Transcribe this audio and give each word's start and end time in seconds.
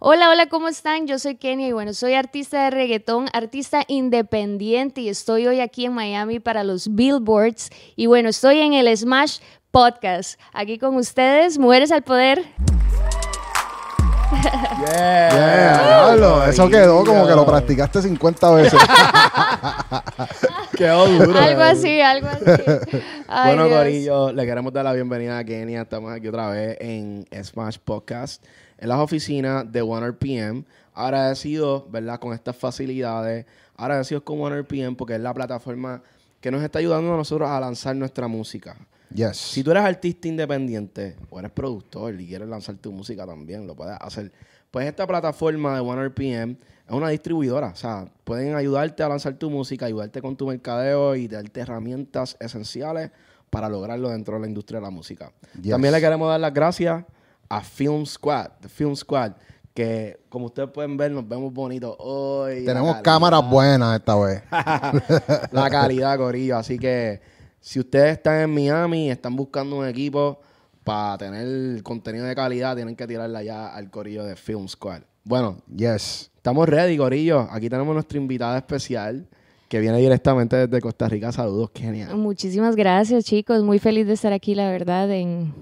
Hola, 0.00 0.30
hola, 0.30 0.46
¿cómo 0.46 0.68
están? 0.68 1.08
Yo 1.08 1.18
soy 1.18 1.34
Kenia 1.34 1.66
y 1.66 1.72
bueno, 1.72 1.92
soy 1.92 2.14
artista 2.14 2.62
de 2.62 2.70
reggaetón, 2.70 3.26
artista 3.32 3.82
independiente 3.88 5.00
y 5.00 5.08
estoy 5.08 5.48
hoy 5.48 5.58
aquí 5.58 5.86
en 5.86 5.92
Miami 5.92 6.38
para 6.38 6.62
los 6.62 6.94
Billboards 6.94 7.68
y 7.96 8.06
bueno, 8.06 8.28
estoy 8.28 8.60
en 8.60 8.74
el 8.74 8.96
Smash 8.96 9.40
Podcast, 9.72 10.38
aquí 10.52 10.78
con 10.78 10.94
ustedes, 10.94 11.58
Mujeres 11.58 11.90
al 11.90 12.02
Poder. 12.02 12.44
Yeah. 14.86 16.14
Yeah, 16.14 16.48
eso 16.48 16.68
quedó 16.68 17.04
como 17.04 17.26
que 17.26 17.34
lo 17.34 17.44
practicaste 17.44 18.00
50 18.02 18.50
veces. 18.52 18.80
Quedó 20.76 21.08
duro. 21.08 21.36
Algo 21.36 21.62
así, 21.62 22.00
algo 22.00 22.28
así. 22.28 22.44
Ay, 23.26 23.56
bueno, 23.56 23.66
Dios. 23.66 23.78
Corillo, 23.78 24.32
le 24.32 24.46
queremos 24.46 24.72
dar 24.72 24.84
la 24.84 24.92
bienvenida 24.92 25.38
a 25.38 25.44
Kenia. 25.44 25.82
Estamos 25.82 26.12
aquí 26.12 26.28
otra 26.28 26.50
vez 26.50 26.76
en 26.80 27.26
Smash 27.42 27.78
Podcast, 27.84 28.44
en 28.78 28.88
las 28.88 28.98
oficinas 28.98 29.70
de 29.70 29.82
1RPM. 29.82 30.64
Agradecidos, 30.94 31.90
¿verdad? 31.90 32.18
Con 32.18 32.32
estas 32.32 32.56
facilidades. 32.56 33.46
Agradecidos 33.76 34.22
con 34.22 34.38
1RPM 34.38 34.96
porque 34.96 35.14
es 35.14 35.20
la 35.20 35.34
plataforma 35.34 36.02
que 36.40 36.50
nos 36.50 36.62
está 36.62 36.78
ayudando 36.78 37.12
a 37.12 37.16
nosotros 37.16 37.48
a 37.48 37.60
lanzar 37.60 37.96
nuestra 37.96 38.28
música. 38.28 38.76
Yes. 39.12 39.36
Si 39.36 39.64
tú 39.64 39.70
eres 39.70 39.84
artista 39.84 40.28
independiente 40.28 41.16
o 41.30 41.38
eres 41.38 41.50
productor 41.50 42.20
y 42.20 42.26
quieres 42.26 42.48
lanzar 42.48 42.76
tu 42.76 42.92
música 42.92 43.26
también, 43.26 43.66
lo 43.66 43.74
puedes 43.74 43.96
hacer. 44.00 44.32
Pues 44.70 44.86
esta 44.86 45.06
plataforma 45.06 45.76
de 45.76 45.82
1RPM 45.82 46.56
es 46.86 46.92
una 46.92 47.08
distribuidora. 47.08 47.68
O 47.68 47.76
sea, 47.76 48.06
pueden 48.24 48.54
ayudarte 48.54 49.02
a 49.02 49.08
lanzar 49.08 49.34
tu 49.34 49.50
música, 49.50 49.86
ayudarte 49.86 50.20
con 50.20 50.36
tu 50.36 50.46
mercadeo 50.46 51.16
y 51.16 51.26
darte 51.26 51.60
herramientas 51.60 52.36
esenciales 52.38 53.10
para 53.50 53.68
lograrlo 53.68 54.10
dentro 54.10 54.34
de 54.34 54.40
la 54.40 54.46
industria 54.46 54.78
de 54.78 54.84
la 54.84 54.90
música. 54.90 55.32
Yes. 55.60 55.70
También 55.70 55.94
le 55.94 56.00
queremos 56.00 56.28
dar 56.28 56.40
las 56.40 56.52
gracias 56.52 57.04
a 57.48 57.60
Film 57.62 58.04
Squad, 58.06 58.50
The 58.60 58.68
Film 58.68 58.94
Squad, 58.96 59.32
que 59.74 60.18
como 60.28 60.46
ustedes 60.46 60.70
pueden 60.70 60.96
ver, 60.96 61.10
nos 61.12 61.26
vemos 61.28 61.52
bonitos 61.52 61.94
hoy. 61.98 62.64
Tenemos 62.64 62.96
cámaras 62.96 63.48
buenas 63.48 63.98
esta 63.98 64.16
vez. 64.16 64.42
la 65.52 65.70
calidad, 65.70 66.16
Corillo. 66.18 66.56
Así 66.56 66.78
que 66.78 67.20
si 67.60 67.78
ustedes 67.80 68.12
están 68.18 68.40
en 68.40 68.54
Miami 68.54 69.06
y 69.06 69.10
están 69.10 69.36
buscando 69.36 69.76
un 69.76 69.86
equipo 69.86 70.40
para 70.84 71.18
tener 71.18 71.82
contenido 71.82 72.26
de 72.26 72.34
calidad, 72.34 72.74
tienen 72.74 72.96
que 72.96 73.06
tirarla 73.06 73.42
ya 73.42 73.68
al 73.68 73.90
Corillo 73.90 74.24
de 74.24 74.36
Film 74.36 74.68
Squad. 74.68 75.02
Bueno, 75.24 75.58
Yes. 75.76 76.30
estamos 76.36 76.68
ready, 76.68 76.96
Corillo. 76.96 77.46
Aquí 77.50 77.68
tenemos 77.68 77.92
nuestra 77.94 78.18
invitada 78.18 78.56
especial 78.56 79.28
que 79.68 79.78
viene 79.80 79.98
directamente 79.98 80.56
desde 80.56 80.80
Costa 80.80 81.08
Rica. 81.08 81.30
Saludos, 81.30 81.70
Kenia. 81.70 82.08
Muchísimas 82.14 82.74
gracias, 82.74 83.24
chicos. 83.24 83.62
Muy 83.62 83.78
feliz 83.78 84.06
de 84.06 84.14
estar 84.14 84.32
aquí, 84.32 84.54
la 84.54 84.70
verdad, 84.70 85.10
en, 85.10 85.52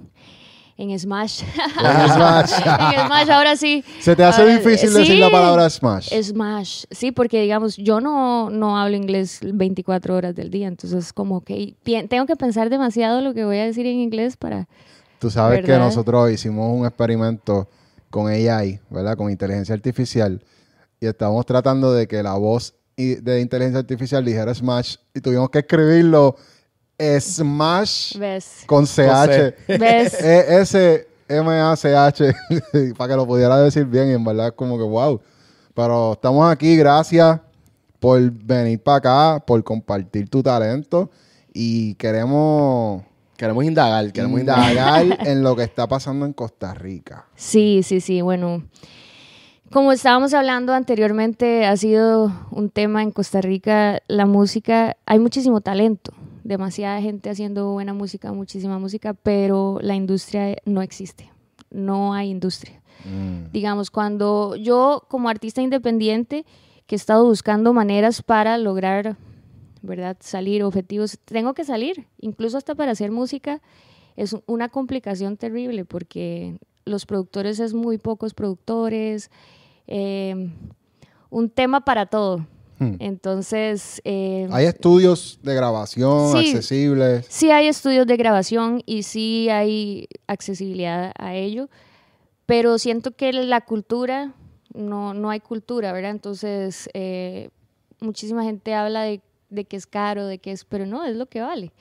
en 0.76 0.98
Smash. 0.98 1.42
En 1.78 2.08
Smash. 2.10 2.52
en 2.52 3.06
Smash, 3.06 3.30
ahora 3.30 3.56
sí. 3.56 3.84
¿Se 4.00 4.14
te 4.14 4.22
hace 4.24 4.42
Ahora- 4.42 4.56
difícil 4.58 4.92
decir 4.92 5.18
la 5.18 5.26
sí. 5.26 5.32
palabra 5.32 5.70
Smash? 5.70 6.12
Smash, 6.22 6.84
sí, 6.90 7.12
porque 7.12 7.40
digamos, 7.42 7.76
yo 7.76 8.00
no, 8.00 8.50
no 8.50 8.78
hablo 8.78 8.96
inglés 8.96 9.40
24 9.42 10.14
horas 10.14 10.34
del 10.34 10.50
día, 10.50 10.68
entonces 10.68 11.12
como 11.12 11.40
que 11.42 11.74
tengo 12.08 12.26
que 12.26 12.36
pensar 12.36 12.70
demasiado 12.70 13.20
lo 13.20 13.32
que 13.34 13.44
voy 13.44 13.58
a 13.58 13.64
decir 13.64 13.86
en 13.86 13.96
inglés 13.98 14.36
para... 14.36 14.68
Tú 15.18 15.30
sabes 15.30 15.60
que 15.62 15.72
¿Verdad? 15.72 15.86
nosotros 15.86 16.30
hicimos 16.30 16.78
un 16.78 16.86
experimento 16.86 17.68
con 18.10 18.28
AI, 18.28 18.80
¿verdad? 18.90 19.16
Con 19.16 19.30
inteligencia 19.30 19.74
artificial. 19.74 20.42
Y 21.00 21.06
estábamos 21.06 21.44
tratando 21.46 21.92
de 21.92 22.06
que 22.06 22.22
la 22.22 22.34
voz 22.34 22.74
de 22.96 23.40
inteligencia 23.40 23.80
artificial 23.80 24.24
dijera 24.24 24.54
Smash. 24.54 24.96
Y 25.14 25.20
tuvimos 25.20 25.48
que 25.50 25.60
escribirlo 25.60 26.36
Smash 26.98 28.16
¿Ves? 28.18 28.64
con 28.66 28.86
CH. 28.86 29.54
¿Ves? 29.68 30.14
E 30.22 30.60
S-M-A-C-H. 30.60 32.34
para 32.96 33.10
que 33.10 33.16
lo 33.16 33.26
pudiera 33.26 33.58
decir 33.58 33.84
bien. 33.84 34.10
Y 34.10 34.12
en 34.14 34.24
verdad 34.24 34.48
es 34.48 34.52
como 34.52 34.76
que 34.78 34.84
wow. 34.84 35.20
Pero 35.74 36.12
estamos 36.12 36.50
aquí. 36.50 36.76
Gracias 36.76 37.40
por 38.00 38.30
venir 38.30 38.82
para 38.82 38.96
acá, 38.96 39.44
por 39.44 39.62
compartir 39.64 40.28
tu 40.28 40.42
talento. 40.42 41.10
Y 41.52 41.94
queremos 41.94 43.02
Queremos 43.36 43.64
indagar, 43.64 44.12
queremos 44.12 44.40
indagar 44.40 45.26
en 45.26 45.42
lo 45.42 45.54
que 45.54 45.62
está 45.62 45.86
pasando 45.86 46.24
en 46.24 46.32
Costa 46.32 46.72
Rica. 46.72 47.26
Sí, 47.34 47.82
sí, 47.82 48.00
sí, 48.00 48.22
bueno. 48.22 48.64
Como 49.70 49.92
estábamos 49.92 50.32
hablando 50.32 50.72
anteriormente, 50.72 51.66
ha 51.66 51.76
sido 51.76 52.32
un 52.50 52.70
tema 52.70 53.02
en 53.02 53.10
Costa 53.10 53.42
Rica, 53.42 54.00
la 54.06 54.24
música, 54.24 54.96
hay 55.04 55.18
muchísimo 55.18 55.60
talento, 55.60 56.14
demasiada 56.46 57.00
gente 57.00 57.30
haciendo 57.30 57.72
buena 57.72 57.92
música, 57.92 58.32
muchísima 58.32 58.78
música, 58.78 59.14
pero 59.14 59.78
la 59.82 59.94
industria 59.94 60.56
no 60.64 60.82
existe, 60.82 61.30
no 61.70 62.14
hay 62.14 62.30
industria. 62.30 62.82
Mm. 63.04 63.52
digamos, 63.52 63.90
cuando 63.90 64.56
yo 64.56 65.04
como 65.08 65.28
artista 65.28 65.60
independiente 65.60 66.44
que 66.86 66.94
he 66.94 66.96
estado 66.96 67.24
buscando 67.24 67.72
maneras 67.72 68.22
para 68.22 68.58
lograr, 68.58 69.16
¿verdad? 69.82 70.16
Salir, 70.20 70.64
objetivos, 70.64 71.18
tengo 71.24 71.52
que 71.54 71.64
salir, 71.64 72.06
incluso 72.18 72.56
hasta 72.56 72.74
para 72.74 72.92
hacer 72.92 73.10
música 73.10 73.60
es 74.16 74.34
una 74.46 74.70
complicación 74.70 75.36
terrible 75.36 75.84
porque 75.84 76.58
los 76.84 77.04
productores 77.06 77.60
es 77.60 77.74
muy 77.74 77.98
pocos 77.98 78.32
productores, 78.32 79.30
eh, 79.86 80.50
un 81.28 81.50
tema 81.50 81.84
para 81.84 82.06
todo. 82.06 82.46
Hmm. 82.78 82.96
Entonces, 82.98 84.00
eh, 84.04 84.48
Hay 84.50 84.66
estudios 84.66 85.38
de 85.42 85.54
grabación 85.54 86.32
Sí. 86.32 86.50
accesibles. 86.50 87.26
Sí 87.28 87.50
hay 87.50 87.68
estudios 87.68 88.06
de 88.06 88.16
grabación 88.16 88.82
y 88.86 89.02
sí 89.02 89.48
hay 89.48 90.08
accesibilidad 90.26 91.12
a 91.18 91.34
ello, 91.34 91.68
pero 92.44 92.78
siento 92.78 93.12
que 93.12 93.32
la 93.32 93.62
cultura, 93.62 94.34
no, 94.74 95.14
no 95.14 95.30
hay 95.30 95.40
cultura, 95.40 95.92
¿verdad? 95.92 96.10
Entonces, 96.10 96.88
eh, 96.94 97.48
muchísima 98.00 98.44
gente 98.44 98.74
habla 98.74 99.02
de, 99.04 99.20
de 99.48 99.64
que 99.64 99.76
es 99.76 99.86
caro, 99.86 100.26
de 100.26 100.38
que 100.38 100.52
es, 100.52 100.64
pero 100.64 100.84
no, 100.86 101.04
es 101.04 101.16
lo 101.16 101.26
que 101.26 101.40
vale. 101.40 101.72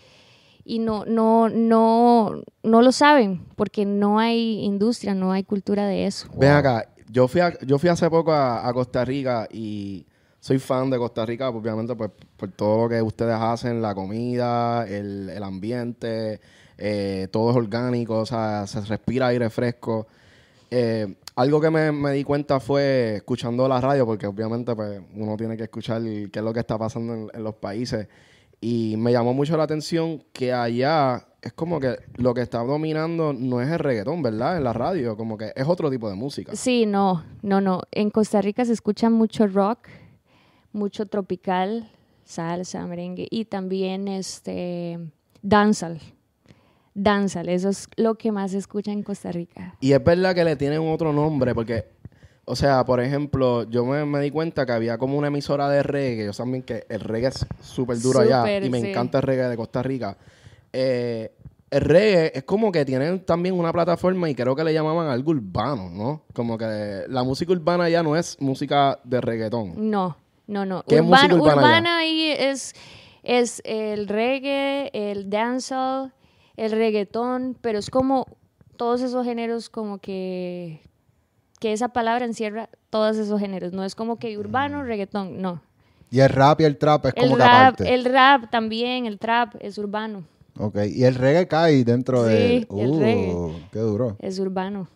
Y 0.63 0.79
no, 0.79 1.05
no, 1.05 1.49
no, 1.49 2.41
no 2.63 2.81
lo 2.81 2.91
saben 2.91 3.43
porque 3.55 3.85
no 3.85 4.17
hay 4.17 4.63
industria, 4.63 5.13
no 5.13 5.31
hay 5.31 5.43
cultura 5.43 5.85
de 5.87 6.07
eso. 6.07 6.27
Ven 6.37 6.51
acá, 6.53 6.89
yo 7.11 7.27
fui, 7.27 7.41
a- 7.41 7.57
yo 7.65 7.77
fui 7.77 7.89
hace 7.89 8.09
poco 8.09 8.31
a, 8.31 8.67
a 8.67 8.73
Costa 8.73 9.05
Rica 9.05 9.47
y 9.51 10.05
soy 10.45 10.59
fan 10.59 10.91
de 10.91 10.99
Costa 10.99 11.25
Rica, 11.25 11.49
obviamente, 11.49 11.95
pues, 11.95 12.11
por 12.37 12.51
todo 12.51 12.83
lo 12.83 12.89
que 12.89 13.01
ustedes 13.01 13.33
hacen, 13.33 13.81
la 13.81 13.95
comida, 13.95 14.87
el, 14.87 15.41
ambiente, 15.41 16.39
eh, 16.77 17.27
todo 17.31 17.49
es 17.49 17.55
orgánico, 17.55 18.19
o 18.19 18.27
sea, 18.27 18.67
se 18.67 18.81
respira 18.81 19.25
aire 19.25 19.49
fresco. 19.49 20.05
Eh, 20.69 21.15
algo 21.35 21.59
que 21.59 21.71
me, 21.71 21.91
me 21.91 22.11
di 22.11 22.23
cuenta 22.23 22.59
fue 22.59 23.15
escuchando 23.15 23.67
la 23.67 23.81
radio, 23.81 24.05
porque 24.05 24.27
obviamente 24.27 24.75
pues, 24.75 25.01
uno 25.15 25.35
tiene 25.35 25.57
que 25.57 25.63
escuchar 25.63 26.03
qué 26.03 26.29
es 26.31 26.43
lo 26.43 26.53
que 26.53 26.59
está 26.59 26.77
pasando 26.77 27.15
en, 27.15 27.31
en 27.33 27.43
los 27.43 27.55
países. 27.55 28.07
Y 28.61 28.97
me 28.97 29.11
llamó 29.11 29.33
mucho 29.33 29.57
la 29.57 29.63
atención 29.63 30.23
que 30.31 30.53
allá 30.53 31.25
es 31.41 31.53
como 31.53 31.79
que 31.79 31.97
lo 32.17 32.35
que 32.35 32.41
está 32.41 32.59
dominando 32.59 33.33
no 33.33 33.61
es 33.61 33.69
el 33.71 33.79
reggaetón, 33.79 34.21
¿verdad? 34.21 34.57
En 34.57 34.63
la 34.63 34.73
radio, 34.73 35.17
como 35.17 35.39
que 35.39 35.53
es 35.55 35.67
otro 35.67 35.89
tipo 35.89 36.07
de 36.07 36.15
música. 36.15 36.55
Sí, 36.55 36.85
no, 36.85 37.23
no, 37.41 37.61
no. 37.61 37.81
En 37.91 38.11
Costa 38.11 38.41
Rica 38.41 38.63
se 38.63 38.73
escucha 38.73 39.09
mucho 39.09 39.47
rock, 39.47 39.87
mucho 40.75 41.05
tropical, 41.05 41.89
salsa, 42.25 42.85
merengue 42.85 43.27
y 43.31 43.45
también 43.45 44.07
este 44.07 44.99
dancehall. 45.41 45.99
Dancehall, 46.93 47.49
eso 47.49 47.69
es 47.69 47.87
lo 47.97 48.15
que 48.15 48.31
más 48.31 48.51
se 48.51 48.57
escucha 48.57 48.91
en 48.91 49.03
Costa 49.03 49.31
Rica. 49.31 49.75
Y 49.79 49.93
es 49.93 50.03
verdad 50.03 50.35
que 50.35 50.43
le 50.43 50.55
tienen 50.55 50.79
otro 50.87 51.11
nombre, 51.11 51.53
porque, 51.53 51.85
o 52.45 52.55
sea, 52.55 52.85
por 52.85 52.99
ejemplo, 52.99 53.63
yo 53.69 53.85
me, 53.85 54.05
me 54.05 54.21
di 54.21 54.31
cuenta 54.31 54.65
que 54.65 54.71
había 54.71 54.97
como 54.97 55.17
una 55.17 55.27
emisora 55.27 55.67
de 55.69 55.83
reggae, 55.83 56.25
yo 56.25 56.31
también 56.31 56.63
que 56.63 56.85
el 56.89 57.01
reggae 57.01 57.29
es 57.29 57.45
súper 57.61 57.99
duro 57.99 58.19
allá, 58.19 58.63
y 58.63 58.69
me 58.69 58.79
sí. 58.79 58.89
encanta 58.89 59.17
el 59.17 59.23
reggae 59.23 59.49
de 59.49 59.57
Costa 59.57 59.83
Rica. 59.83 60.17
Eh, 60.71 61.31
el 61.69 61.81
reggae 61.81 62.31
es 62.33 62.43
como 62.43 62.71
que 62.71 62.85
tienen 62.85 63.25
también 63.25 63.57
una 63.59 63.73
plataforma 63.73 64.29
y 64.29 64.35
creo 64.35 64.55
que 64.55 64.63
le 64.63 64.73
llamaban 64.73 65.07
algo 65.07 65.31
urbano, 65.31 65.89
¿no? 65.89 66.23
Como 66.33 66.57
que 66.57 67.03
la 67.09 67.23
música 67.23 67.51
urbana 67.51 67.89
ya 67.89 68.03
no 68.03 68.15
es 68.15 68.39
música 68.39 68.99
de 69.03 69.19
reggaetón. 69.19 69.89
No, 69.89 70.15
no, 70.47 70.65
no. 70.65 70.83
¿Qué 70.83 70.97
es 70.97 71.03
música 71.03 71.35
urbana 71.35 71.55
urbana 71.55 71.97
ahí 71.99 72.31
es, 72.37 72.73
es 73.23 73.61
el 73.65 74.07
reggae, 74.07 74.89
el 74.93 75.29
dancehall, 75.29 76.13
el 76.55 76.71
reggaetón, 76.71 77.57
pero 77.61 77.79
es 77.79 77.89
como 77.89 78.25
todos 78.77 79.01
esos 79.01 79.25
géneros 79.25 79.69
como 79.69 79.99
que 79.99 80.81
que 81.59 81.71
esa 81.71 81.87
palabra 81.89 82.25
encierra 82.25 82.69
todos 82.89 83.17
esos 83.17 83.39
géneros. 83.39 83.71
No 83.73 83.83
es 83.83 83.95
como 83.95 84.19
que 84.19 84.37
urbano, 84.37 84.83
reggaetón, 84.83 85.41
no. 85.41 85.61
Y 86.11 86.19
el 86.19 86.29
rap 86.29 86.61
y 86.61 86.65
el 86.65 86.77
trap 86.77 87.07
es 87.07 87.13
El 87.15 87.23
como 87.23 87.37
que 87.37 87.43
rap, 87.43 87.51
aparte. 87.73 87.93
el 87.93 88.05
rap 88.05 88.51
también, 88.51 89.05
el 89.05 89.17
trap 89.19 89.55
es 89.59 89.77
urbano, 89.77 90.23
Ok. 90.57 90.77
Y 90.93 91.03
el 91.03 91.15
reggae 91.15 91.47
cae 91.47 91.83
dentro 91.83 92.23
de... 92.23 92.37
Sí, 92.37 92.67
el 92.79 92.89
Uh, 92.91 92.99
reggae. 92.99 93.67
Qué 93.71 93.79
duro. 93.79 94.15
es 94.19 94.39
urbano. 94.39 94.87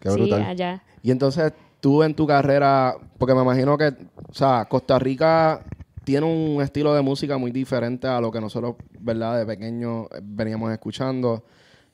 Qué 0.00 0.10
sí, 0.10 0.16
brutal. 0.16 0.42
allá. 0.42 0.82
Y 1.02 1.10
entonces 1.10 1.52
tú 1.86 2.02
en 2.02 2.14
tu 2.14 2.26
carrera, 2.26 2.96
porque 3.16 3.32
me 3.32 3.42
imagino 3.42 3.78
que, 3.78 3.94
o 4.28 4.34
sea, 4.34 4.64
Costa 4.68 4.98
Rica 4.98 5.60
tiene 6.02 6.26
un 6.26 6.60
estilo 6.60 6.92
de 6.92 7.00
música 7.00 7.38
muy 7.38 7.52
diferente 7.52 8.08
a 8.08 8.20
lo 8.20 8.32
que 8.32 8.40
nosotros, 8.40 8.74
¿verdad? 8.98 9.38
De 9.38 9.46
pequeños 9.46 10.08
eh, 10.10 10.18
veníamos 10.20 10.72
escuchando. 10.72 11.44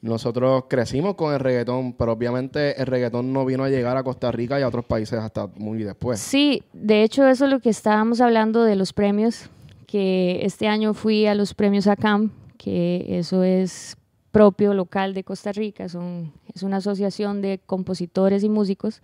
nosotros 0.00 0.64
crecimos 0.66 1.14
con 1.14 1.34
el 1.34 1.40
reggaetón, 1.40 1.92
pero 1.92 2.12
obviamente 2.12 2.80
el 2.80 2.86
reggaetón 2.86 3.34
no 3.34 3.44
vino 3.44 3.64
a 3.64 3.68
llegar 3.68 3.98
a 3.98 4.02
Costa 4.02 4.32
Rica 4.32 4.58
y 4.58 4.62
a 4.62 4.68
otros 4.68 4.86
países 4.86 5.18
hasta 5.18 5.46
muy 5.58 5.82
después. 5.82 6.18
Sí, 6.18 6.62
de 6.72 7.02
hecho 7.02 7.28
eso 7.28 7.44
es 7.44 7.50
lo 7.50 7.60
que 7.60 7.68
estábamos 7.68 8.22
hablando 8.22 8.64
de 8.64 8.76
los 8.76 8.94
premios, 8.94 9.50
que 9.86 10.40
este 10.42 10.68
año 10.68 10.94
fui 10.94 11.26
a 11.26 11.34
los 11.34 11.52
premios 11.52 11.86
ACAM, 11.86 12.30
que 12.56 13.18
eso 13.18 13.42
es 13.42 13.98
propio 14.30 14.72
local 14.72 15.12
de 15.12 15.22
Costa 15.22 15.52
Rica, 15.52 15.90
son, 15.90 16.32
es 16.54 16.62
una 16.62 16.78
asociación 16.78 17.42
de 17.42 17.60
compositores 17.66 18.42
y 18.42 18.48
músicos. 18.48 19.02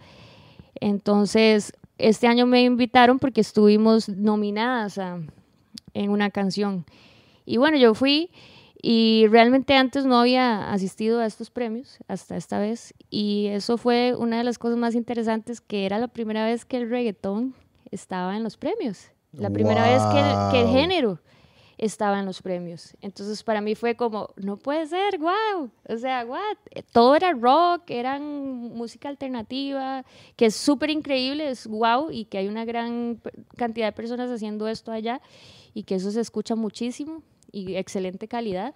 Entonces, 0.80 1.72
este 1.98 2.26
año 2.26 2.46
me 2.46 2.62
invitaron 2.62 3.18
porque 3.18 3.40
estuvimos 3.40 4.08
nominadas 4.08 4.98
en 5.94 6.10
una 6.10 6.30
canción. 6.30 6.84
Y 7.44 7.56
bueno, 7.56 7.76
yo 7.76 7.94
fui 7.94 8.30
y 8.80 9.26
realmente 9.28 9.74
antes 9.74 10.04
no 10.04 10.20
había 10.20 10.72
asistido 10.72 11.20
a 11.20 11.26
estos 11.26 11.50
premios 11.50 11.98
hasta 12.06 12.36
esta 12.36 12.58
vez. 12.60 12.94
Y 13.10 13.46
eso 13.46 13.76
fue 13.78 14.14
una 14.16 14.38
de 14.38 14.44
las 14.44 14.58
cosas 14.58 14.78
más 14.78 14.94
interesantes, 14.94 15.60
que 15.60 15.86
era 15.86 15.98
la 15.98 16.08
primera 16.08 16.44
vez 16.44 16.64
que 16.64 16.76
el 16.76 16.88
reggaetón 16.88 17.54
estaba 17.90 18.36
en 18.36 18.44
los 18.44 18.56
premios. 18.56 19.10
La 19.32 19.50
primera 19.50 19.82
vez 19.84 20.02
que 20.12 20.20
el, 20.20 20.50
que 20.50 20.60
el 20.62 20.80
género 20.80 21.20
estaba 21.78 22.18
en 22.18 22.26
los 22.26 22.42
premios. 22.42 22.94
Entonces 23.00 23.42
para 23.42 23.60
mí 23.60 23.74
fue 23.74 23.96
como, 23.96 24.30
no 24.36 24.56
puede 24.56 24.86
ser, 24.86 25.18
wow. 25.18 25.70
O 25.88 25.96
sea, 25.96 26.26
what? 26.26 26.56
Todo 26.92 27.14
era 27.14 27.32
rock, 27.32 27.84
eran 27.88 28.22
música 28.74 29.08
alternativa, 29.08 30.04
que 30.36 30.46
es 30.46 30.56
súper 30.56 30.90
increíble, 30.90 31.48
es 31.48 31.66
wow, 31.66 32.10
y 32.10 32.24
que 32.26 32.38
hay 32.38 32.48
una 32.48 32.64
gran 32.64 33.20
cantidad 33.56 33.86
de 33.86 33.92
personas 33.92 34.30
haciendo 34.30 34.68
esto 34.68 34.90
allá 34.90 35.22
y 35.72 35.84
que 35.84 35.94
eso 35.94 36.10
se 36.10 36.20
escucha 36.20 36.56
muchísimo 36.56 37.22
y 37.52 37.76
excelente 37.76 38.26
calidad. 38.28 38.74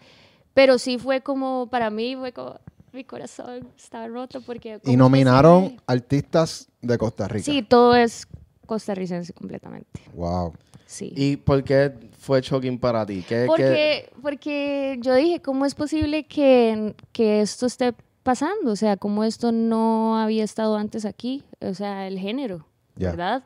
Pero 0.55 0.79
sí 0.79 0.99
fue 0.99 1.23
como, 1.23 1.69
para 1.69 1.91
mí 1.91 2.15
fue 2.15 2.33
como, 2.33 2.61
mi 2.93 3.05
corazón 3.05 3.69
estaba 3.77 4.07
roto 4.07 4.41
porque... 4.43 4.81
Y 4.85 4.97
nominaron 4.97 5.81
artistas 5.87 6.69
de 6.81 6.99
Costa 6.99 7.27
Rica. 7.27 7.45
Sí, 7.45 7.63
todo 7.63 7.97
es 7.97 8.29
costarricense 8.67 9.33
completamente. 9.33 10.01
Wow. 10.15 10.53
Sí. 10.87 11.13
¿Y 11.17 11.37
por 11.39 11.65
qué 11.65 11.93
fue 12.23 12.41
shocking 12.41 12.79
para 12.79 13.05
ti? 13.05 13.25
¿Qué, 13.29 13.45
porque, 13.49 14.09
porque 14.23 14.97
yo 15.01 15.13
dije, 15.17 15.43
¿cómo 15.43 15.67
es 15.67 15.75
posible 15.75 16.25
que, 16.25 16.95
que 17.11 17.41
esto 17.41 17.67
esté 17.67 17.95
pasando? 18.23 18.71
O 18.71 18.77
sea, 18.77 18.97
¿cómo 18.97 19.25
esto 19.25 19.51
no 19.51 20.17
había 20.17 20.45
estado 20.45 20.77
antes 20.77 21.05
aquí? 21.05 21.43
O 21.61 21.75
sea, 21.75 22.07
el 22.07 22.21
género, 22.21 22.65
¿verdad? 22.95 23.43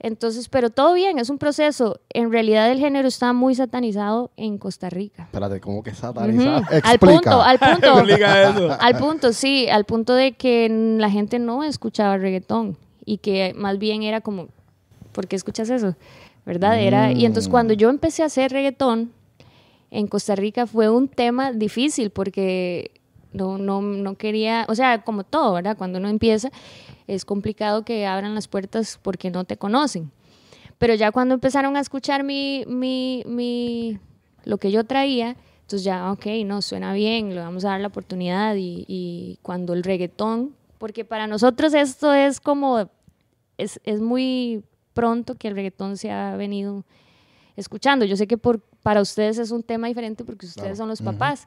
Entonces, 0.00 0.50
pero 0.50 0.68
todo 0.68 0.92
bien, 0.92 1.18
es 1.18 1.30
un 1.30 1.38
proceso. 1.38 1.98
En 2.10 2.30
realidad 2.30 2.70
el 2.70 2.78
género 2.78 3.08
está 3.08 3.32
muy 3.32 3.54
satanizado 3.54 4.32
en 4.36 4.58
Costa 4.58 4.90
Rica. 4.90 5.22
Espérate, 5.22 5.58
¿cómo 5.60 5.82
que 5.82 5.94
satanizado? 5.94 6.62
Al 6.82 6.98
punto, 6.98 7.40
al 7.40 7.58
punto. 7.58 7.94
al 8.80 8.98
punto, 8.98 9.32
sí, 9.32 9.70
al 9.70 9.86
punto 9.86 10.14
de 10.14 10.32
que 10.32 10.68
la 10.98 11.08
gente 11.08 11.38
no 11.38 11.64
escuchaba 11.64 12.18
reggaetón 12.18 12.76
y 13.06 13.18
que 13.18 13.54
más 13.56 13.78
bien 13.78 14.02
era 14.02 14.20
como, 14.20 14.48
¿por 15.12 15.26
qué 15.26 15.36
escuchas 15.36 15.70
eso? 15.70 15.96
¿Verdad? 16.44 16.80
Era, 16.80 17.12
y 17.12 17.24
entonces 17.24 17.48
mm. 17.48 17.52
cuando 17.52 17.74
yo 17.74 17.90
empecé 17.90 18.22
a 18.22 18.26
hacer 18.26 18.52
reggaetón 18.52 19.12
en 19.90 20.06
Costa 20.06 20.34
Rica 20.34 20.66
fue 20.66 20.88
un 20.88 21.08
tema 21.08 21.52
difícil 21.52 22.10
porque 22.10 22.90
no, 23.32 23.58
no, 23.58 23.80
no 23.80 24.16
quería, 24.16 24.66
o 24.68 24.74
sea, 24.74 25.02
como 25.02 25.24
todo, 25.24 25.54
¿verdad? 25.54 25.76
Cuando 25.76 25.98
uno 25.98 26.08
empieza 26.08 26.50
es 27.06 27.24
complicado 27.24 27.84
que 27.84 28.06
abran 28.06 28.34
las 28.34 28.48
puertas 28.48 28.98
porque 29.02 29.30
no 29.30 29.44
te 29.44 29.56
conocen. 29.56 30.10
Pero 30.78 30.94
ya 30.94 31.12
cuando 31.12 31.34
empezaron 31.34 31.76
a 31.76 31.80
escuchar 31.80 32.24
mi, 32.24 32.64
mi, 32.66 33.22
mi, 33.26 33.98
lo 34.44 34.58
que 34.58 34.70
yo 34.70 34.84
traía, 34.84 35.36
entonces 35.60 35.84
ya, 35.84 36.10
ok, 36.10 36.26
no, 36.44 36.60
suena 36.60 36.92
bien, 36.92 37.34
le 37.34 37.40
vamos 37.40 37.64
a 37.64 37.68
dar 37.68 37.80
la 37.80 37.88
oportunidad 37.88 38.56
y, 38.56 38.84
y 38.88 39.38
cuando 39.42 39.74
el 39.74 39.84
reggaetón, 39.84 40.54
porque 40.78 41.04
para 41.04 41.26
nosotros 41.26 41.74
esto 41.74 42.12
es 42.12 42.40
como, 42.40 42.88
es, 43.58 43.80
es 43.84 44.00
muy 44.00 44.64
pronto 44.92 45.34
que 45.34 45.48
el 45.48 45.54
reggaetón 45.54 45.96
se 45.96 46.10
ha 46.10 46.36
venido 46.36 46.84
escuchando. 47.56 48.04
Yo 48.04 48.16
sé 48.16 48.26
que 48.26 48.38
por, 48.38 48.60
para 48.82 49.00
ustedes 49.00 49.38
es 49.38 49.50
un 49.50 49.62
tema 49.62 49.88
diferente 49.88 50.24
porque 50.24 50.46
ustedes 50.46 50.78
son 50.78 50.88
los 50.88 51.02
papás 51.02 51.46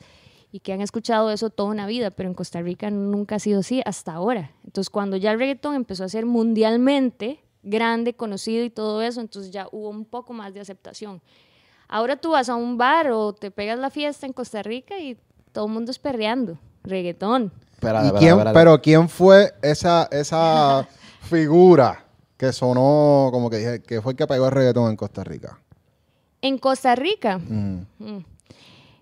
y 0.51 0.59
que 0.59 0.73
han 0.73 0.81
escuchado 0.81 1.31
eso 1.31 1.49
toda 1.49 1.69
una 1.69 1.87
vida, 1.87 2.11
pero 2.11 2.29
en 2.29 2.35
Costa 2.35 2.61
Rica 2.61 2.89
nunca 2.89 3.35
ha 3.35 3.39
sido 3.39 3.59
así 3.59 3.81
hasta 3.85 4.13
ahora. 4.13 4.51
Entonces, 4.63 4.89
cuando 4.89 5.17
ya 5.17 5.31
el 5.31 5.39
reggaetón 5.39 5.75
empezó 5.75 6.03
a 6.03 6.09
ser 6.09 6.25
mundialmente 6.25 7.43
grande, 7.61 8.13
conocido 8.13 8.63
y 8.63 8.69
todo 8.69 9.01
eso, 9.01 9.21
entonces 9.21 9.51
ya 9.51 9.67
hubo 9.71 9.89
un 9.89 10.05
poco 10.05 10.33
más 10.33 10.53
de 10.53 10.61
aceptación. 10.61 11.21
Ahora 11.87 12.15
tú 12.15 12.31
vas 12.31 12.49
a 12.49 12.55
un 12.55 12.77
bar 12.77 13.11
o 13.11 13.33
te 13.33 13.51
pegas 13.51 13.77
la 13.79 13.89
fiesta 13.89 14.25
en 14.25 14.33
Costa 14.33 14.63
Rica 14.63 14.97
y 14.97 15.17
todo 15.51 15.65
el 15.65 15.73
mundo 15.73 15.91
es 15.91 15.99
perreando, 15.99 16.57
reggaetón. 16.83 17.51
Pero 18.53 18.81
¿quién 18.81 19.09
fue 19.09 19.53
esa, 19.61 20.07
esa 20.11 20.87
figura 21.21 22.04
que 22.37 22.51
sonó 22.51 23.29
como 23.31 23.49
que 23.49 23.57
dije, 23.57 23.81
que 23.81 24.01
fue 24.01 24.13
el 24.13 24.17
que 24.17 24.27
pegó 24.27 24.45
el 24.45 24.51
reggaetón 24.51 24.89
en 24.89 24.97
Costa 24.97 25.23
Rica? 25.23 25.59
En 26.41 26.57
Costa 26.57 26.95
Rica. 26.95 27.37
Mm. 27.37 27.85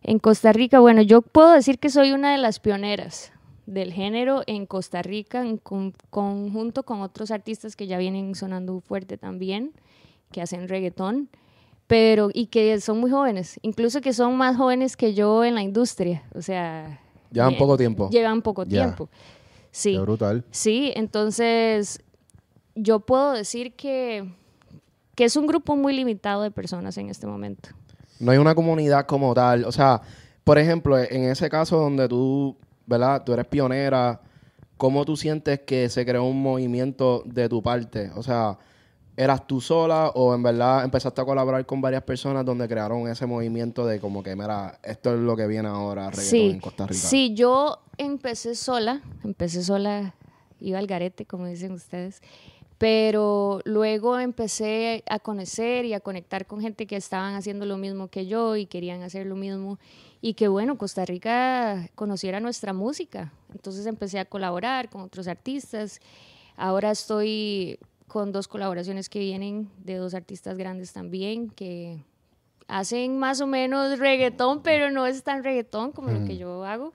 En 0.04 0.20
Costa 0.20 0.54
Rica, 0.54 0.80
bueno, 0.80 1.02
yo 1.02 1.22
puedo 1.22 1.52
decir 1.52 1.80
que 1.80 1.90
soy 1.90 2.12
una 2.12 2.32
de 2.32 2.38
las 2.38 2.60
pioneras 2.60 3.32
del 3.66 3.94
género 3.94 4.44
en 4.48 4.66
Costa 4.66 5.02
Rica, 5.02 5.46
en 5.46 5.58
conjunto 5.58 6.84
con 6.84 7.02
otros 7.02 7.32
artistas 7.32 7.76
que 7.76 7.88
ya 7.88 7.98
vienen 7.98 8.36
sonando 8.36 8.80
fuerte 8.82 9.18
también, 9.18 9.72
que 10.32 10.42
hacen 10.42 10.68
reggaetón, 10.68 11.30
pero 11.88 12.30
y 12.34 12.48
que 12.48 12.80
son 12.82 13.00
muy 13.00 13.12
jóvenes, 13.12 13.60
incluso 13.62 14.02
que 14.02 14.14
son 14.14 14.36
más 14.36 14.58
jóvenes 14.58 14.98
que 14.98 15.14
yo 15.14 15.44
en 15.44 15.56
la 15.56 15.62
industria, 15.62 16.24
o 16.36 16.42
sea... 16.42 17.00
Llevan 17.32 17.58
poco 17.58 17.78
tiempo. 17.78 18.10
Llevan 18.10 18.42
poco 18.42 18.66
tiempo. 18.66 19.10
Sí. 19.72 19.98
brutal. 19.98 20.46
Sí, 20.52 20.92
entonces 20.96 22.03
yo 22.76 23.00
puedo 23.00 23.34
decir 23.34 23.76
que, 23.76 24.30
que 25.16 25.26
es 25.26 25.36
un 25.36 25.48
grupo 25.48 25.76
muy 25.76 25.94
limitado 25.94 26.44
de 26.44 26.52
personas 26.52 26.98
en 26.98 27.10
este 27.10 27.28
momento. 27.28 27.70
No 28.20 28.32
hay 28.32 28.38
una 28.38 28.56
comunidad 28.56 29.06
como 29.06 29.34
tal. 29.34 29.66
O 29.66 29.72
sea, 29.72 30.02
por 30.44 30.58
ejemplo, 30.58 30.98
en 30.98 31.24
ese 31.26 31.50
caso 31.50 31.78
donde 31.78 32.08
tú, 32.08 32.58
¿verdad? 32.86 33.24
Tú 33.24 33.34
eres 33.34 33.46
pionera, 33.46 34.22
¿cómo 34.78 35.06
tú 35.06 35.16
sientes 35.16 35.62
que 35.62 35.90
se 35.90 36.06
creó 36.06 36.24
un 36.24 36.42
movimiento 36.42 37.24
de 37.26 37.48
tu 37.50 37.62
parte? 37.62 38.12
O 38.16 38.24
sea, 38.24 38.58
¿eras 39.16 39.46
tú 39.48 39.62
sola 39.62 40.10
o 40.16 40.34
en 40.34 40.44
verdad 40.44 40.84
empezaste 40.84 41.22
a 41.22 41.26
colaborar 41.26 41.66
con 41.66 41.82
varias 41.82 42.04
personas 42.04 42.46
donde 42.46 42.68
crearon 42.68 43.08
ese 43.08 43.26
movimiento 43.26 43.86
de 43.86 44.00
como 44.00 44.24
que, 44.24 44.36
mira, 44.36 44.80
esto 44.84 45.14
es 45.14 45.20
lo 45.20 45.36
que 45.36 45.48
viene 45.48 45.70
ahora, 45.70 46.10
reggaetón 46.10 46.56
en 46.56 46.60
Costa 46.60 46.88
Rica? 46.88 47.00
Sí, 47.00 47.34
yo 47.36 47.80
empecé 47.98 48.56
sola, 48.56 49.02
empecé 49.24 49.64
sola, 49.64 50.16
iba 50.60 50.80
al 50.80 50.88
garete, 50.88 51.26
como 51.26 51.46
dicen 51.46 51.74
ustedes 51.74 52.22
pero 52.84 53.62
luego 53.64 54.20
empecé 54.20 55.06
a 55.10 55.18
conocer 55.18 55.86
y 55.86 55.94
a 55.94 56.02
conectar 56.02 56.46
con 56.46 56.60
gente 56.60 56.86
que 56.86 56.98
estaban 56.98 57.34
haciendo 57.34 57.66
lo 57.66 57.78
mismo 57.78 58.10
que 58.10 58.26
yo 58.28 58.58
y 58.58 58.66
querían 58.66 59.04
hacer 59.04 59.26
lo 59.26 59.38
mismo 59.38 59.80
y 60.20 60.34
que 60.34 60.50
bueno, 60.50 60.78
Costa 60.78 61.06
Rica 61.06 61.90
conociera 61.96 62.42
nuestra 62.42 62.74
música. 62.74 63.32
Entonces 63.54 63.86
empecé 63.86 64.20
a 64.20 64.26
colaborar 64.26 64.90
con 64.90 65.00
otros 65.00 65.30
artistas. 65.30 66.02
Ahora 66.58 66.92
estoy 66.92 67.80
con 68.10 68.34
dos 68.34 68.50
colaboraciones 68.50 69.08
que 69.08 69.20
vienen 69.20 69.70
de 69.78 69.96
dos 69.96 70.14
artistas 70.14 70.58
grandes 70.58 70.92
también 70.92 71.52
que 71.52 72.04
hacen 72.68 73.18
más 73.18 73.40
o 73.40 73.48
menos 73.48 73.98
reggaetón, 73.98 74.62
pero 74.62 74.92
no 74.92 75.06
es 75.06 75.24
tan 75.24 75.46
reggaetón 75.46 75.94
como 75.94 76.10
lo 76.12 76.26
que 76.26 76.36
yo 76.36 76.66
hago. 76.66 76.92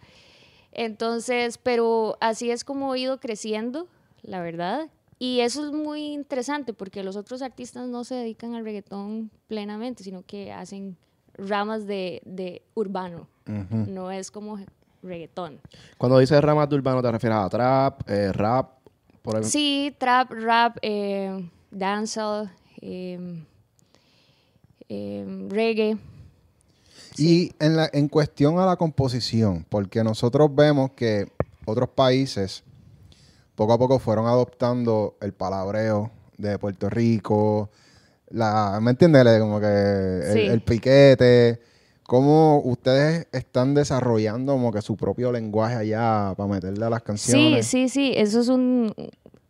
Entonces, 0.71 1.57
pero 1.57 2.19
así 2.21 2.51
es 2.51 2.63
como 2.63 2.95
he 2.95 2.99
ido 2.99 3.21
creciendo, 3.21 3.89
la 4.21 4.43
verdad. 4.43 4.91
Y 5.19 5.41
eso 5.41 5.67
es 5.67 5.73
muy 5.73 6.13
interesante 6.13 6.73
porque 6.73 7.03
los 7.03 7.17
otros 7.17 7.43
artistas 7.43 7.89
no 7.89 8.05
se 8.05 8.15
dedican 8.15 8.55
al 8.55 8.65
reggaetón 8.65 9.31
plenamente, 9.49 10.05
sino 10.05 10.23
que 10.23 10.53
hacen 10.53 10.97
ramas 11.35 11.87
de, 11.87 12.23
de 12.25 12.63
urbano. 12.75 13.29
No 13.47 14.11
es 14.11 14.31
como 14.31 14.59
reggaetón. 15.03 15.61
Cuando 15.97 16.19
dices 16.19 16.41
ramas 16.43 16.69
de 16.69 16.77
urbano, 16.77 17.01
¿te 17.01 17.11
refieres 17.11 17.39
a 17.39 17.49
trap, 17.49 18.09
eh, 18.09 18.33
rap? 18.33 18.73
Por 19.23 19.43
Sí, 19.45 19.95
trap, 19.99 20.31
rap, 20.33 20.77
eh, 20.83 21.49
dancehall, 21.71 22.51
em, 22.81 23.45
em, 24.89 25.49
reggae. 25.49 25.97
Y 27.17 27.53
en, 27.59 27.77
la, 27.77 27.91
en 27.93 28.09
cuestión 28.09 28.59
a 28.59 28.67
la 28.67 28.77
composición, 28.77 29.67
porque 29.69 30.05
nosotros 30.05 30.55
vemos 30.55 30.93
que 30.93 31.33
otros 31.65 31.89
países 31.89 32.63
poco 33.59 33.73
a 33.73 33.79
poco 33.79 33.99
fueron 33.99 34.27
adoptando 34.27 35.17
el 35.21 35.33
palabreo 35.33 36.13
de 36.37 36.61
Puerto 36.61 36.89
Rico, 36.89 37.71
la, 38.31 38.79
¿me 38.81 38.93
entiendes? 38.93 39.41
Como 39.41 39.59
que 39.59 40.47
el, 40.47 40.61
piquete. 40.61 41.61
¿Cómo 42.05 42.61
ustedes 42.65 43.27
están 43.33 43.75
desarrollando 43.75 44.53
como 44.53 44.71
que 44.71 44.81
su 44.81 44.97
propio 44.97 45.33
lenguaje 45.33 45.75
allá 45.75 46.35
para 46.37 46.49
meterle 46.49 46.85
a 46.85 46.91
las 46.91 47.03
canciones? 47.03 47.67
Sí, 47.67 47.89
sí, 47.89 48.13
sí. 48.13 48.13
Eso 48.15 48.43
es 48.43 48.49
un, 48.49 48.95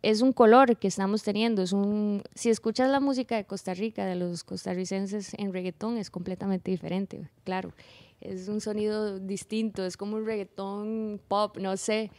es 0.01 0.21
un 0.21 0.33
color 0.33 0.77
que 0.77 0.87
estamos 0.87 1.21
teniendo. 1.21 1.61
Es 1.61 1.71
un, 1.71 2.23
si 2.33 2.49
escuchas 2.49 2.89
la 2.89 2.99
música 2.99 3.35
de 3.35 3.45
Costa 3.45 3.75
Rica, 3.75 4.07
de 4.07 4.15
los 4.15 4.43
costarricenses 4.43 5.35
en 5.37 5.53
reggaetón, 5.53 5.99
es 5.99 6.09
completamente 6.09 6.71
diferente, 6.71 7.29
claro. 7.43 7.73
es 8.21 8.47
un 8.47 8.59
sonido 8.59 9.19
distinto, 9.19 9.85
es 9.85 9.97
como 9.97 10.15
un 10.15 10.25
reggaetón 10.25 11.21
pop, 11.27 11.57
no 11.57 11.77
sé. 11.77 12.09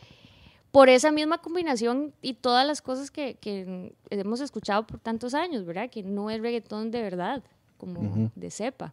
Por 0.70 0.88
esa 0.88 1.10
misma 1.10 1.38
combinación 1.38 2.14
y 2.22 2.34
todas 2.34 2.66
las 2.66 2.80
cosas 2.80 3.10
que, 3.10 3.34
que 3.34 3.92
hemos 4.10 4.40
escuchado 4.40 4.86
por 4.86 5.00
tantos 5.00 5.34
años, 5.34 5.64
¿verdad? 5.64 5.90
Que 5.90 6.02
no 6.02 6.30
es 6.30 6.40
reggaetón 6.40 6.90
de 6.90 7.02
verdad, 7.02 7.42
como 7.76 8.30
de 8.34 8.50
cepa. 8.50 8.92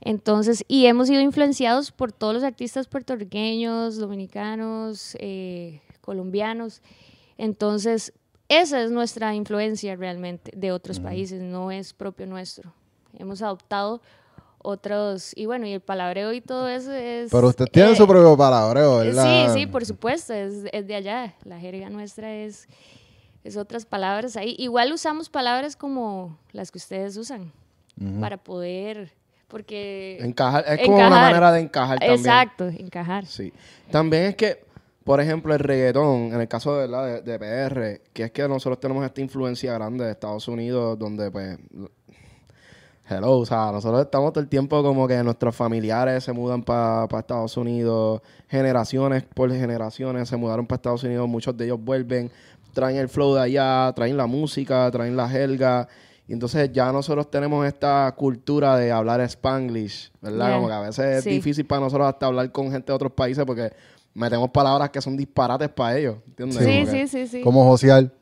Entonces, 0.00 0.64
y 0.68 0.86
hemos 0.86 1.08
sido 1.08 1.20
influenciados 1.20 1.90
por 1.90 2.12
todos 2.12 2.34
los 2.34 2.44
artistas 2.44 2.86
puertorriqueños, 2.86 3.96
dominicanos, 3.96 5.16
eh, 5.20 5.80
colombianos. 6.00 6.82
Entonces, 7.38 8.12
esa 8.48 8.82
es 8.82 8.90
nuestra 8.90 9.34
influencia 9.34 9.96
realmente 9.96 10.52
de 10.54 10.72
otros 10.72 11.00
países, 11.00 11.42
no 11.42 11.70
es 11.70 11.92
propio 11.92 12.26
nuestro. 12.26 12.72
Hemos 13.18 13.42
adoptado 13.42 14.00
otros, 14.66 15.32
y 15.36 15.46
bueno, 15.46 15.66
y 15.66 15.72
el 15.72 15.80
palabreo 15.80 16.32
y 16.32 16.40
todo 16.40 16.68
eso 16.68 16.92
es... 16.92 17.30
Pero 17.30 17.46
usted 17.46 17.66
tiene 17.66 17.94
su 17.94 18.02
eh, 18.02 18.06
propio 18.06 18.36
palabreo, 18.36 18.98
¿verdad? 18.98 19.46
Sí, 19.46 19.60
sí, 19.60 19.66
por 19.66 19.86
supuesto, 19.86 20.34
es, 20.34 20.64
es, 20.72 20.86
de 20.86 20.94
allá. 20.96 21.34
La 21.44 21.60
jerga 21.60 21.88
nuestra 21.88 22.34
es, 22.34 22.68
es 23.44 23.56
otras 23.56 23.86
palabras 23.86 24.36
ahí. 24.36 24.56
Igual 24.58 24.92
usamos 24.92 25.28
palabras 25.28 25.76
como 25.76 26.36
las 26.52 26.72
que 26.72 26.78
ustedes 26.78 27.16
usan 27.16 27.52
para 28.20 28.36
poder 28.36 29.12
porque... 29.48 30.18
Encajar, 30.20 30.64
es 30.66 30.84
como 30.84 30.96
una 30.96 31.10
manera 31.10 31.52
de 31.52 31.60
encajar 31.60 31.98
también. 31.98 32.18
Exacto, 32.18 32.68
encajar. 32.68 33.26
Sí. 33.26 33.52
También 33.90 34.24
es 34.24 34.34
que, 34.34 34.64
por 35.04 35.20
ejemplo, 35.20 35.54
el 35.54 35.60
reggaetón, 35.60 36.32
en 36.32 36.40
el 36.40 36.48
caso 36.48 36.76
de, 36.76 36.88
de, 36.88 37.22
de 37.22 37.38
PR, 37.38 38.00
que 38.12 38.24
es 38.24 38.30
que 38.32 38.48
nosotros 38.48 38.80
tenemos 38.80 39.04
esta 39.04 39.20
influencia 39.20 39.72
grande 39.74 40.04
de 40.04 40.10
Estados 40.10 40.48
Unidos, 40.48 40.98
donde 40.98 41.30
pues 41.30 41.58
hello, 43.08 43.38
o 43.38 43.46
sea, 43.46 43.70
nosotros 43.72 44.02
estamos 44.02 44.32
todo 44.32 44.42
el 44.42 44.48
tiempo 44.48 44.82
como 44.82 45.06
que 45.06 45.22
nuestros 45.22 45.54
familiares 45.54 46.24
se 46.24 46.32
mudan 46.32 46.62
para 46.62 47.06
Estados 47.18 47.56
Unidos, 47.56 48.20
generaciones 48.48 49.22
por 49.22 49.50
generaciones 49.50 50.28
se 50.28 50.36
mudaron 50.36 50.66
para 50.66 50.76
Estados 50.76 51.04
Unidos, 51.04 51.28
muchos 51.28 51.56
de 51.56 51.66
ellos 51.66 51.78
vuelven, 51.82 52.30
traen 52.72 52.96
el 52.96 53.08
flow 53.08 53.34
de 53.34 53.42
allá, 53.42 53.92
traen 53.94 54.16
la 54.16 54.26
música, 54.26 54.90
traen 54.90 55.16
la 55.16 55.28
jerga, 55.28 55.88
y 56.28 56.32
entonces 56.32 56.72
ya 56.72 56.90
nosotros 56.90 57.30
tenemos 57.30 57.64
esta 57.66 58.12
cultura 58.16 58.76
de 58.76 58.90
hablar 58.90 59.20
spanglish, 59.20 60.10
¿verdad? 60.20 60.56
Como 60.56 60.66
que 60.66 60.74
a 60.74 60.80
veces 60.80 61.18
es 61.18 61.24
difícil 61.24 61.64
para 61.64 61.82
nosotros 61.82 62.08
hasta 62.08 62.26
hablar 62.26 62.50
con 62.50 62.72
gente 62.72 62.86
de 62.86 62.92
otros 62.92 63.12
países 63.12 63.44
porque 63.44 63.72
metemos 64.12 64.50
palabras 64.50 64.90
que 64.90 65.00
son 65.00 65.16
disparates 65.16 65.68
para 65.68 65.96
ellos, 65.96 66.16
¿entiendes? 66.26 66.58
Sí, 66.58 66.86
sí, 66.86 67.06
sí, 67.06 67.26
sí. 67.28 67.42
Como 67.42 67.64
social. 67.70 68.12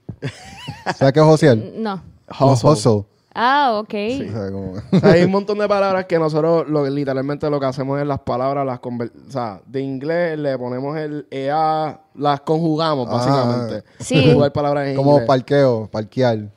¿Sabes 0.94 1.14
qué 1.14 1.20
es 1.20 1.26
social? 1.26 1.72
No. 1.78 2.02
Hustle. 2.28 3.06
Ah, 3.34 3.80
ok. 3.80 3.94
hay 5.02 5.24
un 5.24 5.30
montón 5.30 5.58
de 5.58 5.66
palabras 5.66 6.06
que 6.06 6.18
nosotros 6.18 6.68
lo, 6.68 6.88
literalmente 6.88 7.50
lo 7.50 7.58
que 7.58 7.66
hacemos 7.66 8.00
es 8.00 8.06
las 8.06 8.20
palabras, 8.20 8.64
las 8.64 8.78
o 8.78 9.30
sea, 9.30 9.60
de 9.66 9.80
inglés 9.80 10.38
le 10.38 10.56
ponemos 10.56 10.96
el 10.96 11.26
EA, 11.30 12.00
las 12.14 12.40
conjugamos 12.40 13.08
ah. 13.10 13.12
básicamente. 13.12 13.84
Sí. 13.98 14.36
palabras 14.52 14.88
en 14.88 14.96
Como 14.96 15.26
parqueo, 15.26 15.88
parquear. 15.90 16.48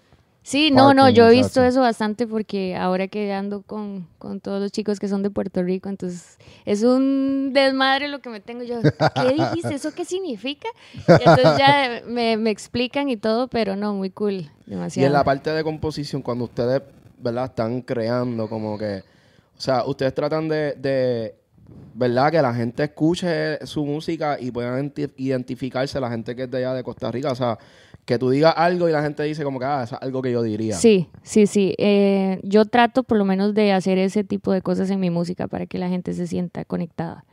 Sí, 0.47 0.71
no, 0.71 0.93
no, 0.93 1.09
yo 1.09 1.27
he 1.27 1.31
visto 1.31 1.61
eso 1.61 1.81
bastante 1.81 2.25
porque 2.25 2.73
ahora 2.73 3.09
que 3.09 3.33
ando 3.33 3.63
con, 3.63 4.07
todos 4.41 4.61
los 4.61 4.71
chicos 4.71 4.97
que 4.97 5.09
son 5.09 5.21
de 5.21 5.29
Puerto 5.29 5.61
Rico, 5.61 5.89
entonces 5.89 6.37
es 6.63 6.83
un 6.83 7.51
desmadre 7.51 8.07
lo 8.07 8.21
que 8.21 8.29
me 8.29 8.39
tengo 8.39 8.63
yo. 8.63 8.79
¿Qué 8.81 9.33
dijiste? 9.33 9.75
¿Eso 9.75 9.93
qué 9.93 10.05
significa? 10.05 10.69
entonces 11.05 11.57
ya 11.57 12.01
me, 12.07 12.49
explican 12.49 13.09
y 13.09 13.17
todo, 13.17 13.49
pero 13.49 13.75
no, 13.75 13.93
muy 13.93 14.09
cool, 14.09 14.49
demasiado. 14.65 15.03
Y 15.03 15.07
en 15.07 15.11
la 15.11 15.25
parte 15.25 15.49
de 15.49 15.65
composición, 15.65 16.21
cuando 16.21 16.45
ustedes, 16.45 16.81
¿verdad? 17.17 17.47
Están 17.47 17.81
creando 17.81 18.47
como 18.47 18.77
que, 18.77 19.03
o 19.57 19.59
sea, 19.59 19.83
ustedes 19.83 20.15
tratan 20.15 20.47
de, 20.47 20.75
de 20.75 21.35
¿verdad? 21.93 22.31
Que 22.31 22.41
la 22.41 22.53
gente 22.53 22.85
escuche 22.85 23.65
su 23.65 23.85
música 23.85 24.37
y 24.39 24.51
puedan 24.51 24.93
identificarse 25.17 25.99
la 25.99 26.09
gente 26.09 26.37
que 26.37 26.43
es 26.43 26.51
de 26.51 26.59
allá 26.59 26.73
de 26.73 26.83
Costa 26.83 27.11
Rica, 27.11 27.33
o 27.33 27.35
sea 27.35 27.57
que 28.07 28.17
tú 28.17 28.29
digas 28.29 28.53
algo 28.55 28.87
y 28.87 28.93
la 28.93 29.03
gente 29.03 29.21
dice 29.23 29.43
como 29.43 29.59
que, 29.59 29.65
ah, 29.65 29.83
es 29.83 29.91
algo 29.91 30.21
que 30.21 30.31
yo 30.31 30.41
diría. 30.41 30.77
Sí, 30.77 31.09
sí, 31.23 31.45
sí. 31.45 31.75
Eh, 31.77 32.39
yo 32.41 32.63
trato 32.63 33.03
por 33.03 33.17
lo 33.17 33.25
menos 33.25 33.53
de 33.53 33.73
hacer 33.73 33.97
ese 33.97 34.23
tipo 34.23 34.53
de 34.53 34.61
cosas 34.61 34.89
en 34.89 35.01
mi 35.01 35.09
música 35.09 35.49
para 35.49 35.65
que 35.65 35.77
la 35.77 35.89
gente 35.89 36.13
se 36.13 36.25
sienta 36.25 36.63
conectada. 36.63 37.25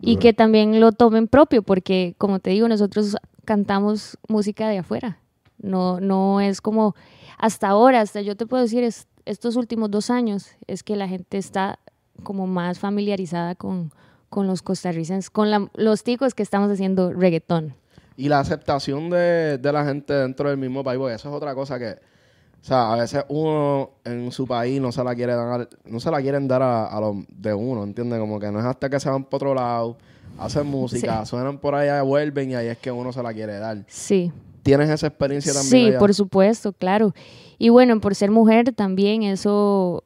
Y 0.00 0.16
que 0.16 0.32
también 0.32 0.80
lo 0.80 0.92
tomen 0.92 1.28
propio, 1.28 1.62
porque 1.62 2.14
como 2.16 2.38
te 2.38 2.48
digo, 2.48 2.66
nosotros 2.66 3.18
cantamos 3.44 4.16
música 4.26 4.70
de 4.70 4.78
afuera. 4.78 5.18
No, 5.58 6.00
no 6.00 6.40
es 6.40 6.62
como 6.62 6.94
hasta 7.36 7.68
ahora, 7.68 8.00
hasta 8.00 8.22
yo 8.22 8.34
te 8.34 8.46
puedo 8.46 8.62
decir, 8.62 8.88
estos 9.26 9.56
últimos 9.56 9.90
dos 9.90 10.08
años 10.08 10.52
es 10.66 10.82
que 10.82 10.96
la 10.96 11.08
gente 11.08 11.36
está 11.36 11.78
como 12.22 12.46
más 12.46 12.78
familiarizada 12.78 13.54
con, 13.54 13.92
con 14.30 14.46
los 14.46 14.62
costarricenses, 14.62 15.28
con 15.28 15.70
los 15.74 16.02
ticos 16.04 16.34
que 16.34 16.42
estamos 16.42 16.70
haciendo 16.70 17.12
reggaetón. 17.12 17.74
Y 18.20 18.28
la 18.28 18.40
aceptación 18.40 19.08
de, 19.08 19.58
la 19.62 19.82
gente 19.82 20.12
dentro 20.12 20.50
del 20.50 20.58
mismo 20.58 20.84
país, 20.84 20.98
porque 20.98 21.14
eso 21.14 21.30
es 21.30 21.34
otra 21.34 21.54
cosa 21.54 21.78
que, 21.78 21.92
o 21.92 22.64
sea, 22.64 22.92
a 22.92 22.96
veces 22.96 23.24
uno 23.28 23.92
en 24.04 24.30
su 24.30 24.46
país 24.46 24.78
no 24.78 24.92
se 24.92 25.02
la 25.02 25.14
quiere 25.14 25.34
dar, 25.34 25.70
no 25.86 26.00
se 26.00 26.10
la 26.10 26.20
quieren 26.20 26.46
dar 26.46 26.60
a, 26.62 27.00
los 27.00 27.16
de 27.30 27.54
uno, 27.54 27.82
¿entiendes? 27.82 28.18
Como 28.18 28.38
que 28.38 28.52
no 28.52 28.58
es 28.58 28.66
hasta 28.66 28.90
que 28.90 29.00
se 29.00 29.08
van 29.08 29.24
por 29.24 29.38
otro 29.38 29.54
lado, 29.54 29.96
hacen 30.38 30.66
música, 30.66 31.24
suenan 31.24 31.56
por 31.56 31.74
allá, 31.74 32.02
vuelven 32.02 32.50
y 32.50 32.56
ahí 32.56 32.66
es 32.66 32.76
que 32.76 32.92
uno 32.92 33.10
se 33.10 33.22
la 33.22 33.32
quiere 33.32 33.58
dar. 33.58 33.84
Sí. 33.88 34.30
¿Tienes 34.62 34.90
esa 34.90 35.06
experiencia 35.06 35.54
también? 35.54 35.92
Sí, 35.92 35.98
por 35.98 36.12
supuesto, 36.12 36.74
claro. 36.74 37.14
Y 37.56 37.70
bueno, 37.70 37.98
por 38.02 38.14
ser 38.14 38.30
mujer 38.30 38.74
también 38.74 39.22
eso... 39.22 40.04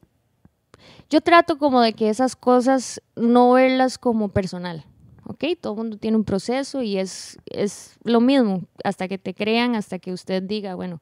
Yo 1.11 1.21
trato 1.21 1.59
como 1.59 1.81
de 1.81 1.95
que 1.95 2.11
esas 2.11 2.37
cosas 2.37 3.03
no 3.17 3.55
verlas 3.55 3.99
como 3.99 4.29
personal. 4.29 4.85
¿Ok? 5.27 5.45
Todo 5.61 5.77
mundo 5.77 5.97
tiene 5.97 6.17
un 6.17 6.25
proceso 6.25 6.83
y 6.83 6.99
es, 6.99 7.39
es 7.47 7.97
lo 8.05 8.21
mismo, 8.21 8.63
hasta 8.83 9.09
que 9.09 9.19
te 9.19 9.35
crean, 9.35 9.75
hasta 9.75 9.99
que 9.99 10.13
usted 10.13 10.43
diga, 10.43 10.75
bueno, 10.75 11.01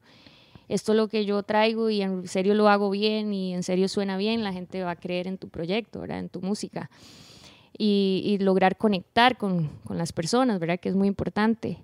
esto 0.69 0.93
es 0.93 0.97
lo 0.97 1.07
que 1.07 1.25
yo 1.25 1.43
traigo 1.43 1.89
y 1.89 2.01
en 2.01 2.27
serio 2.27 2.53
lo 2.53 2.69
hago 2.69 2.89
bien 2.89 3.33
y 3.33 3.53
en 3.53 3.63
serio 3.63 3.87
suena 3.87 4.17
bien, 4.17 4.43
la 4.43 4.53
gente 4.53 4.83
va 4.83 4.91
a 4.91 4.95
creer 4.95 5.27
en 5.27 5.37
tu 5.37 5.49
proyecto, 5.49 6.01
¿verdad? 6.01 6.19
En 6.19 6.29
tu 6.29 6.41
música. 6.41 6.89
Y, 7.75 8.37
lograr 8.39 8.77
conectar 8.77 9.35
con, 9.37 9.69
con, 9.83 9.97
las 9.97 10.13
personas, 10.13 10.59
¿verdad? 10.59 10.79
Que 10.79 10.89
es 10.89 10.95
muy 10.95 11.07
importante. 11.07 11.79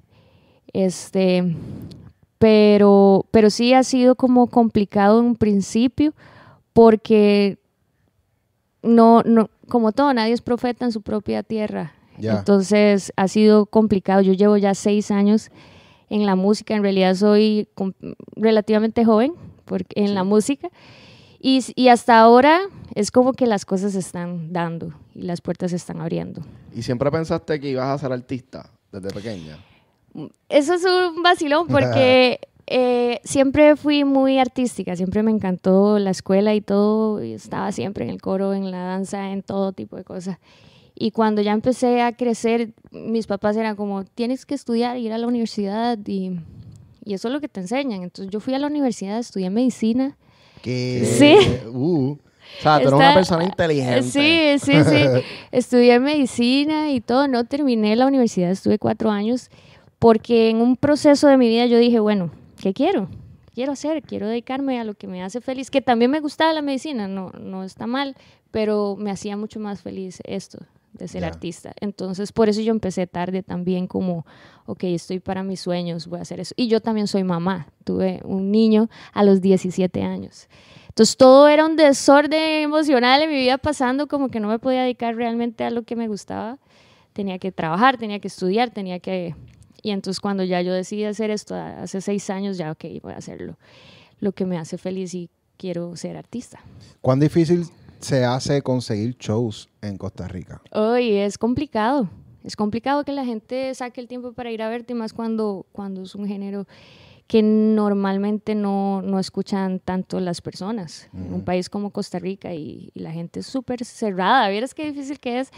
Este, 0.71 1.55
pero, 2.37 3.25
pero 3.31 3.49
sí 3.49 3.73
ha 3.73 3.83
sido 3.83 4.15
como 4.15 4.47
complicado 4.47 5.19
en 5.19 5.25
un 5.25 5.35
principio 5.35 6.13
porque 6.73 7.57
no, 8.81 9.23
no, 9.23 9.49
como 9.67 9.91
todo, 9.91 10.13
nadie 10.13 10.33
es 10.33 10.41
profeta 10.41 10.85
en 10.85 10.91
su 10.91 11.01
propia 11.01 11.43
tierra. 11.43 11.93
Entonces 12.21 13.13
ha 13.15 13.27
sido 13.27 13.65
complicado. 13.65 14.21
Yo 14.21 14.33
llevo 14.33 14.57
ya 14.57 14.73
seis 14.75 15.11
años 15.11 15.49
en 16.09 16.25
la 16.25 16.35
música. 16.35 16.75
En 16.75 16.83
realidad 16.83 17.15
soy 17.15 17.67
relativamente 18.35 19.05
joven 19.05 19.33
porque, 19.65 20.01
en 20.01 20.15
la 20.15 20.23
música. 20.23 20.69
Y, 21.41 21.63
y, 21.75 21.87
hasta 21.87 22.19
ahora 22.19 22.59
es 22.95 23.11
como 23.11 23.31
que 23.31 23.47
las 23.47 23.63
cosas 23.63 23.93
se 23.93 23.99
están 23.99 24.51
dando 24.51 24.93
y 25.15 25.21
las 25.21 25.39
puertas 25.39 25.71
se 25.71 25.77
están 25.77 26.01
abriendo. 26.01 26.41
¿Y 26.75 26.81
siempre 26.81 27.09
pensaste 27.11 27.59
que 27.61 27.69
ibas 27.69 27.87
a 27.87 27.97
ser 27.97 28.11
artista 28.11 28.69
desde 28.91 29.09
pequeña? 29.11 29.57
Eso 30.49 30.73
es 30.73 30.83
un 30.83 31.23
vacilón 31.23 31.67
porque 31.67 32.41
eh, 32.67 33.21
siempre 33.23 33.77
fui 33.77 34.03
muy 34.03 34.37
artística, 34.37 34.97
siempre 34.97 35.23
me 35.23 35.31
encantó 35.31 35.97
la 35.97 36.11
escuela 36.11 36.53
y 36.55 36.61
todo. 36.61 37.23
Y 37.23 37.33
estaba 37.33 37.71
siempre 37.71 38.03
en 38.03 38.11
el 38.11 38.21
coro, 38.21 38.53
en 38.53 38.69
la 38.69 38.79
danza, 38.79 39.31
en 39.31 39.41
todo 39.41 39.71
tipo 39.71 39.95
de 39.95 40.03
cosas. 40.03 40.39
Y 41.01 41.11
cuando 41.11 41.41
ya 41.41 41.53
empecé 41.53 42.01
a 42.01 42.11
crecer, 42.11 42.73
mis 42.91 43.25
papás 43.25 43.55
eran 43.55 43.77
como, 43.77 44.03
tienes 44.03 44.45
que 44.45 44.53
estudiar, 44.53 44.97
ir 44.97 45.13
a 45.13 45.17
la 45.17 45.27
universidad 45.27 45.97
y, 46.05 46.41
y 47.05 47.13
eso 47.13 47.29
es 47.29 47.33
lo 47.33 47.39
que 47.39 47.47
te 47.47 47.61
enseñan. 47.61 48.03
Entonces 48.03 48.31
yo 48.31 48.41
fui 48.41 48.53
a 48.53 48.59
la 48.59 48.67
universidad, 48.67 49.17
estudié 49.17 49.49
medicina. 49.49 50.17
¿Qué? 50.61 51.05
Sí. 51.05 51.67
Uh. 51.69 52.17
O 52.59 52.61
sea, 52.61 52.81
tú 52.81 52.89
eres 52.89 52.93
una 52.93 53.13
persona 53.13 53.45
inteligente. 53.45 54.03
Sí, 54.03 54.59
sí, 54.59 54.83
sí. 54.83 55.05
Estudié 55.51 55.99
medicina 56.01 56.91
y 56.91 56.99
todo. 56.99 57.29
No 57.29 57.45
terminé 57.45 57.95
la 57.95 58.05
universidad, 58.05 58.51
estuve 58.51 58.77
cuatro 58.77 59.09
años, 59.09 59.49
porque 59.99 60.49
en 60.49 60.57
un 60.57 60.75
proceso 60.75 61.29
de 61.29 61.37
mi 61.37 61.47
vida 61.47 61.65
yo 61.67 61.77
dije, 61.77 61.99
bueno, 61.99 62.31
¿qué 62.59 62.73
quiero? 62.73 63.07
quiero 63.59 63.73
hacer? 63.73 64.01
Quiero 64.03 64.25
dedicarme 64.25 64.79
a 64.79 64.85
lo 64.85 64.93
que 64.93 65.05
me 65.05 65.21
hace 65.21 65.41
feliz, 65.41 65.69
que 65.69 65.81
también 65.81 66.09
me 66.09 66.21
gustaba 66.21 66.53
la 66.53 66.61
medicina, 66.61 67.09
no, 67.09 67.31
no 67.31 67.65
está 67.65 67.87
mal, 67.87 68.15
pero 68.51 68.95
me 68.97 69.11
hacía 69.11 69.35
mucho 69.35 69.59
más 69.59 69.81
feliz 69.81 70.19
esto, 70.23 70.59
de 70.99 71.07
ser 71.07 71.25
artista. 71.25 71.73
Entonces, 71.79 72.31
por 72.31 72.49
eso 72.49 72.61
yo 72.61 72.71
empecé 72.71 73.07
tarde 73.07 73.41
también 73.41 73.87
como, 73.87 74.25
ok, 74.65 74.83
estoy 74.83 75.19
para 75.19 75.43
mis 75.43 75.61
sueños, 75.61 76.07
voy 76.07 76.19
a 76.19 76.21
hacer 76.21 76.39
eso. 76.39 76.53
Y 76.57 76.67
yo 76.67 76.81
también 76.81 77.07
soy 77.07 77.23
mamá, 77.23 77.67
tuve 77.83 78.21
un 78.23 78.51
niño 78.51 78.89
a 79.13 79.23
los 79.23 79.41
17 79.41 80.03
años. 80.03 80.47
Entonces, 80.89 81.17
todo 81.17 81.47
era 81.47 81.65
un 81.65 81.75
desorden 81.75 82.63
emocional 82.63 83.21
en 83.21 83.29
mi 83.29 83.35
vida 83.35 83.57
pasando, 83.57 84.07
como 84.07 84.29
que 84.29 84.39
no 84.39 84.49
me 84.49 84.59
podía 84.59 84.83
dedicar 84.83 85.15
realmente 85.15 85.63
a 85.63 85.71
lo 85.71 85.83
que 85.83 85.95
me 85.95 86.07
gustaba. 86.07 86.59
Tenía 87.13 87.39
que 87.39 87.51
trabajar, 87.51 87.97
tenía 87.97 88.19
que 88.19 88.27
estudiar, 88.27 88.69
tenía 88.71 88.99
que... 88.99 89.35
Y 89.81 89.91
entonces 89.91 90.19
cuando 90.19 90.43
ya 90.43 90.61
yo 90.61 90.73
decidí 90.73 91.05
hacer 91.05 91.31
esto 91.31 91.55
hace 91.55 92.01
seis 92.01 92.29
años, 92.29 92.57
ya, 92.57 92.71
ok, 92.71 92.83
voy 93.01 93.13
a 93.13 93.17
hacerlo. 93.17 93.57
Lo 94.19 94.33
que 94.33 94.45
me 94.45 94.57
hace 94.57 94.77
feliz 94.77 95.13
y 95.13 95.29
quiero 95.55 95.95
ser 95.95 96.17
artista. 96.17 96.59
¿Cuán 96.99 97.19
difícil 97.19 97.65
se 97.99 98.25
hace 98.25 98.61
conseguir 98.61 99.15
shows 99.17 99.69
en 99.81 99.97
Costa 99.97 100.27
Rica? 100.27 100.61
Hoy 100.71 101.11
es 101.17 101.37
complicado. 101.37 102.09
Es 102.43 102.55
complicado 102.55 103.03
que 103.03 103.11
la 103.11 103.25
gente 103.25 103.73
saque 103.75 104.01
el 104.01 104.07
tiempo 104.07 104.33
para 104.33 104.51
ir 104.51 104.61
a 104.61 104.69
verte, 104.69 104.93
más 104.93 105.13
cuando, 105.13 105.65
cuando 105.71 106.03
es 106.03 106.15
un 106.15 106.25
género 106.27 106.65
que 107.27 107.43
normalmente 107.43 108.55
no, 108.55 109.03
no 109.03 109.19
escuchan 109.19 109.79
tanto 109.79 110.19
las 110.19 110.41
personas. 110.41 111.09
En 111.13 111.31
un 111.31 111.43
país 111.43 111.69
como 111.69 111.91
Costa 111.91 112.17
Rica 112.17 112.55
y, 112.55 112.89
y 112.95 112.99
la 113.01 113.11
gente 113.11 113.41
es 113.41 113.45
súper 113.45 113.85
cerrada. 113.85 114.49
Vieras 114.49 114.73
qué 114.73 114.85
difícil 114.85 115.19
que 115.19 115.39
es. 115.39 115.51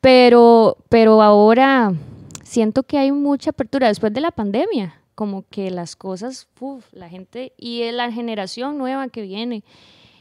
Pero, 0.00 0.76
pero 0.90 1.22
ahora 1.22 1.94
siento 2.42 2.82
que 2.82 2.98
hay 2.98 3.12
mucha 3.12 3.50
apertura 3.50 3.88
después 3.88 4.12
de 4.12 4.20
la 4.20 4.30
pandemia. 4.30 5.00
Como 5.14 5.46
que 5.48 5.70
las 5.70 5.96
cosas, 5.96 6.48
uf, 6.60 6.84
la 6.92 7.08
gente 7.08 7.54
y 7.56 7.90
la 7.92 8.12
generación 8.12 8.76
nueva 8.76 9.08
que 9.08 9.22
viene 9.22 9.64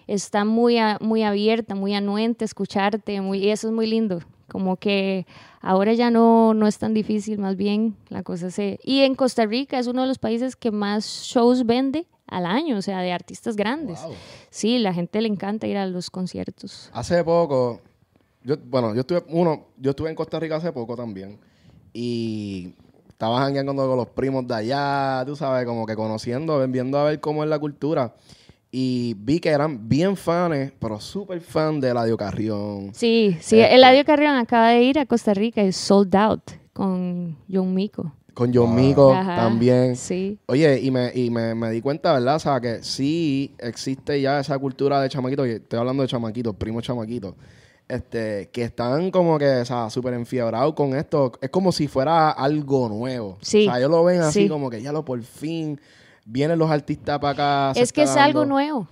está 0.07 0.45
muy, 0.45 0.77
a- 0.77 0.97
muy 1.01 1.23
abierta, 1.23 1.75
muy 1.75 1.93
anuente 1.95 2.45
escucharte, 2.45 3.21
muy, 3.21 3.39
y 3.39 3.49
eso 3.49 3.67
es 3.67 3.73
muy 3.73 3.87
lindo. 3.87 4.19
Como 4.47 4.77
que 4.77 5.25
ahora 5.61 5.93
ya 5.93 6.11
no, 6.11 6.53
no 6.53 6.67
es 6.67 6.77
tan 6.77 6.93
difícil, 6.93 7.39
más 7.39 7.55
bien 7.55 7.95
la 8.09 8.21
cosa 8.23 8.51
se... 8.51 8.79
Y 8.83 8.99
en 9.01 9.15
Costa 9.15 9.45
Rica 9.45 9.79
es 9.79 9.87
uno 9.87 10.01
de 10.03 10.07
los 10.07 10.19
países 10.19 10.55
que 10.55 10.69
más 10.71 11.05
shows 11.23 11.65
vende 11.65 12.05
al 12.27 12.45
año, 12.45 12.77
o 12.77 12.81
sea, 12.81 12.99
de 13.01 13.11
artistas 13.11 13.55
grandes. 13.55 14.01
Wow. 14.03 14.13
Sí, 14.51 14.77
la 14.77 14.93
gente 14.93 15.19
le 15.21 15.27
encanta 15.27 15.65
ir 15.67 15.77
a 15.77 15.87
los 15.87 16.09
conciertos. 16.11 16.89
Hace 16.93 17.23
poco, 17.23 17.81
yo, 18.43 18.55
bueno, 18.65 18.93
yo 18.93 19.01
estuve, 19.01 19.23
uno, 19.29 19.65
yo 19.77 19.91
estuve 19.91 20.09
en 20.09 20.15
Costa 20.15 20.39
Rica 20.39 20.57
hace 20.57 20.71
poco 20.71 20.95
también. 20.95 21.39
Y 21.91 22.73
estaba 23.09 23.39
jangueando 23.39 23.73
con 23.73 23.97
los 23.97 24.09
primos 24.09 24.45
de 24.47 24.53
allá, 24.53 25.23
tú 25.25 25.35
sabes, 25.35 25.65
como 25.65 25.85
que 25.85 25.95
conociendo, 25.95 26.65
viendo 26.67 26.99
a 26.99 27.05
ver 27.05 27.19
cómo 27.19 27.43
es 27.43 27.49
la 27.49 27.57
cultura. 27.57 28.13
Y 28.77 29.13
vi 29.17 29.39
que 29.39 29.47
eran 29.47 29.87
bien 29.87 30.17
fans, 30.17 30.73
pero 30.79 30.99
súper 30.99 31.39
fan 31.39 31.79
de 31.79 31.91
Eladio 31.91 32.17
Carrión. 32.17 32.91
Sí, 32.93 33.37
sí, 33.39 33.57
Este- 33.61 33.73
Eladio 33.73 34.03
Carrión 34.03 34.35
acaba 34.35 34.71
de 34.71 34.83
ir 34.83 34.99
a 34.99 35.05
Costa 35.05 35.33
Rica, 35.33 35.61
es 35.61 35.77
sold 35.77 36.13
out 36.13 36.41
con 36.73 37.37
John 37.49 37.73
Mico. 37.73 38.11
Con 38.33 38.53
John 38.53 38.75
Mico 38.75 39.13
Ajá, 39.13 39.37
también. 39.37 39.95
Sí. 39.95 40.37
Oye, 40.47 40.77
y, 40.81 40.91
me, 40.91 41.09
y 41.15 41.29
me, 41.29 41.55
me 41.55 41.71
di 41.71 41.79
cuenta, 41.79 42.11
¿verdad? 42.11 42.35
O 42.35 42.39
sea, 42.39 42.59
que 42.59 42.83
sí 42.83 43.53
existe 43.59 44.19
ya 44.19 44.41
esa 44.41 44.59
cultura 44.59 44.99
de 44.99 45.07
chamaquitos, 45.07 45.47
y 45.47 45.51
estoy 45.51 45.79
hablando 45.79 46.03
de 46.03 46.09
chamaquitos, 46.09 46.53
primos 46.57 46.83
chamaquitos, 46.83 47.33
este, 47.87 48.49
que 48.51 48.63
están 48.63 49.09
como 49.09 49.37
que, 49.39 49.47
o 49.47 49.63
sea, 49.65 49.89
súper 49.89 50.15
enfiebrados 50.15 50.73
con 50.73 50.93
esto. 50.97 51.31
Es 51.41 51.49
como 51.49 51.71
si 51.71 51.87
fuera 51.87 52.29
algo 52.31 52.89
nuevo. 52.89 53.37
Sí, 53.39 53.67
O 53.67 53.71
sea, 53.71 53.79
ellos 53.79 53.89
lo 53.91 54.03
ven 54.03 54.19
así 54.19 54.43
sí. 54.43 54.49
como 54.49 54.69
que 54.69 54.81
ya 54.81 54.91
lo 54.91 55.05
por 55.05 55.23
fin 55.23 55.79
vienen 56.25 56.59
los 56.59 56.69
artistas 56.69 57.19
para 57.19 57.69
acá. 57.69 57.79
Es 57.79 57.93
que 57.93 58.03
es 58.03 58.15
algo 58.17 58.45
nuevo, 58.45 58.87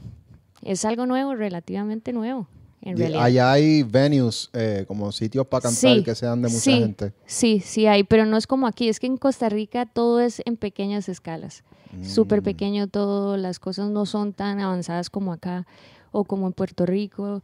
es 0.62 0.86
algo 0.86 1.06
nuevo, 1.06 1.36
relativamente 1.36 2.14
nuevo, 2.14 2.48
en 2.82 2.94
Y 2.98 3.00
realidad. 3.02 3.24
allá 3.24 3.52
hay 3.52 3.84
venues, 3.84 4.50
eh, 4.54 4.86
como 4.88 5.12
sitios 5.12 5.46
para 5.48 5.64
cantar 5.64 5.96
Sí, 5.98 6.04
que 6.04 6.16
sean 6.16 6.42
de 6.42 6.48
mucha 6.50 6.60
sí, 6.62 6.80
gente. 6.80 7.14
Sí, 7.26 7.60
sí 7.60 7.88
hay, 7.88 8.04
pero 8.04 8.26
no 8.26 8.38
es 8.38 8.48
como 8.48 8.68
aquí, 8.68 8.88
es 8.90 9.00
que 9.00 9.08
en 9.08 9.18
Costa 9.18 9.50
Rica 9.50 9.86
todo 9.86 10.22
es 10.22 10.42
en 10.46 10.58
pequeñas 10.58 11.10
escalas, 11.10 11.64
súper 12.04 12.42
Mm. 12.42 12.44
pequeño 12.46 12.88
todo, 12.88 13.36
las 13.38 13.60
cosas 13.60 13.90
no 13.90 14.06
son 14.06 14.34
tan 14.34 14.60
avanzadas 14.60 15.10
como 15.10 15.34
acá 15.34 15.66
o 16.12 16.24
como 16.26 16.48
en 16.48 16.54
Puerto 16.54 16.86
Rico, 16.86 17.42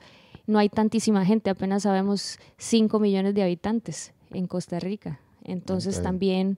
no 0.47 0.57
hay 0.59 0.69
tantísima 0.69 1.25
gente, 1.25 1.49
apenas 1.49 1.83
sabemos 1.83 2.39
5 2.57 2.99
millones 2.99 3.33
de 3.35 3.43
habitantes 3.43 4.13
en 4.31 4.47
Costa 4.47 4.79
Rica, 4.79 5.19
entonces 5.43 6.01
también 6.01 6.57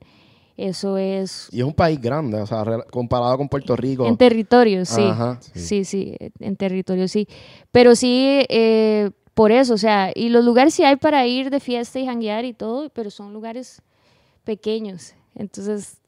eso 0.58 0.98
es 0.98 1.48
Y 1.52 1.60
es 1.60 1.66
un 1.66 1.74
país 1.74 2.00
grande, 2.00 2.40
o 2.40 2.46
sea, 2.46 2.64
comparado 2.92 3.38
con 3.38 3.50
Puerto 3.50 3.76
Rico. 3.76 4.06
En 4.06 4.18
territorio, 4.18 4.86
sí. 4.86 5.02
Ajá. 5.02 5.40
Sí, 5.54 5.86
sí, 5.86 6.16
en 6.40 6.56
territorio 6.56 7.08
sí. 7.08 7.28
Pero 7.72 7.96
sí, 7.96 8.46
eh, 8.50 9.12
por 9.34 9.52
eso, 9.52 9.74
o 9.74 9.78
sea, 9.78 10.12
y 10.14 10.30
los 10.30 10.44
lugares 10.44 10.74
sí 10.74 10.84
hay 10.84 10.98
para 10.98 11.26
ir 11.26 11.50
de 11.50 11.60
fiesta 11.60 12.00
y 12.00 12.06
janguear 12.06 12.46
y 12.46 12.54
todo, 12.54 12.90
pero 12.90 13.10
son 13.10 13.34
lugares 13.34 13.82
pequeños. 14.44 15.16
Entonces, 15.36 16.02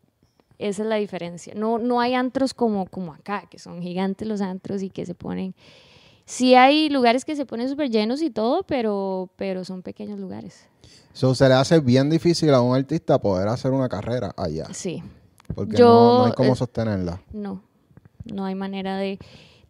esa 0.59 0.83
es 0.83 0.89
la 0.89 0.95
diferencia. 0.95 1.53
No, 1.55 1.77
no 1.77 1.99
hay 1.99 2.13
antros 2.13 2.53
como, 2.53 2.85
como 2.85 3.13
acá, 3.13 3.47
que 3.49 3.59
son 3.59 3.81
gigantes 3.81 4.27
los 4.27 4.41
antros 4.41 4.83
y 4.83 4.89
que 4.89 5.05
se 5.05 5.15
ponen... 5.15 5.55
Sí 6.25 6.55
hay 6.55 6.89
lugares 6.89 7.25
que 7.25 7.35
se 7.35 7.45
ponen 7.45 7.67
súper 7.67 7.89
llenos 7.89 8.21
y 8.21 8.29
todo, 8.29 8.63
pero, 8.63 9.29
pero 9.35 9.65
son 9.65 9.81
pequeños 9.81 10.19
lugares. 10.19 10.69
So, 11.13 11.35
se 11.35 11.47
le 11.47 11.53
hace 11.53 11.79
bien 11.79 12.09
difícil 12.09 12.53
a 12.53 12.61
un 12.61 12.75
artista 12.75 13.19
poder 13.19 13.47
hacer 13.47 13.71
una 13.71 13.87
carrera 13.87 14.33
allá, 14.35 14.65
Sí. 14.73 15.01
porque 15.55 15.77
Yo, 15.77 15.85
no, 15.87 16.17
no 16.19 16.25
hay 16.25 16.31
cómo 16.33 16.53
eh, 16.53 16.55
sostenerla. 16.55 17.21
No, 17.31 17.61
no 18.25 18.45
hay 18.45 18.55
manera 18.55 18.97
de... 18.97 19.19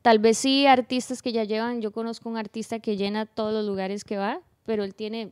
Tal 0.01 0.19
vez 0.19 0.37
sí 0.37 0.65
artistas 0.65 1.21
que 1.21 1.31
ya 1.31 1.43
llevan, 1.43 1.81
yo 1.81 1.91
conozco 1.91 2.29
un 2.29 2.37
artista 2.37 2.79
que 2.79 2.97
llena 2.97 3.25
todos 3.25 3.53
los 3.53 3.65
lugares 3.65 4.03
que 4.03 4.17
va, 4.17 4.39
pero 4.65 4.83
él 4.83 4.95
tiene 4.95 5.31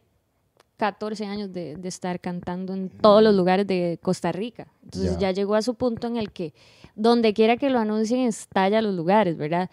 14 0.78 1.26
años 1.26 1.52
de, 1.54 1.76
de 1.76 1.88
estar 1.90 2.20
cantando 2.20 2.74
en 2.74 2.90
todos 2.90 3.22
los 3.22 3.36
lugares 3.36 3.68
de 3.68 4.00
Costa 4.02 4.32
Rica. 4.32 4.68
Entonces 4.84 5.14
Ya. 5.14 5.20
ya 5.20 5.32
llegó 5.32 5.56
a 5.56 5.62
su 5.62 5.76
punto 5.76 6.08
en 6.08 6.18
el 6.18 6.32
que 6.32 6.54
donde 6.96 7.34
quiera 7.34 7.56
que 7.58 7.70
lo 7.70 7.80
anuncien 7.80 8.22
estalla 8.28 8.82
los 8.82 8.94
lugares, 8.96 9.38
¿verdad? 9.38 9.70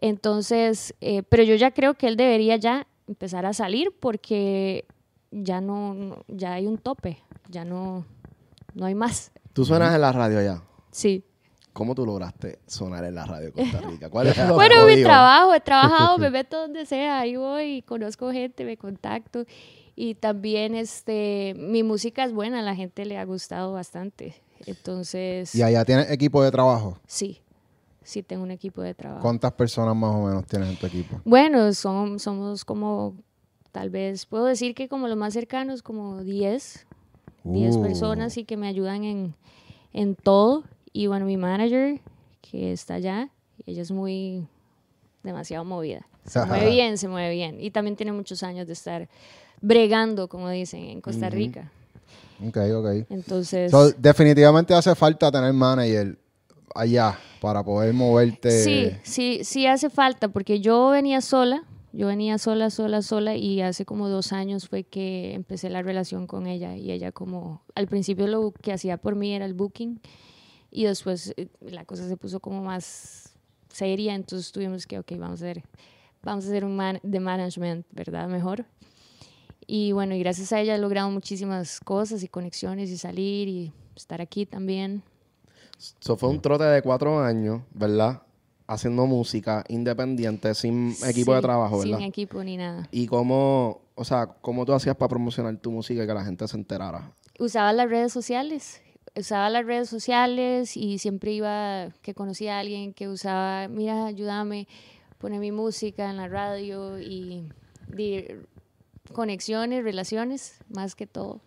Entonces, 0.00 0.94
eh, 1.00 1.22
pero 1.24 1.42
yo 1.42 1.54
ya 1.54 1.70
creo 1.70 1.94
que 1.94 2.08
él 2.08 2.16
debería 2.16 2.56
ya 2.56 2.86
empezar 3.06 3.46
a 3.46 3.52
salir 3.52 3.92
porque 4.00 4.86
ya 5.30 5.60
no, 5.60 5.94
no- 5.94 6.24
ya 6.28 6.54
hay 6.54 6.66
un 6.66 6.78
tope, 6.78 7.18
ya 7.48 7.64
no, 7.64 8.04
no 8.74 8.86
hay 8.86 8.94
más. 8.94 9.30
Tú 9.52 9.64
suenas 9.64 9.94
en 9.94 10.00
la 10.00 10.12
radio 10.12 10.40
ya. 10.42 10.62
Sí. 10.90 11.24
¿Cómo 11.72 11.94
tú 11.94 12.04
lograste 12.04 12.58
sonar 12.66 13.04
en 13.04 13.14
la 13.14 13.24
radio 13.24 13.46
de 13.46 13.52
Costa 13.52 13.80
Rica? 13.88 14.10
¿Cuál 14.10 14.28
es 14.28 14.36
Bueno, 14.54 14.84
mi 14.86 15.02
trabajo, 15.02 15.54
he 15.54 15.60
trabajado, 15.60 16.18
me 16.18 16.30
meto 16.30 16.58
donde 16.60 16.86
sea, 16.86 17.20
ahí 17.20 17.36
voy, 17.36 17.82
conozco 17.82 18.32
gente, 18.32 18.64
me 18.64 18.76
contacto 18.76 19.44
y 19.94 20.14
también 20.14 20.74
este, 20.74 21.54
mi 21.56 21.82
música 21.82 22.24
es 22.24 22.32
buena, 22.32 22.60
a 22.60 22.62
la 22.62 22.74
gente 22.74 23.04
le 23.04 23.18
ha 23.18 23.24
gustado 23.24 23.72
bastante. 23.72 24.34
Entonces, 24.66 25.54
Y 25.54 25.62
allá 25.62 25.84
tienes 25.84 26.10
equipo 26.10 26.42
de 26.42 26.50
trabajo. 26.50 26.98
sí, 27.06 27.40
sí 28.02 28.22
tengo 28.22 28.42
un 28.42 28.50
equipo 28.50 28.80
de 28.82 28.94
trabajo. 28.94 29.22
¿Cuántas 29.22 29.52
personas 29.52 29.94
más 29.94 30.14
o 30.14 30.24
menos 30.26 30.46
tienes 30.46 30.68
en 30.70 30.76
tu 30.76 30.86
equipo? 30.86 31.20
Bueno, 31.24 31.72
son, 31.74 32.18
somos 32.18 32.64
como, 32.64 33.14
tal 33.72 33.90
vez, 33.90 34.26
puedo 34.26 34.44
decir 34.46 34.74
que 34.74 34.88
como 34.88 35.08
los 35.08 35.16
más 35.16 35.32
cercanos, 35.34 35.82
como 35.82 36.22
10, 36.22 36.86
10 37.44 37.76
Uh. 37.76 37.82
personas 37.82 38.36
y 38.36 38.44
que 38.44 38.56
me 38.56 38.66
ayudan 38.68 39.04
en, 39.04 39.34
en 39.92 40.14
todo. 40.14 40.64
Y 40.92 41.06
bueno, 41.06 41.26
mi 41.26 41.36
manager, 41.36 42.00
que 42.40 42.72
está 42.72 42.94
allá, 42.94 43.30
ella 43.66 43.82
es 43.82 43.90
muy, 43.90 44.46
demasiado 45.22 45.64
movida. 45.64 46.06
Se 46.26 46.44
mueve 46.44 46.70
bien, 46.70 46.98
se 46.98 47.08
mueve 47.08 47.34
bien. 47.34 47.60
Y 47.60 47.70
también 47.70 47.96
tiene 47.96 48.12
muchos 48.12 48.42
años 48.42 48.66
de 48.66 48.72
estar 48.72 49.08
bregando, 49.60 50.28
como 50.28 50.48
dicen, 50.50 50.84
en 50.84 51.00
Costa 51.00 51.28
Rica. 51.30 51.70
Ok, 52.46 52.56
ok. 52.74 53.06
Entonces, 53.10 53.70
So, 53.70 53.90
definitivamente 53.92 54.72
hace 54.72 54.94
falta 54.94 55.30
tener 55.32 55.52
manager 55.52 56.16
allá 56.74 57.18
para 57.40 57.62
poder 57.64 57.92
moverte. 57.92 58.50
sí, 58.62 58.90
sí, 59.02 59.40
sí 59.42 59.66
hace 59.66 59.90
falta, 59.90 60.28
porque 60.28 60.60
yo 60.60 60.90
venía 60.90 61.20
sola, 61.20 61.64
yo 61.92 62.06
venía 62.06 62.38
sola, 62.38 62.70
sola, 62.70 63.02
sola, 63.02 63.36
y 63.36 63.60
hace 63.60 63.84
como 63.84 64.08
dos 64.08 64.32
años 64.32 64.68
fue 64.68 64.84
que 64.84 65.34
empecé 65.34 65.70
la 65.70 65.82
relación 65.82 66.26
con 66.26 66.46
ella, 66.46 66.76
y 66.76 66.90
ella 66.90 67.12
como, 67.12 67.62
al 67.74 67.86
principio 67.86 68.26
lo 68.26 68.52
que 68.52 68.72
hacía 68.72 68.96
por 68.96 69.14
mí 69.14 69.32
era 69.32 69.44
el 69.44 69.54
booking, 69.54 70.00
y 70.70 70.84
después 70.84 71.34
eh, 71.36 71.48
la 71.60 71.84
cosa 71.84 72.08
se 72.08 72.16
puso 72.16 72.40
como 72.40 72.62
más 72.62 73.34
seria, 73.68 74.14
entonces 74.14 74.52
tuvimos 74.52 74.86
que, 74.86 74.98
ok, 74.98 75.12
vamos 75.12 75.42
a 75.42 75.46
hacer, 75.46 75.64
vamos 76.22 76.44
a 76.44 76.48
hacer 76.48 76.64
un 76.64 76.78
de 77.02 77.20
management, 77.20 77.86
¿verdad? 77.92 78.28
Mejor. 78.28 78.66
Y 79.66 79.92
bueno, 79.92 80.14
y 80.14 80.18
gracias 80.18 80.52
a 80.52 80.60
ella 80.60 80.74
he 80.74 80.78
logrado 80.78 81.10
muchísimas 81.10 81.80
cosas 81.80 82.22
y 82.22 82.28
conexiones 82.28 82.90
y 82.90 82.96
salir 82.96 83.48
y 83.48 83.72
estar 83.94 84.20
aquí 84.20 84.46
también. 84.46 85.02
Eso 86.00 86.16
fue 86.16 86.30
un 86.30 86.40
trote 86.40 86.64
de 86.64 86.82
cuatro 86.82 87.20
años, 87.20 87.62
¿verdad? 87.72 88.22
Haciendo 88.68 89.06
música 89.06 89.64
independiente, 89.68 90.54
sin 90.54 90.94
equipo 91.06 91.34
de 91.34 91.40
trabajo, 91.40 91.78
¿verdad? 91.78 91.96
Sin 91.96 92.06
equipo 92.06 92.44
ni 92.44 92.58
nada. 92.58 92.86
Y 92.92 93.06
cómo, 93.06 93.80
o 93.94 94.04
sea, 94.04 94.26
cómo 94.26 94.66
tú 94.66 94.74
hacías 94.74 94.94
para 94.94 95.08
promocionar 95.08 95.56
tu 95.56 95.72
música 95.72 96.04
y 96.04 96.06
que 96.06 96.14
la 96.14 96.24
gente 96.24 96.46
se 96.46 96.56
enterara. 96.56 97.10
Usaba 97.38 97.72
las 97.72 97.88
redes 97.88 98.12
sociales. 98.12 98.82
Usaba 99.16 99.48
las 99.48 99.64
redes 99.64 99.88
sociales 99.88 100.76
y 100.76 100.98
siempre 100.98 101.32
iba, 101.32 101.88
que 102.02 102.12
conocía 102.14 102.58
a 102.58 102.60
alguien 102.60 102.92
que 102.92 103.08
usaba, 103.08 103.68
mira, 103.68 104.04
ayúdame, 104.04 104.68
pone 105.16 105.38
mi 105.38 105.50
música 105.50 106.10
en 106.10 106.18
la 106.18 106.28
radio 106.28 107.00
y 107.00 107.48
conexiones, 109.12 109.82
relaciones, 109.82 110.58
más 110.68 110.94
que 110.94 111.06
todo. 111.06 111.40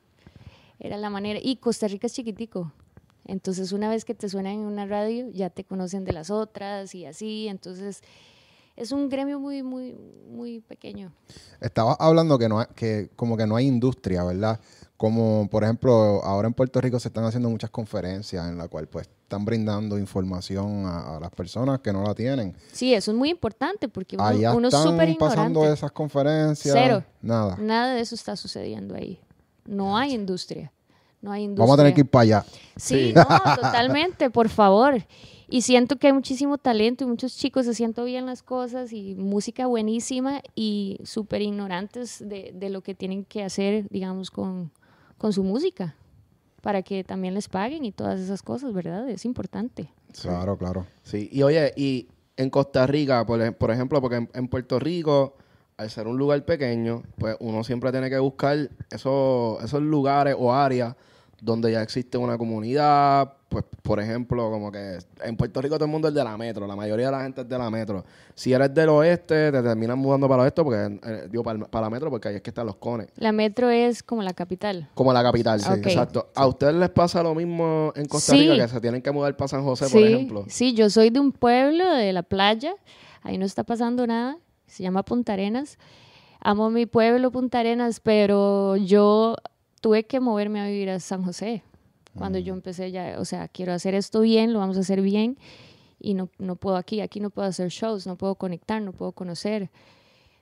Era 0.79 0.97
la 0.97 1.11
manera. 1.11 1.39
Y 1.41 1.57
Costa 1.57 1.87
Rica 1.87 2.07
es 2.07 2.13
chiquitico. 2.13 2.73
Entonces, 3.25 3.71
una 3.71 3.89
vez 3.89 4.05
que 4.05 4.15
te 4.15 4.27
suenan 4.29 4.53
en 4.53 4.59
una 4.61 4.85
radio, 4.85 5.29
ya 5.31 5.49
te 5.49 5.63
conocen 5.63 6.03
de 6.05 6.13
las 6.13 6.29
otras 6.29 6.93
y 6.95 7.05
así. 7.05 7.47
Entonces, 7.47 8.01
es 8.75 8.91
un 8.91 9.09
gremio 9.09 9.39
muy, 9.39 9.63
muy, 9.63 9.95
muy 10.29 10.59
pequeño. 10.61 11.11
Estabas 11.59 11.97
hablando 11.99 12.37
que 12.39 12.49
no 12.49 12.59
hay- 12.59 12.67
que 12.75 13.09
como 13.15 13.37
que 13.37 13.45
no 13.45 13.55
hay 13.55 13.67
industria, 13.67 14.23
¿verdad? 14.23 14.59
como 14.97 15.47
por 15.49 15.63
ejemplo, 15.63 16.23
ahora 16.23 16.47
en 16.47 16.53
Puerto 16.53 16.79
Rico 16.79 16.99
se 16.99 17.07
están 17.07 17.23
haciendo 17.23 17.49
muchas 17.49 17.71
conferencias 17.71 18.47
en 18.47 18.55
la 18.59 18.67
cual 18.67 18.87
pues 18.87 19.07
están 19.23 19.43
brindando 19.45 19.97
información 19.97 20.85
a, 20.85 21.17
a 21.17 21.19
las 21.19 21.31
personas 21.31 21.79
que 21.79 21.91
no 21.91 22.03
la 22.03 22.13
tienen. 22.13 22.55
Sí, 22.71 22.93
eso 22.93 23.09
es 23.09 23.17
muy 23.17 23.31
importante 23.31 23.87
porque 23.87 24.15
uno, 24.15 24.25
Allá 24.25 24.53
uno 24.53 24.67
es 24.67 24.73
están 24.75 24.91
súper 24.91 25.17
pasando 25.17 25.59
ignorante. 25.61 25.73
esas 25.73 25.91
conferencias. 25.91 26.75
Cero. 26.77 27.03
Nada. 27.19 27.57
Nada 27.59 27.95
de 27.95 28.01
eso 28.01 28.13
está 28.13 28.35
sucediendo 28.35 28.93
ahí. 28.93 29.19
No 29.65 29.97
hay 29.97 30.13
industria. 30.13 30.71
No 31.21 31.31
hay 31.31 31.43
industria. 31.43 31.63
Vamos 31.63 31.73
a 31.73 31.77
tener 31.77 31.93
que 31.93 32.01
ir 32.01 32.09
para 32.09 32.21
allá. 32.23 32.45
Sí, 32.75 33.13
no, 33.15 33.23
totalmente, 33.55 34.29
por 34.29 34.49
favor. 34.49 35.03
Y 35.47 35.61
siento 35.61 35.97
que 35.97 36.07
hay 36.07 36.13
muchísimo 36.13 36.57
talento 36.57 37.03
y 37.03 37.07
muchos 37.07 37.35
chicos 37.35 37.67
haciendo 37.67 38.05
bien 38.05 38.25
las 38.25 38.41
cosas 38.41 38.93
y 38.93 39.15
música 39.15 39.67
buenísima 39.67 40.41
y 40.55 40.97
súper 41.03 41.41
ignorantes 41.41 42.19
de, 42.25 42.53
de 42.55 42.69
lo 42.69 42.81
que 42.81 42.95
tienen 42.95 43.25
que 43.25 43.43
hacer, 43.43 43.87
digamos, 43.89 44.31
con, 44.31 44.71
con 45.17 45.33
su 45.33 45.43
música 45.43 45.95
para 46.61 46.83
que 46.83 47.03
también 47.03 47.33
les 47.33 47.49
paguen 47.49 47.83
y 47.83 47.91
todas 47.91 48.19
esas 48.19 48.41
cosas, 48.43 48.73
¿verdad? 48.73 49.09
Es 49.09 49.25
importante. 49.25 49.89
Claro, 50.21 50.57
claro. 50.57 50.85
Sí, 51.03 51.27
y 51.31 51.43
oye, 51.43 51.73
y 51.75 52.07
en 52.37 52.49
Costa 52.49 52.87
Rica, 52.87 53.25
por 53.25 53.71
ejemplo, 53.71 53.99
porque 53.99 54.17
en, 54.17 54.29
en 54.33 54.47
Puerto 54.47 54.79
Rico, 54.79 55.35
al 55.77 55.89
ser 55.89 56.07
un 56.07 56.17
lugar 56.17 56.45
pequeño, 56.45 57.03
pues 57.17 57.35
uno 57.39 57.63
siempre 57.63 57.91
tiene 57.91 58.09
que 58.09 58.19
buscar 58.19 58.69
esos, 58.89 59.63
esos 59.63 59.81
lugares 59.81 60.35
o 60.37 60.53
áreas 60.53 60.95
donde 61.41 61.71
ya 61.71 61.81
existe 61.81 62.17
una 62.17 62.37
comunidad. 62.37 63.33
Pues, 63.49 63.65
por 63.81 63.99
ejemplo, 63.99 64.49
como 64.49 64.71
que 64.71 64.99
en 65.23 65.35
Puerto 65.35 65.61
Rico 65.61 65.75
todo 65.75 65.83
el 65.85 65.91
mundo 65.91 66.07
es 66.07 66.13
de 66.13 66.23
la 66.23 66.37
metro, 66.37 66.65
la 66.65 66.75
mayoría 66.77 67.07
de 67.07 67.11
la 67.11 67.23
gente 67.23 67.41
es 67.41 67.49
de 67.49 67.57
la 67.57 67.69
metro. 67.69 68.05
Si 68.33 68.53
eres 68.53 68.73
del 68.73 68.87
oeste, 68.87 69.51
te 69.51 69.61
terminan 69.61 69.99
mudando 69.99 70.29
para 70.29 70.43
el 70.43 70.45
oeste, 70.45 70.63
porque, 70.63 70.99
eh, 71.03 71.27
digo, 71.29 71.43
para, 71.43 71.59
el- 71.59 71.65
para 71.65 71.87
la 71.87 71.89
metro, 71.89 72.09
porque 72.09 72.29
ahí 72.29 72.35
es 72.35 72.41
que 72.41 72.51
están 72.51 72.65
los 72.67 72.77
cones. 72.77 73.07
La 73.17 73.33
metro 73.33 73.69
es 73.69 74.03
como 74.03 74.21
la 74.23 74.33
capital. 74.33 74.87
Como 74.93 75.11
la 75.11 75.21
capital, 75.21 75.59
sí, 75.59 75.73
exacto. 75.73 76.29
¿A 76.33 76.47
ustedes 76.47 76.75
les 76.75 76.89
pasa 76.91 77.21
lo 77.23 77.35
mismo 77.35 77.91
en 77.97 78.05
Costa 78.05 78.31
Sí. 78.33 78.39
Rica, 78.49 78.63
que 78.63 78.67
se 78.71 78.79
tienen 78.79 79.01
que 79.01 79.11
mudar 79.11 79.35
para 79.35 79.49
San 79.49 79.63
José, 79.63 79.87
sí, 79.87 79.93
por 79.93 80.03
ejemplo? 80.03 80.45
sí, 80.47 80.73
yo 80.73 80.89
soy 80.89 81.09
de 81.09 81.19
un 81.19 81.33
pueblo 81.33 81.89
de 81.91 82.13
la 82.13 82.23
playa, 82.23 82.73
ahí 83.23 83.37
no 83.37 83.45
está 83.45 83.63
pasando 83.65 84.07
nada, 84.07 84.37
se 84.67 84.83
llama 84.83 85.03
Punta 85.03 85.33
Arenas. 85.33 85.77
Amo 86.39 86.69
mi 86.69 86.85
pueblo 86.85 87.31
Punta 87.31 87.59
Arenas, 87.59 87.99
pero 87.99 88.75
yo 88.77 89.35
tuve 89.81 90.05
que 90.05 90.19
moverme 90.19 90.61
a 90.61 90.67
vivir 90.67 90.89
a 90.89 90.99
San 90.99 91.23
José. 91.23 91.63
Cuando 92.17 92.39
yo 92.39 92.53
empecé 92.53 92.91
ya, 92.91 93.15
o 93.19 93.25
sea, 93.25 93.47
quiero 93.47 93.73
hacer 93.73 93.95
esto 93.95 94.21
bien, 94.21 94.53
lo 94.53 94.59
vamos 94.59 94.77
a 94.77 94.81
hacer 94.81 95.01
bien 95.01 95.37
y 95.99 96.13
no, 96.13 96.29
no 96.39 96.55
puedo 96.55 96.75
aquí, 96.75 97.01
aquí 97.01 97.19
no 97.19 97.29
puedo 97.29 97.47
hacer 97.47 97.69
shows, 97.69 98.05
no 98.05 98.17
puedo 98.17 98.35
conectar, 98.35 98.81
no 98.81 98.91
puedo 98.91 99.13
conocer. 99.13 99.69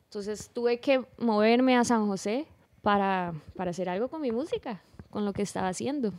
Entonces 0.06 0.50
tuve 0.52 0.80
que 0.80 1.06
moverme 1.18 1.78
a 1.78 1.84
San 1.84 2.08
José 2.08 2.48
para, 2.82 3.34
para 3.56 3.72
hacer 3.72 3.90
algo 3.90 4.08
con 4.08 4.22
mi 4.22 4.32
música, 4.32 4.82
con 5.10 5.26
lo 5.26 5.34
que 5.34 5.44
estaba 5.44 5.68
haciendo. 5.68 6.12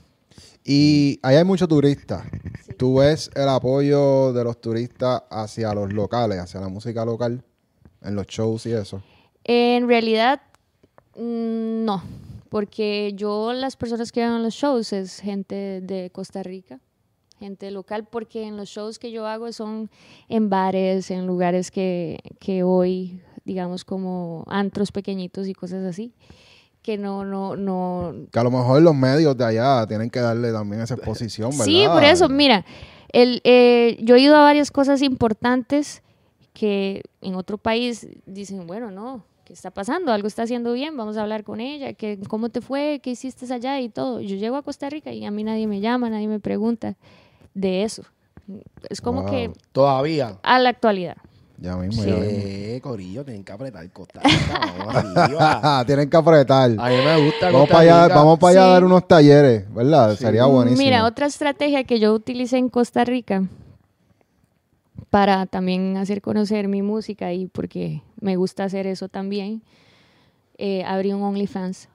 Y 0.65 1.19
ahí 1.23 1.37
hay 1.37 1.45
muchos 1.45 1.69
turistas. 1.69 2.25
Sí. 2.65 2.75
¿Tú 2.75 2.99
ves 2.99 3.31
el 3.35 3.49
apoyo 3.49 4.33
de 4.33 4.45
los 4.45 4.61
turistas 4.61 5.25
hacia 5.31 5.75
los 5.75 5.93
locales, 5.93 6.39
hacia 6.39 6.61
la 6.61 6.69
música 6.69 7.05
local, 7.05 7.43
en 8.03 8.15
los 8.15 8.27
shows 8.29 8.67
y 8.67 8.73
eso? 8.73 9.03
En 9.43 9.89
realidad, 9.89 10.43
mm, 11.17 11.85
no, 11.85 12.03
porque 12.51 13.13
yo 13.15 13.53
las 13.55 13.77
personas 13.77 14.13
que 14.13 14.23
a 14.23 14.39
los 14.39 14.53
shows 14.53 14.93
es 14.93 15.21
gente 15.21 15.81
de 15.81 16.11
Costa 16.11 16.43
Rica, 16.43 16.81
gente 17.39 17.71
local, 17.71 18.07
porque 18.11 18.47
en 18.47 18.57
los 18.57 18.69
shows 18.69 18.99
que 18.99 19.13
yo 19.13 19.27
hago 19.27 19.51
son 19.53 19.89
en 20.29 20.51
bares, 20.51 21.11
en 21.11 21.27
lugares 21.27 21.71
que, 21.71 22.19
que 22.41 22.63
hoy, 22.65 23.23
digamos, 23.45 23.85
como 23.85 24.45
antros 24.49 24.93
pequeñitos 24.93 25.47
y 25.47 25.55
cosas 25.55 25.85
así, 25.85 26.13
que 26.83 26.99
no, 26.99 27.25
no, 27.25 27.57
no, 27.57 28.15
Que 28.33 28.39
a 28.39 28.45
lo 28.45 28.51
mejor 28.51 28.83
los 28.83 28.95
medios 28.97 29.37
de 29.37 29.45
allá 29.45 29.87
tienen 29.87 30.11
que 30.11 30.19
darle 30.19 30.53
también 30.53 30.83
esa 30.83 30.95
exposición, 30.95 31.51
¿verdad? 31.53 31.65
Sí, 31.65 31.85
por 31.87 32.03
eso, 32.03 32.29
mira, 32.29 32.65
el, 33.13 33.41
eh, 33.45 33.97
yo 34.03 34.17
he 34.17 34.21
ido 34.21 34.37
a 34.37 34.43
varias 34.43 34.73
cosas 34.73 35.03
importantes 35.03 36.03
que 36.53 37.03
en 37.21 37.37
otro 37.37 37.59
país 37.59 38.09
dicen, 38.27 38.67
bueno, 38.67 38.91
no, 38.91 39.25
¿qué 39.51 39.55
está 39.55 39.73
pasando? 39.73 40.13
Algo 40.13 40.29
está 40.29 40.45
haciendo 40.45 40.73
bien, 40.75 40.97
vamos 40.97 41.17
a 41.17 41.23
hablar 41.23 41.43
con 41.43 41.59
ella, 41.59 41.93
que, 41.95 42.21
¿cómo 42.29 42.51
te 42.51 42.61
fue? 42.61 43.01
¿Qué 43.03 43.11
hiciste 43.11 43.53
allá? 43.53 43.81
Y 43.81 43.89
todo. 43.89 44.21
Yo 44.21 44.37
llego 44.37 44.55
a 44.55 44.63
Costa 44.63 44.89
Rica 44.89 45.11
y 45.13 45.25
a 45.27 45.33
mí 45.33 45.43
nadie 45.43 45.67
me 45.67 45.81
llama, 45.81 46.09
nadie 46.09 46.29
me 46.29 46.39
pregunta 46.39 46.95
de 47.53 47.83
eso. 47.83 48.05
Es 48.89 49.01
como 49.01 49.23
Wow. 49.23 49.31
que 49.33 49.51
Todavía. 49.73 50.39
a 50.45 50.59
la 50.61 50.69
actualidad. 50.69 51.17
Ya 51.59 51.77
mismo, 51.77 52.05
ya 52.05 52.15
mismo. 52.15 52.43
Sí, 52.43 52.81
Corillo, 52.81 53.25
tienen 53.25 53.43
que 53.43 53.51
apretar 53.51 53.91
Costa 53.91 54.21
Rica. 54.25 55.83
Tienen 55.87 56.09
que 56.09 56.17
apretar. 56.17 56.71
A 56.79 56.89
mí 56.89 56.97
me 57.05 57.17
gusta 57.17 57.47
Vamos 57.47 57.61
Costa 57.63 57.75
para 57.75 58.05
allá, 58.05 58.15
vamos 58.15 58.39
para 58.39 58.51
allá 58.53 58.63
a 58.63 58.67
Sí. 58.67 58.73
dar 58.75 58.85
unos 58.85 59.09
talleres, 59.09 59.75
¿verdad? 59.75 60.13
Sí. 60.13 60.23
Sería 60.25 60.45
buenísimo. 60.47 60.79
Mira, 60.85 61.05
otra 61.05 61.27
estrategia 61.27 61.83
que 61.83 61.99
yo 61.99 62.15
utilicé 62.15 62.57
en 62.57 62.69
Costa 62.69 63.05
Rica 63.05 63.43
para 65.11 65.47
también 65.47 65.97
hacer 65.97 66.23
conocer 66.23 66.69
mi 66.69 66.83
música 66.83 67.33
y 67.33 67.49
porque 67.49 68.03
me 68.21 68.37
gusta 68.37 68.65
hacer 68.65 68.87
eso 68.87 69.09
también, 69.09 69.63
eh, 70.57 70.85
abrí 70.85 71.13
un 71.13 71.23
OnlyFans. 71.23 71.89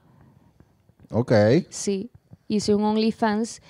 Ok. 1.10 1.32
Sí, 1.70 2.10
hice 2.46 2.74
un 2.74 2.84
OnlyFans, 2.84 3.62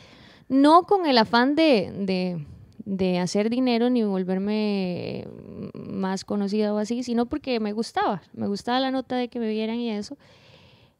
no 0.49 0.83
con 0.83 1.07
el 1.07 1.17
afán 1.19 1.55
de, 1.55 1.93
de, 1.97 2.45
de 2.85 3.19
hacer 3.21 3.49
dinero 3.49 3.89
ni 3.89 4.03
volverme 4.03 5.29
más 5.75 6.25
conocida 6.25 6.75
o 6.75 6.79
así, 6.79 7.05
sino 7.05 7.27
porque 7.27 7.61
me 7.61 7.73
gustaba, 7.73 8.23
me 8.33 8.49
gustaba 8.49 8.81
la 8.81 8.91
nota 8.91 9.17
de 9.17 9.29
que 9.29 9.39
me 9.39 9.49
vieran 9.49 9.77
y 9.77 9.91
eso. 9.91 10.19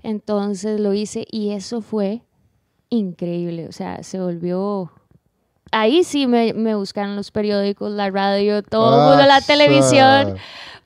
Entonces 0.03 0.79
lo 0.79 0.95
hice 0.95 1.27
y 1.31 1.51
eso 1.51 1.81
fue 1.81 2.23
increíble, 2.91 3.67
o 3.67 3.73
sea, 3.73 4.05
se 4.05 4.21
volvió... 4.21 4.93
Ahí 5.73 6.05
sí 6.05 6.27
me, 6.27 6.53
me 6.55 6.75
buscaron 6.75 7.17
los 7.17 7.31
periódicos, 7.31 7.91
la 7.91 8.11
radio, 8.11 8.63
todo 8.63 8.95
el 9.03 9.09
mundo, 9.09 9.27
la 9.27 9.41
televisión, 9.41 10.37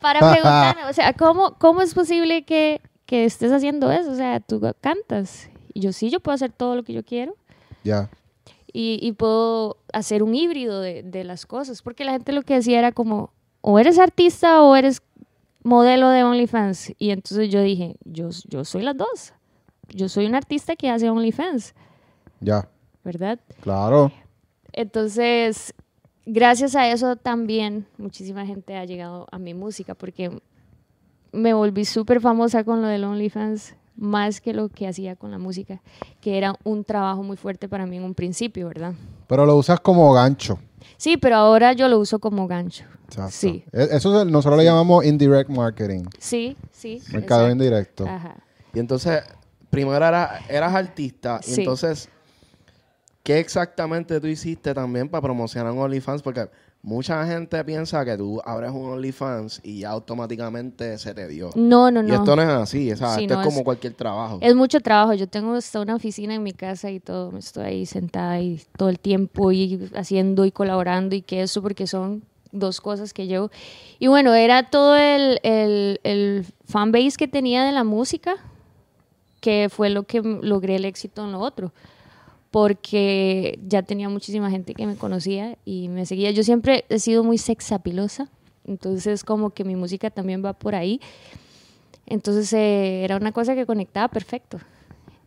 para 0.01 0.21
preguntarme, 0.21 0.85
o 0.87 0.93
sea, 0.93 1.13
¿cómo, 1.13 1.55
cómo 1.59 1.83
es 1.83 1.93
posible 1.95 2.45
que, 2.45 2.81
que 3.07 3.25
estés 3.27 3.53
haciendo 3.53 3.91
eso? 3.93 4.11
O 4.13 4.15
sea, 4.15 4.41
tú 4.41 4.61
cantas. 4.81 5.51
Y 5.75 5.81
yo 5.81 5.93
sí, 5.93 6.09
yo 6.11 6.21
puedo 6.21 6.35
hacer 6.35 6.51
todo 6.53 6.75
lo 6.75 6.83
que 6.83 6.93
yo 6.95 7.05
quiero 7.05 7.37
Ya. 7.85 8.09
y, 8.73 8.99
y 9.03 9.13
puedo 9.13 9.77
hacer 9.93 10.23
un 10.23 10.35
híbrido 10.35 10.81
de, 10.81 11.03
de 11.03 11.25
las 11.25 11.45
cosas, 11.47 11.83
porque 11.83 12.05
la 12.05 12.13
gente 12.13 12.33
lo 12.33 12.43
que 12.43 12.55
decía 12.55 12.79
era 12.79 12.91
como, 12.93 13.33
o 13.61 13.79
eres 13.79 13.99
artista 13.99 14.63
o 14.63 14.75
eres 14.77 15.03
modelo 15.63 16.09
de 16.09 16.25
OnlyFans. 16.25 16.95
Y 16.99 17.11
entonces 17.11 17.51
yo 17.51 17.61
dije, 17.61 17.97
yo, 18.05 18.31
yo 18.49 18.65
soy 18.65 18.83
las 18.83 18.97
dos. 18.97 19.35
Yo 19.91 20.09
soy 20.09 20.25
un 20.27 20.35
artista 20.35 20.75
que 20.75 20.89
hace 20.89 21.11
OnlyFans, 21.11 21.75
Ya. 22.41 22.67
¿verdad? 23.05 23.39
Claro. 23.61 24.11
Entonces, 24.73 25.75
gracias 26.27 26.75
a 26.77 26.91
eso 26.91 27.17
también 27.17 27.87
muchísima 27.99 28.47
gente 28.47 28.77
ha 28.77 28.85
llegado 28.85 29.27
a 29.31 29.39
mi 29.39 29.55
música 29.55 29.95
porque 29.95 30.41
me 31.33 31.55
volví 31.55 31.85
súper 31.85 32.21
famosa 32.21 32.65
con 32.65 32.83
lo 32.83 32.89
del 32.89 33.05
OnlyFans, 33.05 33.75
más 33.97 34.41
que 34.41 34.53
lo 34.55 34.69
que 34.69 34.89
hacía 34.89 35.15
con 35.17 35.31
la 35.31 35.39
música, 35.39 35.81
que 36.21 36.39
era 36.39 36.55
un 36.65 36.85
trabajo 36.85 37.23
muy 37.23 37.37
fuerte 37.37 37.69
para 37.69 37.87
mí 37.87 37.99
en 37.99 38.05
un 38.05 38.15
principio, 38.15 38.69
¿verdad? 38.69 38.95
Pero 39.27 39.45
lo 39.47 39.57
usas 39.57 39.81
como 39.81 40.13
gancho. 40.13 40.59
Sí, 40.97 41.17
pero 41.17 41.37
ahora 41.37 41.73
yo 41.75 41.89
lo 41.89 41.99
uso 41.99 42.19
como 42.19 42.47
gancho. 42.49 42.85
Exacto. 43.07 43.31
Sí. 43.33 43.65
E- 43.73 43.89
Eso 43.93 44.19
se- 44.25 44.31
nosotros 44.31 44.59
le 44.59 44.65
llamamos 44.65 45.05
indirect 45.05 45.51
marketing. 45.51 46.05
Sí, 46.19 46.57
sí. 46.73 47.03
Mercado 47.13 47.43
exacto. 47.47 47.51
indirecto. 47.53 48.07
Ajá. 48.07 48.37
Y 48.73 48.79
entonces, 48.79 49.23
primero 49.69 49.97
era, 50.05 50.41
eras 50.49 50.75
artista. 50.75 51.41
Y 51.47 51.51
Sí. 51.51 51.61
entonces, 51.61 52.09
¿qué 53.23 53.39
exactamente 53.39 54.21
tú 54.21 54.27
hiciste 54.27 54.75
también 54.75 55.09
para 55.09 55.23
promocionar 55.23 55.73
un 55.73 55.79
OnlyFans? 55.79 56.23
Porque 56.23 56.49
mucha 56.83 57.27
gente 57.27 57.63
piensa 57.65 58.05
que 58.05 58.17
tú 58.17 58.41
abres 58.45 58.71
un 58.71 58.87
OnlyFans 58.93 59.61
y 59.63 59.81
ya 59.81 59.91
automáticamente 59.91 60.97
se 60.99 61.13
te 61.15 61.29
dio. 61.29 61.51
No, 61.55 61.91
no, 61.91 62.01
Y 62.01 62.07
no. 62.07 62.15
esto 62.15 62.35
no 62.37 62.43
es 62.43 62.49
así. 62.49 62.91
O 62.93 62.97
sea, 62.97 63.15
Sí, 63.17 63.23
esto 63.23 63.35
no, 63.35 63.41
es 63.43 63.47
como 63.47 63.59
es- 63.59 63.65
cualquier 63.65 63.93
trabajo. 63.95 64.39
Es 64.41 64.55
mucho 64.55 64.81
trabajo. 64.81 65.13
Yo 65.15 65.29
tengo 65.29 65.55
hasta 65.55 65.81
una 65.81 65.95
oficina 65.95 66.35
en 66.35 66.43
mi 66.43 66.53
casa 66.53 66.91
y 66.91 67.01
todo. 67.01 67.37
Estoy 67.37 67.65
ahí 67.65 67.87
sentada 67.87 68.41
y 68.41 68.63
todo 68.79 68.89
el 68.89 68.99
tiempo 68.99 69.53
y 69.53 69.91
haciendo 69.95 70.45
y 70.47 70.53
colaborando 70.53 71.15
y 71.15 71.23
que 71.23 71.43
eso 71.43 71.61
porque 71.61 71.87
son 71.87 72.23
dos 72.53 72.81
cosas 72.81 73.13
que 73.13 73.27
llevo. 73.27 73.51
Y 73.99 74.07
bueno, 74.09 74.35
era 74.35 74.71
todo 74.71 74.97
el, 74.97 75.39
el, 75.43 76.01
el 76.03 76.47
fanbase 76.65 77.13
que 77.19 77.29
tenía 77.29 77.63
de 77.65 77.73
la 77.73 77.85
música 77.85 78.35
que 79.41 79.69
fue 79.71 79.89
lo 79.91 80.03
que 80.05 80.21
logré 80.23 80.77
el 80.77 80.85
éxito 80.85 81.25
en 81.25 81.33
lo 81.33 81.41
otro. 81.41 81.73
Porque 82.51 83.59
ya 83.67 83.83
tenía 83.83 84.09
muchísima 84.09 84.51
gente 84.51 84.75
que 84.75 84.87
me 84.87 84.97
conocía 84.97 85.57
y 85.65 85.89
me 85.89 86.05
seguía. 86.07 86.31
Yo 86.33 86.43
siempre 86.43 86.85
he 86.89 86.99
sido 86.99 87.23
muy 87.23 87.39
sexapilosa. 87.39 88.29
Entonces 88.67 89.25
como 89.25 89.51
que 89.51 89.65
mi 89.65 89.77
música 89.77 90.11
también 90.11 90.45
va 90.45 90.53
por 90.53 90.75
ahí. 90.75 91.01
Entonces 92.07 92.53
eh, 92.53 93.05
era 93.05 93.17
una 93.17 93.33
cosa 93.33 93.55
que 93.55 93.67
conectaba 93.67 94.09
perfecto. 94.09 94.59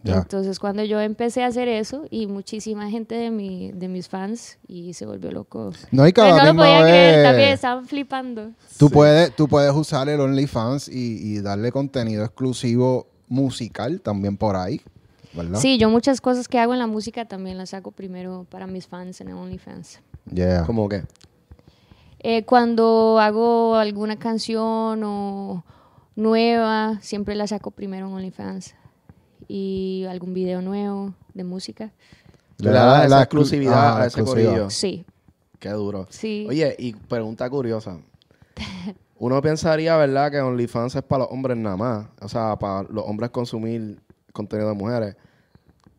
Ya. 0.04 0.18
Entonces 0.18 0.60
cuando 0.60 0.84
yo 0.84 1.00
empecé 1.00 1.44
a 1.44 1.48
hacer 1.48 1.70
eso 1.70 2.06
y 2.10 2.28
muchísima 2.28 2.90
gente 2.90 3.16
de, 3.16 3.32
mi, 3.32 3.72
de 3.72 3.88
mis 3.88 4.10
fans 4.10 4.58
y 4.68 4.94
se 4.94 5.06
volvió 5.06 5.32
loco. 5.32 5.72
No, 5.92 6.06
y 6.06 6.12
Pero 6.12 6.36
cada 6.36 6.44
no 6.48 6.54
lo 6.54 6.60
podía 6.60 6.82
creer, 6.82 7.16
vez- 7.16 7.24
también 7.24 7.50
estaban 7.50 7.86
flipando. 7.88 8.52
Tú, 8.78 8.90
puedes, 8.90 9.34
tú 9.34 9.48
puedes 9.48 9.74
usar 9.74 10.10
el 10.10 10.20
OnlyFans 10.20 10.90
y, 10.90 11.20
y 11.38 11.40
darle 11.42 11.72
contenido 11.72 12.26
exclusivo 12.26 13.08
musical 13.30 14.02
también 14.02 14.36
por 14.36 14.58
ahí. 14.58 14.82
¿Verdad? 15.36 15.60
Sí, 15.60 15.78
yo 15.78 15.90
muchas 15.90 16.22
cosas 16.22 16.48
que 16.48 16.60
hago 16.60 16.74
en 16.74 16.80
la 16.80 16.88
música 16.88 17.26
también 17.26 17.58
las 17.58 17.74
hago 17.74 17.92
primero 17.92 18.46
para 18.50 18.68
mis 18.68 18.88
fans 18.88 19.20
en 19.22 19.32
OnlyFans. 19.34 20.02
Yeah. 20.34 20.64
¿Cómo 20.66 20.88
que? 20.90 21.04
Eh, 22.20 22.44
cuando 22.46 23.20
hago 23.20 23.76
alguna 23.76 24.18
canción 24.18 25.04
o 25.04 25.66
nueva, 26.16 27.00
siempre 27.02 27.36
la 27.36 27.48
saco 27.48 27.72
primero 27.72 28.08
en 28.08 28.14
OnlyFans. 28.14 28.76
Y 29.48 30.06
algún 30.10 30.34
video 30.34 30.62
nuevo 30.62 31.14
de 31.34 31.44
música. 31.44 31.92
Le 32.58 32.70
da 32.72 33.06
exclu- 33.06 33.20
exclusividad 33.22 34.02
a 34.02 34.06
ese 34.08 34.24
corillo. 34.24 34.70
Sí, 34.70 35.06
Qué 35.60 35.70
duro. 35.70 36.08
sí. 36.10 36.46
Oye, 36.50 36.76
y 36.80 36.94
pregunta 36.94 37.50
curiosa. 37.50 38.00
Uno 39.18 39.42
pensaría, 39.42 39.96
¿verdad?, 39.98 40.32
que 40.32 40.40
OnlyFans 40.40 40.96
es 40.96 41.04
para 41.04 41.24
los 41.24 41.32
hombres 41.34 41.58
nada 41.58 41.76
más. 41.78 42.08
O 42.22 42.30
sea, 42.30 42.58
para 42.58 42.84
los 42.90 43.04
hombres 43.06 43.30
consumir 43.32 44.00
contenido 44.34 44.70
de 44.70 44.76
mujeres. 44.76 45.16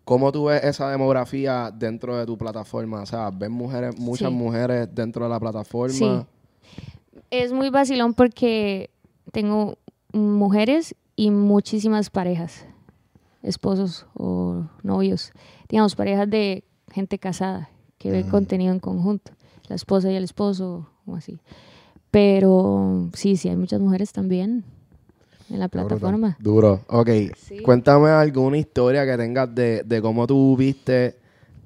¿Cómo 0.04 0.30
tú 0.32 0.44
ves 0.46 0.62
esa 0.64 0.90
demografía 0.90 1.70
dentro 1.74 2.16
de 2.18 2.26
tu 2.26 2.36
plataforma? 2.36 3.00
O 3.00 3.06
sea, 3.06 3.30
¿ves 3.30 3.48
mujeres, 3.48 3.98
muchas 3.98 4.28
Sí. 4.28 4.34
mujeres 4.34 4.88
dentro 4.94 5.24
de 5.24 5.30
la 5.30 5.40
plataforma? 5.40 5.94
Sí. 5.94 6.26
Es 7.30 7.52
muy 7.52 7.70
vacilón 7.70 8.12
porque 8.12 8.90
tengo 9.32 9.78
mujeres 10.12 10.94
y 11.16 11.30
muchísimas 11.30 12.10
parejas, 12.10 12.66
esposos 13.42 14.06
o 14.14 14.64
novios. 14.82 15.32
Digamos, 15.68 15.94
parejas 15.96 16.28
de 16.28 16.64
gente 16.92 17.18
casada 17.18 17.70
que 17.98 18.10
ve 18.10 18.26
contenido 18.26 18.72
en 18.72 18.80
conjunto, 18.80 19.32
la 19.68 19.76
esposa 19.76 20.10
y 20.12 20.16
el 20.16 20.24
esposo 20.24 20.86
o 21.06 21.16
así. 21.16 21.40
Pero 22.10 23.08
sí, 23.14 23.36
sí, 23.36 23.48
hay 23.48 23.56
muchas 23.56 23.80
mujeres 23.80 24.12
también 24.12 24.64
en 25.50 25.58
la 25.58 25.68
plataforma. 25.68 26.36
Duro. 26.40 26.80
Ok. 26.88 27.08
Sí. 27.36 27.60
Cuéntame 27.62 28.10
alguna 28.10 28.58
historia 28.58 29.04
que 29.04 29.16
tengas 29.16 29.54
de, 29.54 29.82
de 29.82 30.02
cómo 30.02 30.26
tú 30.26 30.56
viste 30.56 31.16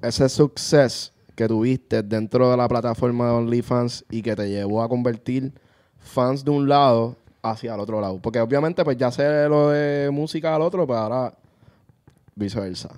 ese 0.01 0.29
success 0.29 1.11
que 1.35 1.47
tuviste 1.47 2.03
dentro 2.03 2.51
de 2.51 2.57
la 2.57 2.67
plataforma 2.67 3.27
de 3.27 3.31
OnlyFans 3.31 4.05
y 4.09 4.21
que 4.21 4.35
te 4.35 4.49
llevó 4.49 4.83
a 4.83 4.89
convertir 4.89 5.53
fans 5.99 6.43
de 6.43 6.51
un 6.51 6.67
lado 6.67 7.15
hacia 7.41 7.73
el 7.73 7.79
otro 7.79 8.01
lado. 8.01 8.19
Porque 8.21 8.39
obviamente 8.41 8.83
pues 8.83 8.97
ya 8.97 9.11
sé 9.11 9.47
lo 9.47 9.69
de 9.69 10.09
música 10.11 10.55
al 10.55 10.61
otro, 10.61 10.85
pero 10.85 10.99
ahora 10.99 11.33
viceversa. 12.35 12.89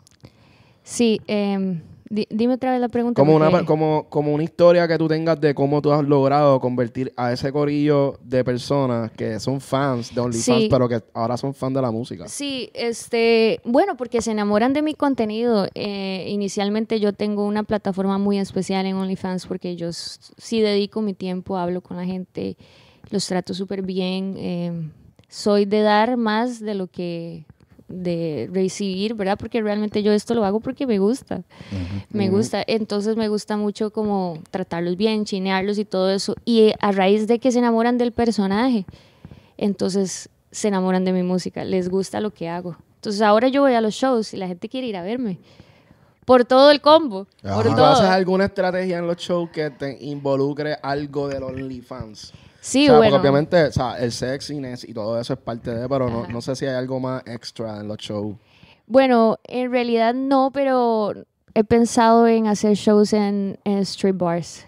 Sí, 0.83 1.21
em, 1.27 1.81
di- 2.11 2.27
dime 2.29 2.53
otra 2.55 2.71
vez 2.71 2.81
la 2.81 2.89
pregunta. 2.89 3.21
Como 3.21 3.35
una, 3.35 3.65
como, 3.65 4.07
como 4.09 4.33
una 4.33 4.43
historia 4.43 4.87
que 4.87 4.97
tú 4.97 5.07
tengas 5.07 5.39
de 5.39 5.53
cómo 5.55 5.81
tú 5.81 5.91
has 5.91 6.03
logrado 6.03 6.59
convertir 6.59 7.11
a 7.15 7.31
ese 7.31 7.51
corillo 7.51 8.19
de 8.23 8.43
personas 8.43 9.11
que 9.11 9.39
son 9.39 9.61
fans 9.61 10.13
de 10.13 10.21
OnlyFans, 10.21 10.61
Sí. 10.63 10.67
pero 10.69 10.87
que 10.89 11.01
ahora 11.13 11.37
son 11.37 11.53
fans 11.53 11.73
de 11.73 11.81
la 11.81 11.91
música. 11.91 12.27
Sí, 12.27 12.69
este, 12.73 13.59
bueno, 13.63 13.97
porque 13.97 14.21
se 14.21 14.31
enamoran 14.31 14.73
de 14.73 14.81
mi 14.81 14.93
contenido. 14.93 15.67
Eh, 15.73 16.25
inicialmente 16.29 16.99
yo 16.99 17.13
tengo 17.13 17.45
una 17.45 17.63
plataforma 17.63 18.17
muy 18.17 18.37
especial 18.39 18.85
en 18.85 18.95
OnlyFans 18.95 19.45
porque 19.47 19.75
yo 19.75 19.91
sí 19.93 20.61
dedico 20.61 21.01
mi 21.01 21.13
tiempo, 21.13 21.57
hablo 21.57 21.81
con 21.81 21.97
la 21.97 22.05
gente, 22.05 22.57
los 23.09 23.25
trato 23.27 23.53
súper 23.53 23.81
bien. 23.81 24.35
eh, 24.37 24.89
soy 25.29 25.63
de 25.63 25.81
dar 25.81 26.17
más 26.17 26.59
de 26.59 26.75
lo 26.75 26.87
que 26.87 27.45
de 27.91 28.49
recibir, 28.51 29.13
¿verdad? 29.15 29.37
Porque 29.37 29.61
realmente 29.61 30.03
yo 30.03 30.11
esto 30.11 30.33
lo 30.33 30.43
hago 30.45 30.59
porque 30.59 30.87
me 30.87 30.99
gusta. 30.99 31.43
Me 32.11 32.29
gusta, 32.29 32.63
entonces 32.65 33.15
me 33.15 33.27
gusta 33.27 33.57
mucho 33.57 33.91
como 33.91 34.39
tratarlos 34.51 34.97
bien, 34.97 35.25
chinearlos 35.25 35.77
y 35.77 35.85
todo 35.85 36.09
eso. 36.11 36.35
Y 36.45 36.73
a 36.79 36.91
raíz 36.91 37.27
de 37.27 37.39
que 37.39 37.51
se 37.51 37.59
enamoran 37.59 37.97
del 37.97 38.11
personaje, 38.11 38.85
entonces 39.57 40.29
se 40.51 40.67
enamoran 40.67 41.05
de 41.05 41.13
mi 41.13 41.23
música, 41.23 41.63
les 41.63 41.89
gusta 41.89 42.19
lo 42.19 42.31
que 42.31 42.49
hago. 42.49 42.75
Entonces 42.95 43.21
ahora 43.21 43.47
yo 43.47 43.61
voy 43.61 43.73
a 43.73 43.81
los 43.81 43.93
shows 43.93 44.33
y 44.33 44.37
la 44.37 44.47
gente 44.47 44.69
quiere 44.69 44.87
ir 44.87 44.97
a 44.97 45.03
verme. 45.03 45.39
Por 46.25 46.45
todo 46.45 46.69
el 46.71 46.81
combo, 46.81 47.25
Ajá. 47.43 47.55
por 47.55 47.65
¿Y 47.65 47.69
tú 47.69 47.75
todo. 47.75 47.85
haces 47.87 48.05
alguna 48.05 48.45
estrategia 48.45 48.99
en 48.99 49.07
los 49.07 49.17
shows 49.17 49.49
que 49.49 49.71
te 49.71 49.97
involucre 50.01 50.77
algo 50.83 51.27
del 51.27 51.43
OnlyFans? 51.43 52.31
Sí, 52.61 52.83
o 52.83 52.91
sea, 52.91 52.97
bueno. 52.97 53.11
porque 53.13 53.27
obviamente 53.27 53.63
o 53.63 53.71
sea, 53.71 53.97
el 53.97 54.11
sexiness 54.11 54.87
y 54.87 54.93
todo 54.93 55.19
eso 55.19 55.33
es 55.33 55.39
parte 55.39 55.73
de, 55.73 55.89
pero 55.89 56.09
no, 56.09 56.27
no 56.27 56.41
sé 56.41 56.55
si 56.55 56.67
hay 56.67 56.75
algo 56.75 56.99
más 56.99 57.23
extra 57.25 57.79
en 57.79 57.87
los 57.87 57.97
shows. 57.97 58.35
Bueno, 58.85 59.39
en 59.45 59.71
realidad 59.71 60.13
no, 60.13 60.51
pero 60.53 61.13
he 61.55 61.63
pensado 61.63 62.27
en 62.27 62.45
hacer 62.45 62.75
shows 62.75 63.13
en, 63.13 63.57
en 63.63 63.79
street 63.79 64.15
bars. 64.15 64.65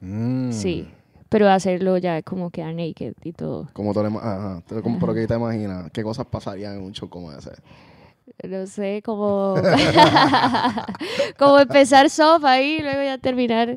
Mm. 0.00 0.50
Sí, 0.50 0.88
pero 1.28 1.48
hacerlo 1.48 1.96
ya 1.98 2.20
como 2.22 2.50
quedar 2.50 2.74
naked 2.74 3.14
y 3.22 3.32
todo. 3.32 3.68
Como 3.74 3.94
tú 3.94 4.02
le, 4.02 4.08
ajá, 4.08 4.62
como, 4.82 4.98
pero 4.98 5.14
que 5.14 5.26
te 5.28 5.34
imaginas, 5.34 5.88
¿qué 5.92 6.02
cosas 6.02 6.26
pasarían 6.26 6.78
en 6.78 6.82
un 6.82 6.92
show 6.92 7.08
como 7.08 7.30
ese? 7.30 7.52
No 8.42 8.66
sé, 8.66 9.02
como, 9.04 9.54
como 11.38 11.58
empezar 11.60 12.10
soft 12.10 12.44
ahí 12.44 12.78
y 12.78 12.82
luego 12.82 13.02
ya 13.02 13.18
terminar 13.18 13.76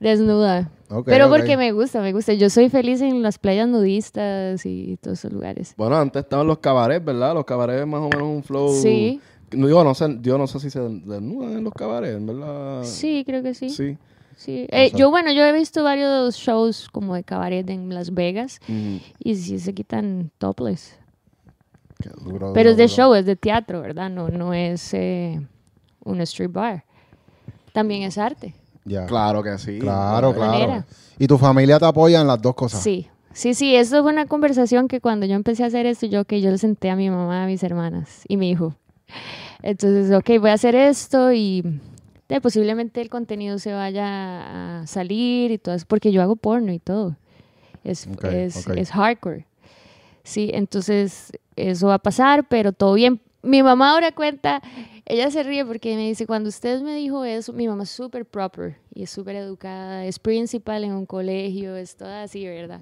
desnuda. 0.00 0.70
Ok, 0.90 1.04
Pero 1.06 1.26
ok. 1.26 1.36
porque 1.36 1.56
me 1.56 1.72
gusta, 1.72 2.00
me 2.00 2.12
gusta. 2.12 2.32
Yo 2.34 2.48
soy 2.50 2.68
feliz 2.68 3.00
en 3.02 3.22
las 3.22 3.38
playas 3.38 3.68
nudistas 3.68 4.64
y 4.64 4.96
todos 5.02 5.18
esos 5.18 5.32
lugares. 5.32 5.74
Bueno, 5.76 5.96
antes 5.96 6.22
estaban 6.22 6.46
los 6.46 6.58
cabarets, 6.58 7.04
¿verdad? 7.04 7.34
Los 7.34 7.44
cabarets 7.44 7.86
más 7.86 8.00
o 8.00 8.08
menos 8.08 8.22
un 8.28 8.42
flow... 8.42 8.68
Sí. 8.70 9.20
Digo, 9.50 9.82
no 9.82 9.94
sé, 9.94 10.18
yo 10.20 10.36
no 10.36 10.46
sé 10.46 10.60
si 10.60 10.68
se 10.68 10.78
desnudan 10.80 11.52
en 11.58 11.64
los 11.64 11.72
cabarets, 11.72 12.24
verdad. 12.24 12.82
Sí, 12.84 13.22
creo 13.26 13.42
que 13.42 13.54
sí. 13.54 13.70
Sí. 13.70 13.96
Sí. 14.36 14.66
Eh, 14.70 14.92
yo, 14.94 15.10
bueno, 15.10 15.32
yo 15.32 15.42
he 15.44 15.52
visto 15.52 15.82
varios 15.82 16.36
shows 16.36 16.88
como 16.92 17.14
de 17.14 17.24
cabaret 17.24 17.68
en 17.70 17.92
Las 17.92 18.14
Vegas 18.14 18.60
Ujú. 18.68 19.00
y 19.18 19.34
sí 19.34 19.58
se 19.58 19.72
quitan 19.74 20.30
topless. 20.38 20.96
Qué 22.00 22.10
duro, 22.10 22.52
Pero 22.52 22.70
duro, 22.70 22.70
es 22.70 22.76
de 22.76 22.84
duro. 22.84 22.88
show, 22.94 23.14
es 23.14 23.26
de 23.26 23.34
teatro, 23.36 23.80
¿verdad? 23.80 24.08
No, 24.10 24.28
no 24.28 24.54
es 24.54 24.94
eh, 24.94 25.40
un 26.04 26.20
street 26.20 26.52
bar. 26.52 26.84
También 27.72 28.02
es 28.02 28.16
arte. 28.18 28.54
Claro 29.06 29.42
que 29.42 29.58
sí. 29.58 29.78
Claro, 29.78 30.32
manera. 30.32 30.66
claro. 30.66 30.84
Y 31.18 31.26
tu 31.26 31.38
familia 31.38 31.78
te 31.78 31.86
apoya 31.86 32.20
en 32.20 32.26
las 32.26 32.40
dos 32.40 32.54
cosas. 32.54 32.82
Sí, 32.82 33.08
sí, 33.32 33.54
sí, 33.54 33.74
eso 33.74 34.02
fue 34.02 34.12
una 34.12 34.26
conversación 34.26 34.88
que 34.88 35.00
cuando 35.00 35.26
yo 35.26 35.34
empecé 35.34 35.64
a 35.64 35.66
hacer 35.66 35.86
esto, 35.86 36.06
yo 36.06 36.24
que 36.24 36.40
yo 36.40 36.50
le 36.50 36.58
senté 36.58 36.90
a 36.90 36.96
mi 36.96 37.10
mamá, 37.10 37.44
a 37.44 37.46
mis 37.46 37.62
hermanas 37.62 38.22
y 38.28 38.36
mi 38.36 38.50
hijo. 38.50 38.74
Entonces, 39.62 40.14
ok, 40.14 40.40
voy 40.40 40.50
a 40.50 40.54
hacer 40.54 40.74
esto 40.74 41.32
y 41.32 41.64
eh, 42.28 42.40
posiblemente 42.40 43.00
el 43.00 43.08
contenido 43.08 43.58
se 43.58 43.72
vaya 43.72 44.80
a 44.80 44.86
salir 44.86 45.50
y 45.50 45.58
todo 45.58 45.74
eso, 45.74 45.86
porque 45.88 46.12
yo 46.12 46.22
hago 46.22 46.36
porno 46.36 46.72
y 46.72 46.78
todo. 46.78 47.16
Es, 47.84 48.06
es, 48.24 48.66
es 48.68 48.90
hardcore. 48.90 49.46
Sí, 50.22 50.50
entonces 50.52 51.32
eso 51.56 51.88
va 51.88 51.94
a 51.94 51.98
pasar, 51.98 52.46
pero 52.48 52.72
todo 52.72 52.94
bien. 52.94 53.20
Mi 53.42 53.62
mamá 53.62 53.92
ahora 53.92 54.12
cuenta, 54.12 54.60
ella 55.10 55.30
se 55.30 55.42
ríe 55.42 55.64
porque 55.64 55.96
me 55.96 56.06
dice, 56.06 56.26
cuando 56.26 56.48
usted 56.50 56.80
me 56.82 56.94
dijo 56.94 57.24
eso, 57.24 57.52
mi 57.52 57.66
mamá 57.66 57.84
es 57.84 57.90
súper 57.90 58.26
proper 58.26 58.76
y 58.94 59.04
es 59.04 59.10
súper 59.10 59.36
educada, 59.36 60.04
es 60.04 60.18
principal 60.18 60.84
en 60.84 60.92
un 60.92 61.06
colegio, 61.06 61.74
es 61.76 61.96
toda 61.96 62.22
así, 62.24 62.46
¿verdad? 62.46 62.80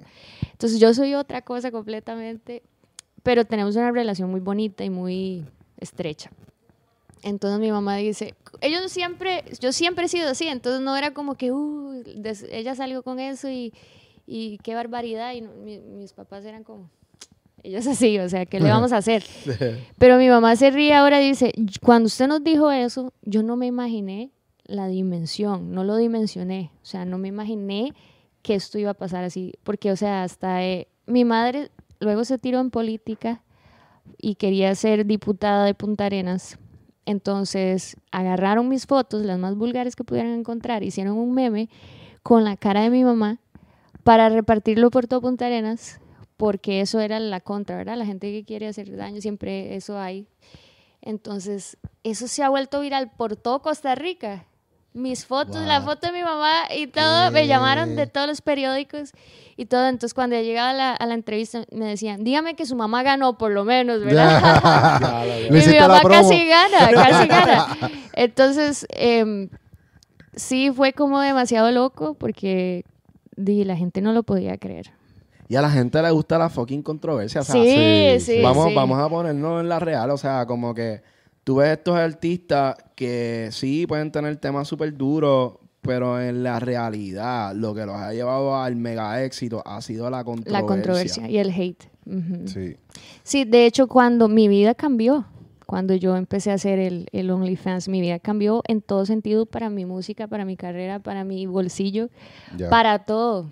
Entonces 0.51 0.79
yo 0.79 0.93
soy 0.93 1.13
otra 1.15 1.41
cosa 1.41 1.71
completamente, 1.71 2.63
pero 3.23 3.45
tenemos 3.45 3.75
una 3.77 3.91
relación 3.91 4.29
muy 4.29 4.41
bonita 4.41 4.83
y 4.83 4.89
muy 4.89 5.45
estrecha. 5.79 6.29
Entonces 7.23 7.59
mi 7.59 7.71
mamá 7.71 7.95
dice, 7.97 8.35
ellos 8.61 8.91
siempre, 8.91 9.43
yo 9.59 9.71
siempre 9.71 10.05
he 10.05 10.07
sido 10.09 10.29
así, 10.29 10.47
entonces 10.47 10.81
no 10.81 10.95
era 10.95 11.13
como 11.13 11.35
que, 11.35 11.51
uh, 11.51 12.03
ella 12.51 12.75
salió 12.75 13.03
con 13.03 13.19
eso 13.19 13.49
y, 13.49 13.73
y 14.25 14.57
qué 14.59 14.75
barbaridad, 14.75 15.33
y 15.33 15.41
no- 15.41 15.51
mi- 15.53 15.79
mis 15.79 16.13
papás 16.13 16.45
eran 16.45 16.63
como, 16.63 16.89
ellos 17.67 17.85
así, 17.87 18.17
o 18.19 18.29
sea, 18.29 18.45
¿qué 18.45 18.59
le 18.59 18.69
vamos 18.69 18.93
a 18.93 18.97
hacer? 19.03 19.23
Pero 19.97 20.17
mi 20.17 20.29
mamá 20.29 20.55
se 20.55 20.71
ríe 20.71 20.93
ahora 20.93 21.21
y 21.21 21.29
dice, 21.29 21.53
cuando 21.81 22.07
usted 22.07 22.27
nos 22.27 22.43
dijo 22.43 22.71
eso, 22.71 23.13
yo 23.23 23.43
no 23.43 23.57
me 23.57 23.67
imaginé 23.67 24.31
la 24.65 24.87
dimensión, 24.87 25.71
no 25.71 25.83
lo 25.83 25.95
dimensioné, 25.97 26.71
o 26.81 26.85
sea, 26.85 27.05
no 27.05 27.17
me 27.17 27.27
imaginé 27.27 27.93
que 28.41 28.55
esto 28.55 28.77
iba 28.77 28.91
a 28.91 28.95
pasar 28.95 29.23
así, 29.23 29.53
porque, 29.63 29.91
o 29.91 29.95
sea, 29.95 30.23
hasta 30.23 30.63
eh, 30.63 30.87
mi 31.05 31.25
madre 31.25 31.71
luego 31.99 32.23
se 32.25 32.37
tiró 32.37 32.59
en 32.59 32.69
política 32.69 33.41
y 34.17 34.35
quería 34.35 34.73
ser 34.75 35.05
diputada 35.05 35.65
de 35.65 35.73
Punta 35.73 36.05
Arenas. 36.05 36.57
Entonces 37.05 37.95
agarraron 38.11 38.67
mis 38.67 38.85
fotos, 38.85 39.23
las 39.23 39.39
más 39.39 39.55
vulgares 39.55 39.95
que 39.95 40.03
pudieran 40.03 40.33
encontrar, 40.33 40.83
hicieron 40.83 41.17
un 41.17 41.33
meme 41.33 41.69
con 42.23 42.43
la 42.43 42.57
cara 42.57 42.81
de 42.81 42.89
mi 42.89 43.03
mamá 43.03 43.39
para 44.03 44.27
repartirlo 44.29 44.91
por 44.91 45.07
todo 45.07 45.21
Punta 45.21 45.45
Arenas, 45.45 46.01
porque 46.37 46.81
eso 46.81 46.99
era 46.99 47.19
la 47.19 47.41
contra, 47.41 47.75
¿verdad? 47.75 47.97
La 47.97 48.05
gente 48.05 48.31
que 48.31 48.45
quiere 48.45 48.67
hacer 48.67 48.95
daño, 48.95 49.19
siempre 49.21 49.75
eso 49.75 49.99
hay. 49.99 50.27
Entonces, 51.01 51.77
eso 52.03 52.27
se 52.27 52.43
ha 52.43 52.49
vuelto 52.49 52.79
viral 52.81 53.11
por 53.11 53.35
todo 53.35 53.61
Costa 53.61 53.95
Rica. 53.95 54.45
Mis 54.93 55.27
fotos, 55.27 55.57
la 55.57 55.81
foto 55.81 56.07
de 56.07 56.13
mi 56.13 56.23
mamá 56.23 56.63
y 56.75 56.87
todo, 56.87 57.29
me 57.29 57.45
llamaron 57.45 57.95
de 57.95 58.07
todos 58.07 58.25
los 58.25 58.41
periódicos 58.41 59.11
y 59.55 59.65
todo. 59.65 59.87
Entonces, 59.87 60.15
cuando 60.15 60.35
llegaba 60.35 60.71
a 60.71 60.73
la, 60.73 60.93
a 60.93 61.05
la 61.05 61.13
entrevista, 61.13 61.65
me 61.71 61.85
decían, 61.85 62.23
dígame 62.23 62.55
que 62.55 62.65
su 62.65 62.75
mamá 62.75 63.03
ganó, 63.03 63.37
por 63.37 63.51
lo 63.51 63.63
menos, 63.63 64.03
¿verdad? 64.03 65.21
Y 65.47 65.51
mi 65.51 65.79
mamá 65.79 66.01
casi 66.01 66.47
gana, 66.47 66.91
casi 66.91 67.27
gana. 67.27 67.67
Entonces, 68.13 68.87
em, 68.89 69.49
sí 70.35 70.71
fue 70.71 70.93
como 70.93 71.19
demasiado 71.21 71.71
loco 71.71 72.15
porque 72.15 72.83
di, 73.35 73.63
la 73.65 73.75
gente 73.75 74.01
no 74.01 74.13
lo 74.13 74.23
podía 74.23 74.57
creer. 74.57 74.96
Y 75.49 75.55
a 75.55 75.61
la 75.61 75.69
gente 75.69 76.01
le 76.01 76.11
gusta 76.11 76.37
la 76.37 76.49
fucking 76.49 76.81
controversia. 76.81 77.41
O 77.41 77.43
sea, 77.43 77.55
Sí, 77.55 78.19
sí, 78.19 78.33
sí, 78.37 78.41
vamos, 78.41 78.67
sí. 78.69 78.75
vamos 78.75 78.99
a 78.99 79.07
ponernos 79.07 79.61
en 79.61 79.69
la 79.69 79.79
real. 79.79 80.09
O 80.11 80.17
sea, 80.17 80.45
como 80.45 80.73
que 80.73 81.01
tú 81.43 81.57
ves 81.57 81.77
estos 81.77 81.95
artistas 81.95 82.75
que 82.95 83.49
sí 83.51 83.87
pueden 83.87 84.11
tener 84.11 84.35
temas 84.37 84.67
súper 84.67 84.93
duros, 84.95 85.53
pero 85.81 86.19
en 86.21 86.43
la 86.43 86.59
realidad 86.59 87.55
lo 87.55 87.73
que 87.73 87.85
los 87.85 87.95
ha 87.95 88.11
llevado 88.13 88.57
al 88.57 88.75
mega 88.75 89.23
éxito 89.23 89.63
ha 89.65 89.81
sido 89.81 90.09
la 90.09 90.23
controversia. 90.25 90.61
La 90.61 90.67
controversia 90.67 91.29
y 91.29 91.37
el 91.37 91.49
hate. 91.51 91.83
Sí. 92.45 92.75
Sí, 93.23 93.45
de 93.45 93.65
hecho, 93.65 93.87
cuando 93.87 94.27
mi 94.27 94.47
vida 94.47 94.75
cambió, 94.75 95.25
cuando 95.65 95.93
yo 95.93 96.15
empecé 96.15 96.51
a 96.51 96.55
hacer 96.55 96.79
el, 96.79 97.07
el 97.11 97.29
OnlyFans, 97.29 97.89
mi 97.89 97.99
vida 98.01 98.19
cambió 98.19 98.61
en 98.67 98.81
todo 98.81 99.05
sentido 99.05 99.45
para 99.45 99.69
mi 99.69 99.85
música, 99.85 100.27
para 100.27 100.45
mi 100.45 100.55
carrera, 100.55 100.99
para 100.99 101.23
mi 101.25 101.45
bolsillo, 101.45 102.09
para 102.69 102.99
todo, 102.99 103.47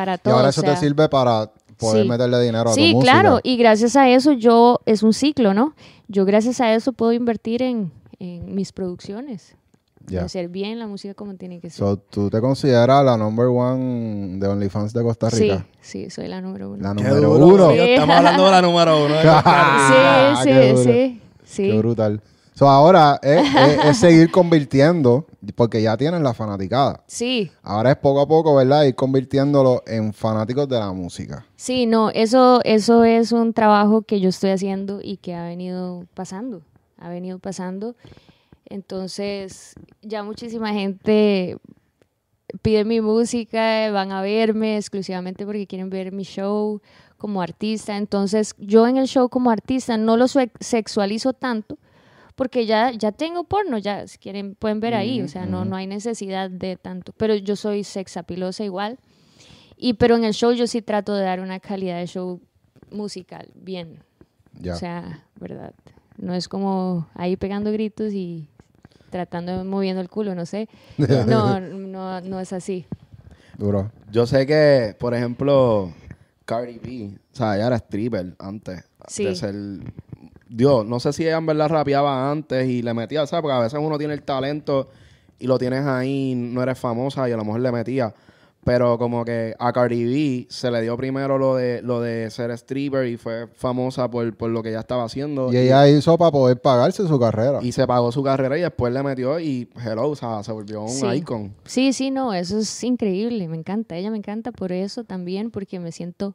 para 0.00 0.20
y 0.24 0.30
ahora 0.30 0.46
o 0.46 0.50
eso 0.50 0.60
sea, 0.62 0.74
te 0.74 0.80
sirve 0.80 1.08
para 1.08 1.50
poder 1.78 2.02
sí. 2.04 2.08
meterle 2.08 2.40
dinero 2.42 2.70
a 2.70 2.74
Sí, 2.74 2.90
tu 2.90 2.96
música. 2.98 3.12
claro, 3.20 3.40
y 3.42 3.56
gracias 3.56 3.96
a 3.96 4.08
eso 4.08 4.32
yo, 4.32 4.80
es 4.86 5.02
un 5.02 5.12
ciclo, 5.12 5.54
¿no? 5.54 5.74
Yo 6.08 6.24
gracias 6.24 6.60
a 6.60 6.72
eso 6.74 6.92
puedo 6.92 7.12
invertir 7.12 7.62
en, 7.62 7.90
en 8.18 8.54
mis 8.54 8.72
producciones, 8.72 9.54
Ya. 10.06 10.22
y 10.22 10.24
hacer 10.24 10.48
bien 10.48 10.78
la 10.78 10.86
música 10.86 11.14
como 11.14 11.34
tiene 11.36 11.60
que 11.60 11.70
ser. 11.70 11.78
So, 11.78 11.96
¿Tú 11.96 12.28
te 12.30 12.40
consideras 12.40 13.04
la 13.04 13.16
number 13.16 13.46
one 13.46 14.38
de 14.38 14.46
OnlyFans 14.48 14.92
de 14.92 15.02
Costa 15.02 15.30
sí, 15.30 15.44
Rica? 15.44 15.66
sí, 15.80 16.10
soy 16.10 16.28
la 16.28 16.40
número 16.40 16.70
uno. 16.70 16.82
La 16.82 16.94
Qué 16.94 17.02
número 17.08 17.38
duro, 17.38 17.66
uno. 17.66 17.70
sí, 17.72 17.78
Estamos 17.78 18.16
hablando 18.16 18.44
de 18.46 18.50
la 18.50 18.62
número 18.62 19.04
uno. 19.04 19.14
de 19.14 19.22
Costa 19.22 19.40
Rica. 19.40 20.32
Ah, 20.32 20.40
sí, 20.42 20.50
sí, 20.52 20.82
sí, 20.84 21.20
sí. 21.44 21.62
Qué 21.70 21.78
brutal. 21.78 22.20
So, 22.54 22.68
ahora 22.68 23.18
es, 23.22 23.40
es- 23.54 23.84
es 23.84 23.96
seguir 23.96 24.30
convirtiendo, 24.30 25.24
porque 25.54 25.82
ya 25.82 25.96
tienen 25.96 26.22
la 26.22 26.34
fanaticada. 26.34 27.02
Sí, 27.06 27.50
Ahora 27.62 27.92
es 27.92 27.96
poco 27.96 28.20
a 28.20 28.28
poco, 28.28 28.54
¿verdad? 28.54 28.84
Ir 28.84 28.94
convirtiéndolo 28.94 29.82
en 29.86 30.12
fanáticos 30.12 30.68
de 30.68 30.78
la 30.78 30.92
música. 30.92 31.46
Sí, 31.56 31.86
no, 31.86 32.10
eso, 32.10 32.60
eso 32.64 33.04
es 33.04 33.32
un 33.32 33.52
trabajo 33.52 34.02
que 34.02 34.20
yo 34.20 34.28
estoy 34.28 34.50
haciendo 34.50 35.00
y 35.02 35.16
que 35.16 35.34
ha 35.34 35.44
venido 35.44 36.06
pasando, 36.14 36.62
ha 36.98 37.08
venido 37.08 37.38
pasando. 37.38 37.96
Entonces, 38.66 39.74
ya 40.02 40.22
muchísima 40.22 40.72
gente 40.72 41.56
pide 42.62 42.84
mi 42.84 43.00
música, 43.00 43.90
van 43.90 44.12
a 44.12 44.22
verme 44.22 44.76
exclusivamente 44.76 45.44
porque 45.46 45.66
quieren 45.66 45.90
ver 45.90 46.12
mi 46.12 46.24
show 46.24 46.80
como 47.16 47.42
artista. 47.42 47.96
Entonces, 47.96 48.54
yo 48.58 48.86
en 48.86 48.96
el 48.96 49.06
show 49.06 49.28
como 49.28 49.50
artista 49.50 49.96
no 49.96 50.16
lo 50.16 50.26
sexualizo 50.28 51.32
tanto 51.32 51.78
porque 52.40 52.64
ya, 52.64 52.90
ya 52.92 53.12
tengo 53.12 53.44
porno, 53.44 53.76
ya 53.76 54.08
si 54.08 54.16
quieren 54.16 54.54
pueden 54.54 54.80
ver 54.80 54.94
ahí, 54.94 55.20
o 55.20 55.28
sea, 55.28 55.44
no, 55.44 55.66
no 55.66 55.76
hay 55.76 55.86
necesidad 55.86 56.48
de 56.48 56.76
tanto. 56.78 57.12
Pero 57.18 57.34
yo 57.34 57.54
soy 57.54 57.84
sexapilosa 57.84 58.64
igual. 58.64 58.98
Y 59.76 59.92
pero 59.92 60.16
en 60.16 60.24
el 60.24 60.32
show 60.32 60.50
yo 60.52 60.66
sí 60.66 60.80
trato 60.80 61.14
de 61.14 61.22
dar 61.22 61.40
una 61.40 61.60
calidad 61.60 61.98
de 61.98 62.06
show 62.06 62.40
musical 62.90 63.50
bien. 63.54 63.98
Ya. 64.58 64.72
O 64.74 64.78
sea, 64.78 65.22
¿verdad? 65.38 65.74
No 66.16 66.32
es 66.32 66.48
como 66.48 67.06
ahí 67.12 67.36
pegando 67.36 67.70
gritos 67.72 68.14
y 68.14 68.48
tratando 69.10 69.58
de 69.58 69.64
moviendo 69.64 70.00
el 70.00 70.08
culo, 70.08 70.34
no 70.34 70.46
sé. 70.46 70.66
No, 71.26 71.60
no, 71.60 72.22
no 72.22 72.40
es 72.40 72.54
así. 72.54 72.86
Duro. 73.58 73.92
Yo 74.10 74.26
sé 74.26 74.46
que, 74.46 74.96
por 74.98 75.12
ejemplo, 75.12 75.92
Cardi 76.46 76.78
B, 76.78 77.18
o 77.34 77.36
sea, 77.36 77.56
ella 77.56 77.66
era 77.66 77.76
stripper 77.76 78.34
antes 78.38 78.82
Sí. 79.08 79.24
de 79.26 79.34
ser... 79.34 79.54
Dios, 80.50 80.84
no 80.84 80.98
sé 80.98 81.12
si 81.12 81.22
ella 81.24 81.36
en 81.38 81.46
verdad 81.46 81.68
rapeaba 81.68 82.30
antes 82.30 82.68
y 82.68 82.82
le 82.82 82.92
metía, 82.92 83.24
¿sabes? 83.26 83.42
Porque 83.42 83.56
a 83.56 83.60
veces 83.60 83.78
uno 83.80 83.96
tiene 83.98 84.14
el 84.14 84.22
talento 84.22 84.88
y 85.38 85.46
lo 85.46 85.58
tienes 85.58 85.86
ahí, 85.86 86.34
no 86.34 86.60
eres 86.62 86.78
famosa 86.78 87.28
y 87.28 87.32
a 87.32 87.36
lo 87.36 87.44
mejor 87.44 87.60
le 87.60 87.70
metía. 87.72 88.12
Pero 88.62 88.98
como 88.98 89.24
que 89.24 89.54
a 89.58 89.72
Cardi 89.72 90.04
B 90.04 90.46
se 90.50 90.70
le 90.70 90.82
dio 90.82 90.94
primero 90.94 91.38
lo 91.38 91.54
de 91.56 91.80
lo 91.80 91.98
de 92.02 92.28
ser 92.30 92.50
stripper 92.50 93.06
y 93.06 93.16
fue 93.16 93.46
famosa 93.54 94.10
por, 94.10 94.36
por 94.36 94.50
lo 94.50 94.62
que 94.62 94.68
ella 94.68 94.80
estaba 94.80 95.04
haciendo. 95.04 95.50
Y 95.50 95.56
ella 95.56 95.88
hizo 95.88 96.18
para 96.18 96.30
poder 96.30 96.60
pagarse 96.60 97.06
su 97.08 97.18
carrera. 97.18 97.60
y 97.62 97.72
se 97.72 97.86
pagó 97.86 98.12
su 98.12 98.22
carrera 98.22 98.58
y 98.58 98.60
después 98.60 98.92
le 98.92 99.02
metió 99.02 99.40
y 99.40 99.66
hello, 99.82 100.10
o 100.10 100.14
sea, 100.16 100.42
se 100.42 100.52
volvió 100.52 100.82
un 100.82 100.90
Sí. 100.90 101.06
icon. 101.06 101.54
Sí, 101.64 101.94
sí, 101.94 102.10
no, 102.10 102.34
eso 102.34 102.58
es 102.58 102.84
increíble, 102.84 103.48
me 103.48 103.56
encanta. 103.56 103.96
Ella 103.96 104.10
me 104.10 104.18
encanta 104.18 104.52
por 104.52 104.72
eso 104.72 105.04
también, 105.04 105.50
porque 105.50 105.80
me 105.80 105.90
siento 105.90 106.34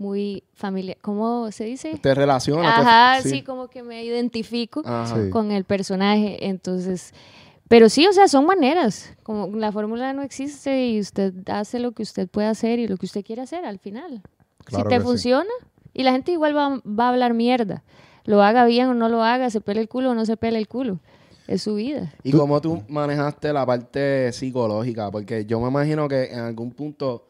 muy 0.00 0.42
familiar. 0.54 0.96
¿Cómo 1.02 1.52
se 1.52 1.64
dice? 1.64 1.98
Te 2.02 2.14
relaciona. 2.14 2.62
te- 2.62 2.80
Ajá, 2.80 3.22
sí. 3.22 3.42
como 3.42 3.68
que 3.68 3.82
me 3.82 4.02
identifico 4.02 4.82
Ajá. 4.84 5.30
Con 5.30 5.52
el 5.52 5.64
personaje. 5.64 6.46
Entonces, 6.48 7.12
pero 7.68 7.88
sí, 7.88 8.06
o 8.06 8.12
sea, 8.12 8.26
son 8.26 8.46
maneras. 8.46 9.14
Como 9.22 9.46
la 9.56 9.70
fórmula 9.70 10.12
no 10.12 10.22
existe 10.22 10.86
y 10.88 10.98
usted 11.00 11.34
hace 11.48 11.78
lo 11.78 11.92
que 11.92 12.02
usted 12.02 12.28
puede 12.28 12.48
hacer 12.48 12.78
y 12.78 12.88
lo 12.88 12.96
que 12.96 13.06
usted 13.06 13.22
quiere 13.24 13.42
hacer 13.42 13.64
al 13.64 13.78
final. 13.78 14.22
Claro 14.64 14.84
si 14.84 14.88
te 14.88 14.96
sí. 14.98 15.04
funciona, 15.04 15.50
y 15.92 16.02
la 16.02 16.12
gente 16.12 16.32
igual 16.32 16.56
va, 16.56 16.80
va 16.86 17.06
a 17.06 17.08
hablar 17.10 17.34
mierda. 17.34 17.82
Lo 18.24 18.42
haga 18.42 18.64
bien 18.64 18.88
o 18.88 18.94
no 18.94 19.08
lo 19.08 19.22
haga, 19.22 19.50
se 19.50 19.60
pele 19.60 19.80
el 19.80 19.88
culo 19.88 20.10
o 20.10 20.14
no 20.14 20.24
se 20.26 20.36
pele 20.36 20.58
el 20.58 20.66
culo. 20.68 20.98
Es 21.46 21.62
su 21.62 21.74
vida. 21.74 22.12
¿Y 22.22 22.30
cómo 22.32 22.60
tú 22.60 22.82
manejaste 22.88 23.52
la 23.52 23.66
parte 23.66 24.32
psicológica? 24.32 25.10
Porque 25.10 25.44
yo 25.46 25.58
me 25.60 25.68
imagino 25.68 26.06
que 26.08 26.26
en 26.26 26.38
algún 26.40 26.70
punto, 26.70 27.26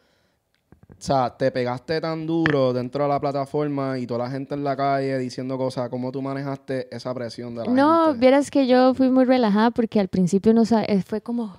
o 0.90 1.02
sea, 1.02 1.36
te 1.36 1.50
pegaste 1.50 2.00
tan 2.00 2.26
duro 2.26 2.72
dentro 2.72 3.04
de 3.04 3.08
la 3.08 3.20
plataforma 3.20 3.98
y 3.98 4.06
toda 4.06 4.24
la 4.24 4.30
gente 4.30 4.54
en 4.54 4.64
la 4.64 4.76
calle 4.76 5.18
diciendo 5.18 5.56
cosas. 5.56 5.88
¿Cómo 5.88 6.12
tú 6.12 6.20
manejaste 6.20 6.94
esa 6.94 7.14
presión 7.14 7.54
de 7.54 7.64
la 7.64 7.72
No, 7.72 8.06
gente? 8.06 8.20
vieras 8.20 8.50
que 8.50 8.66
yo 8.66 8.92
fui 8.94 9.08
muy 9.10 9.24
relajada 9.24 9.70
porque 9.70 10.00
al 10.00 10.08
principio 10.08 10.52
no 10.52 10.62
eh, 10.62 11.02
fue 11.02 11.20
como, 11.22 11.58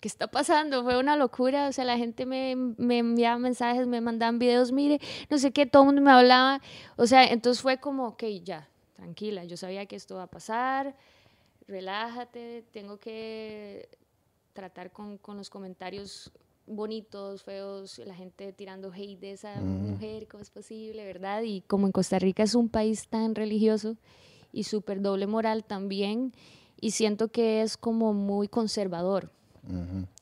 ¿qué 0.00 0.08
está 0.08 0.26
pasando? 0.26 0.82
Fue 0.82 0.98
una 0.98 1.16
locura, 1.16 1.68
o 1.68 1.72
sea, 1.72 1.84
la 1.84 1.96
gente 1.96 2.26
me, 2.26 2.56
me 2.56 2.98
enviaba 2.98 3.38
mensajes, 3.38 3.86
me 3.86 4.00
mandaban 4.00 4.38
videos, 4.38 4.72
mire, 4.72 5.00
no 5.30 5.38
sé 5.38 5.52
qué, 5.52 5.64
todo 5.64 5.82
el 5.82 5.86
mundo 5.86 6.02
me 6.02 6.10
hablaba, 6.10 6.60
o 6.96 7.06
sea, 7.06 7.24
entonces 7.24 7.62
fue 7.62 7.78
como, 7.78 8.08
ok, 8.08 8.24
ya, 8.42 8.68
tranquila, 8.94 9.44
yo 9.44 9.56
sabía 9.56 9.86
que 9.86 9.96
esto 9.96 10.16
va 10.16 10.24
a 10.24 10.26
pasar, 10.26 10.94
relájate, 11.66 12.64
tengo 12.72 12.98
que 12.98 13.88
tratar 14.52 14.90
con, 14.90 15.18
con 15.18 15.36
los 15.38 15.48
comentarios 15.48 16.30
bonitos, 16.76 17.42
feos, 17.42 18.00
la 18.04 18.14
gente 18.14 18.52
tirando 18.52 18.92
hate 18.92 19.18
de 19.20 19.32
esa 19.32 19.60
mujer, 19.60 20.28
¿cómo 20.28 20.42
es 20.42 20.50
posible, 20.50 21.04
verdad? 21.04 21.42
Y 21.42 21.62
como 21.62 21.86
en 21.86 21.92
Costa 21.92 22.18
Rica 22.18 22.42
es 22.42 22.54
un 22.54 22.68
país 22.68 23.08
tan 23.08 23.34
religioso 23.34 23.96
y 24.52 24.64
súper 24.64 25.00
doble 25.00 25.26
moral 25.26 25.64
también, 25.64 26.32
y 26.80 26.90
siento 26.90 27.28
que 27.28 27.62
es 27.62 27.76
como 27.76 28.12
muy 28.12 28.48
conservador. 28.48 29.30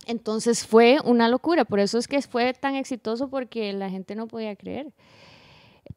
Entonces 0.06 0.66
fue 0.66 0.98
una 1.04 1.28
locura, 1.28 1.64
por 1.64 1.80
eso 1.80 1.98
es 1.98 2.06
que 2.06 2.20
fue 2.20 2.52
tan 2.52 2.74
exitoso 2.74 3.28
porque 3.28 3.72
la 3.72 3.88
gente 3.88 4.14
no 4.14 4.28
podía 4.28 4.54
creer. 4.54 4.92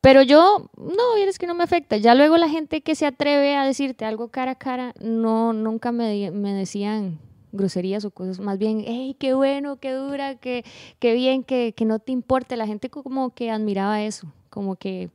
Pero 0.01 0.21
yo, 0.21 0.69
no, 0.77 1.15
es 1.17 1.37
que 1.37 1.47
no 1.47 1.53
me 1.55 1.63
afecta. 1.63 1.97
Ya 1.97 2.15
luego 2.15 2.37
la 2.37 2.49
gente 2.49 2.81
que 2.81 2.95
se 2.95 3.05
atreve 3.05 3.55
a 3.55 3.65
decirte 3.65 4.05
algo 4.05 4.29
cara 4.29 4.51
a 4.51 4.55
cara, 4.55 4.93
no, 4.99 5.53
nunca 5.53 5.91
me, 5.91 6.31
me 6.31 6.53
decían 6.53 7.19
groserías 7.53 8.03
o 8.03 8.11
cosas, 8.11 8.39
más 8.39 8.57
bien, 8.57 8.83
hey, 8.85 9.15
qué 9.17 9.33
bueno, 9.33 9.77
qué 9.77 9.93
dura, 9.93 10.35
qué, 10.35 10.65
qué 10.99 11.13
bien, 11.13 11.43
que, 11.45 11.73
que 11.73 11.85
no 11.85 11.99
te 11.99 12.11
importe. 12.11 12.57
La 12.57 12.67
gente 12.67 12.89
como 12.89 13.33
que 13.33 13.49
admiraba 13.51 14.01
eso, 14.01 14.27
como 14.49 14.75
que 14.75 15.09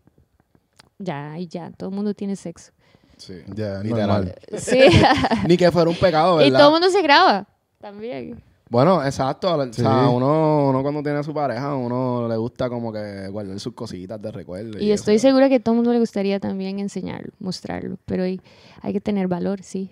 ya, 0.99 1.39
y 1.39 1.47
ya, 1.47 1.71
todo 1.73 1.91
el 1.91 1.95
mundo 1.97 2.15
tiene 2.15 2.37
sexo. 2.37 2.73
Sí, 3.17 3.35
Ya, 3.55 3.81
literal. 3.83 4.09
normal. 4.09 4.35
Sí, 4.59 4.79
Ni 5.49 5.57
que 5.57 5.71
fuera 5.71 5.91
un 5.91 5.97
pecado, 5.97 6.41
y 6.41 6.45
¿verdad? 6.45 6.59
todo 6.61 6.69
el 6.69 6.73
mundo 6.75 6.91
se 6.91 7.03
graba 7.03 7.47
también. 7.81 8.41
Bueno, 8.71 9.03
exacto. 9.03 9.53
O 9.57 9.73
sea, 9.73 10.09
uno, 10.11 10.69
uno 10.69 10.83
cuando 10.83 11.03
tiene 11.03 11.19
a 11.19 11.23
su 11.23 11.33
pareja, 11.33 11.75
uno 11.75 12.29
le 12.29 12.37
gusta 12.37 12.69
como 12.69 12.93
que 12.93 13.27
guardar 13.29 13.59
sus 13.59 13.73
cositas 13.73 14.21
de 14.21 14.31
recuerdo. 14.31 14.79
Y 14.79 14.91
estoy 14.91 15.19
segura 15.19 15.49
que 15.49 15.55
a 15.57 15.61
todo 15.61 15.73
el 15.73 15.77
mundo 15.77 15.93
le 15.93 15.99
gustaría 16.01 16.39
también 16.39 16.79
enseñarlo, 16.79 17.33
mostrarlo, 17.41 17.97
pero 18.05 18.25
hay, 18.25 18.41
hay 18.83 18.93
que 18.93 19.01
tener 19.01 19.27
valor, 19.27 19.63
sí. 19.63 19.91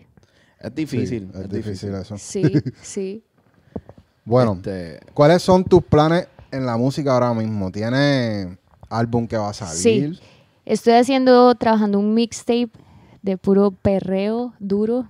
Es 0.60 0.74
difícil. 0.74 1.30
Sí, 1.32 1.40
es 1.40 1.48
difícil 1.48 1.94
eso. 1.94 2.16
Sí, 2.18 2.42
sí. 2.82 3.22
Bueno, 4.24 4.54
Este, 4.54 5.00
¿cuáles 5.14 5.42
son 5.42 5.64
tus 5.64 5.82
planes 5.84 6.26
en 6.50 6.66
la 6.66 6.76
música 6.76 7.12
ahora 7.12 7.32
mismo? 7.34 7.70
¿Tienes 7.70 8.48
álbum 8.88 9.26
que 9.28 9.36
va 9.36 9.50
a 9.50 9.54
salir? 9.54 10.16
Sí. 10.16 10.20
Estoy 10.64 10.94
haciendo, 10.94 11.54
trabajando 11.54 11.98
un 11.98 12.12
mixtape 12.14 12.70
de 13.22 13.36
puro 13.38 13.70
perreo 13.70 14.52
duro. 14.58 15.08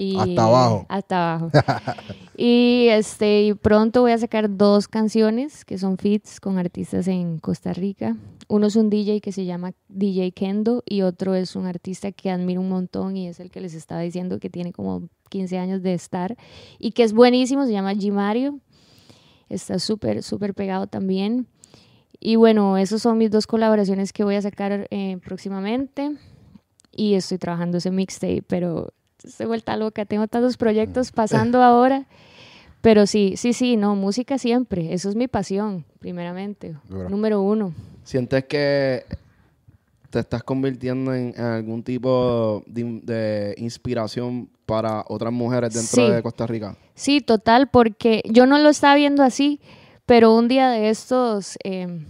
Y 0.00 0.16
Hasta 0.16 0.44
abajo. 0.44 0.86
Hasta 0.88 1.34
abajo. 1.34 1.50
y 2.38 2.86
este, 2.88 3.42
y 3.42 3.52
pronto 3.52 4.00
voy 4.00 4.12
a 4.12 4.18
sacar 4.18 4.56
dos 4.56 4.88
canciones 4.88 5.66
que 5.66 5.76
son 5.76 5.98
feats 5.98 6.40
con 6.40 6.56
artistas 6.58 7.06
en 7.06 7.38
Costa 7.38 7.74
Rica. 7.74 8.16
Uno 8.48 8.68
es 8.68 8.76
un 8.76 8.88
DJ 8.88 9.20
que 9.20 9.30
se 9.30 9.44
llama 9.44 9.74
DJ 9.88 10.32
Kendo 10.32 10.82
y 10.86 11.02
otro 11.02 11.34
es 11.34 11.54
un 11.54 11.66
artista 11.66 12.12
que 12.12 12.30
admiro 12.30 12.62
un 12.62 12.70
montón 12.70 13.14
y 13.18 13.28
es 13.28 13.40
el 13.40 13.50
que 13.50 13.60
les 13.60 13.74
estaba 13.74 14.00
diciendo 14.00 14.38
que 14.38 14.48
tiene 14.48 14.72
como 14.72 15.10
15 15.28 15.58
años 15.58 15.82
de 15.82 15.92
estar 15.92 16.34
y 16.78 16.92
que 16.92 17.02
es 17.02 17.12
buenísimo, 17.12 17.66
se 17.66 17.72
llama 17.72 17.92
G 17.92 18.10
Mario. 18.10 18.58
Está 19.50 19.78
súper, 19.78 20.22
súper 20.22 20.54
pegado 20.54 20.86
también. 20.86 21.46
Y 22.18 22.36
bueno, 22.36 22.78
esas 22.78 23.02
son 23.02 23.18
mis 23.18 23.30
dos 23.30 23.46
colaboraciones 23.46 24.14
que 24.14 24.24
voy 24.24 24.36
a 24.36 24.42
sacar 24.42 24.88
eh, 24.90 25.18
próximamente. 25.22 26.16
Y 26.90 27.14
estoy 27.14 27.36
trabajando 27.36 27.76
ese 27.76 27.90
mixtape, 27.90 28.42
pero 28.46 28.94
estoy 29.24 29.46
vuelta 29.46 29.76
loca. 29.76 30.04
Tengo 30.04 30.26
tantos 30.28 30.56
proyectos 30.56 31.12
pasando 31.12 31.62
ahora. 31.62 32.06
Pero 32.80 33.06
sí, 33.06 33.34
sí, 33.36 33.52
sí, 33.52 33.76
no, 33.76 33.94
música 33.94 34.38
siempre. 34.38 34.94
Eso 34.94 35.10
es 35.10 35.14
mi 35.16 35.28
pasión, 35.28 35.84
primeramente. 35.98 36.76
Número 36.88 37.42
uno. 37.42 37.74
¿Sientes 38.04 38.44
que 38.44 39.04
te 40.08 40.18
estás 40.18 40.42
convirtiendo 40.42 41.14
en, 41.14 41.34
en 41.36 41.44
algún 41.44 41.82
tipo 41.82 42.64
de, 42.66 43.00
de 43.02 43.54
inspiración 43.58 44.48
para 44.66 45.04
otras 45.08 45.32
mujeres 45.32 45.72
dentro 45.74 46.04
Sí. 46.06 46.10
de 46.12 46.22
Costa 46.22 46.46
Rica. 46.46 46.76
Sí, 46.94 47.20
total, 47.20 47.68
porque 47.70 48.22
yo 48.24 48.46
no 48.46 48.58
lo 48.58 48.70
estaba 48.70 48.94
viendo 48.96 49.22
así, 49.22 49.60
pero 50.06 50.34
un 50.34 50.48
día 50.48 50.70
de 50.70 50.90
estos, 50.90 51.56
eh, 51.64 52.04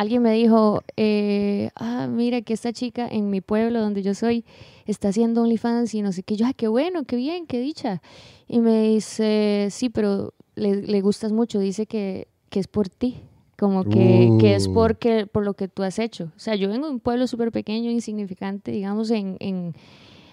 alguien 0.00 0.22
me 0.22 0.32
dijo, 0.32 0.84
eh, 0.96 1.70
ah, 1.74 2.06
mira 2.08 2.40
que 2.42 2.54
esta 2.54 2.72
chica 2.72 3.08
en 3.10 3.30
mi 3.30 3.40
pueblo 3.40 3.80
donde 3.80 4.02
yo 4.02 4.14
soy 4.14 4.44
está 4.86 5.08
haciendo 5.08 5.42
OnlyFans 5.42 5.92
y 5.94 6.02
no 6.02 6.12
sé 6.12 6.22
qué. 6.22 6.36
Yo, 6.36 6.46
ah, 6.46 6.52
qué 6.54 6.68
bueno, 6.68 7.04
qué 7.04 7.16
bien, 7.16 7.46
qué 7.48 7.58
dicha. 7.58 8.00
Y 8.46 8.60
me 8.60 8.82
dice, 8.82 9.66
sí, 9.70 9.88
pero 9.88 10.34
le, 10.54 10.82
le 10.82 11.00
gustas 11.00 11.32
mucho, 11.32 11.58
dice 11.58 11.86
que, 11.86 12.28
que 12.48 12.60
es 12.60 12.68
por 12.68 12.88
ti. 12.88 13.16
Como 13.58 13.82
que, 13.82 14.30
que 14.38 14.54
es 14.54 14.68
Uh. 14.68 14.74
porque, 14.74 15.26
por 15.26 15.44
lo 15.44 15.54
que 15.54 15.66
tú 15.66 15.82
has 15.82 15.98
hecho. 15.98 16.30
O 16.36 16.38
sea, 16.38 16.54
yo 16.54 16.68
vengo 16.68 16.86
de 16.86 16.92
un 16.92 17.00
pueblo 17.00 17.26
súper 17.26 17.50
pequeño, 17.50 17.90
insignificante, 17.90 18.70
digamos, 18.70 19.10
en, 19.10 19.36
en, 19.40 19.74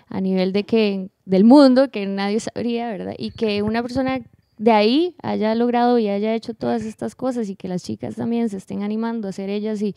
a 0.09 0.22
nivel 0.22 0.53
de 0.53 0.63
que 0.63 1.09
del 1.26 1.43
mundo, 1.43 1.89
que 1.89 2.05
nadie 2.05 2.39
sabría, 2.39 2.88
¿verdad? 2.91 3.16
Y 3.18 3.32
que 3.32 3.63
una 3.63 3.82
persona 3.82 4.20
de 4.57 4.71
ahí 4.71 5.15
haya 5.21 5.53
logrado 5.55 5.99
y 5.99 6.07
haya 6.07 6.33
hecho 6.33 6.53
todas 6.53 6.83
estas 6.83 7.15
cosas 7.15 7.49
y 7.49 7.55
que 7.55 7.67
las 7.67 7.83
chicas 7.83 8.15
también 8.15 8.49
se 8.49 8.57
estén 8.57 8.83
animando 8.83 9.27
a 9.27 9.29
hacer 9.29 9.49
ellas 9.49 9.81
y, 9.81 9.95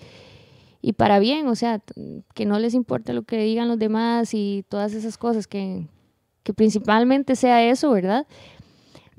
y 0.82 0.92
para 0.94 1.18
bien, 1.18 1.46
o 1.48 1.54
sea, 1.54 1.80
que 2.34 2.44
no 2.46 2.59
les 2.59 2.74
importe 2.74 3.12
lo 3.12 3.22
que 3.22 3.38
digan 3.38 3.68
los 3.68 3.78
demás 3.78 4.34
y 4.34 4.64
todas 4.68 4.94
esas 4.94 5.16
cosas, 5.18 5.46
que, 5.46 5.86
que 6.42 6.52
principalmente 6.52 7.36
sea 7.36 7.62
eso, 7.68 7.90
¿verdad? 7.90 8.26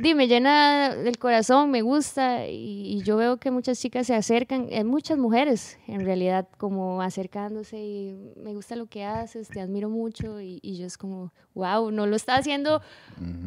Dime, 0.01 0.29
llena 0.29 0.93
el 0.93 1.17
corazón, 1.17 1.71
me 1.71 1.81
gusta 1.81 2.47
y, 2.47 2.87
y 2.87 3.03
yo 3.03 3.17
veo 3.17 3.35
que 3.35 3.51
muchas 3.51 3.81
chicas 3.81 4.07
se 4.07 4.15
acercan, 4.15 4.69
hay 4.71 4.85
muchas 4.85 5.17
mujeres 5.17 5.77
en 5.87 6.05
realidad 6.05 6.47
como 6.57 7.01
acercándose 7.01 7.77
y 7.77 8.33
me 8.37 8.53
gusta 8.53 8.77
lo 8.77 8.85
que 8.85 9.03
haces, 9.03 9.49
te 9.49 9.59
admiro 9.59 9.89
mucho 9.89 10.39
y, 10.39 10.59
y 10.61 10.77
yo 10.77 10.85
es 10.85 10.97
como, 10.97 11.33
wow, 11.53 11.91
no 11.91 12.07
lo 12.07 12.15
está 12.15 12.35
haciendo 12.35 12.81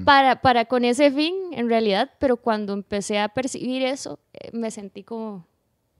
para, 0.05 0.43
para 0.43 0.67
con 0.67 0.85
ese 0.85 1.11
fin 1.11 1.35
en 1.53 1.71
realidad, 1.71 2.11
pero 2.19 2.37
cuando 2.37 2.75
empecé 2.75 3.19
a 3.19 3.31
percibir 3.31 3.83
eso, 3.83 4.19
eh, 4.35 4.51
me 4.53 4.71
sentí 4.71 5.05
como, 5.05 5.47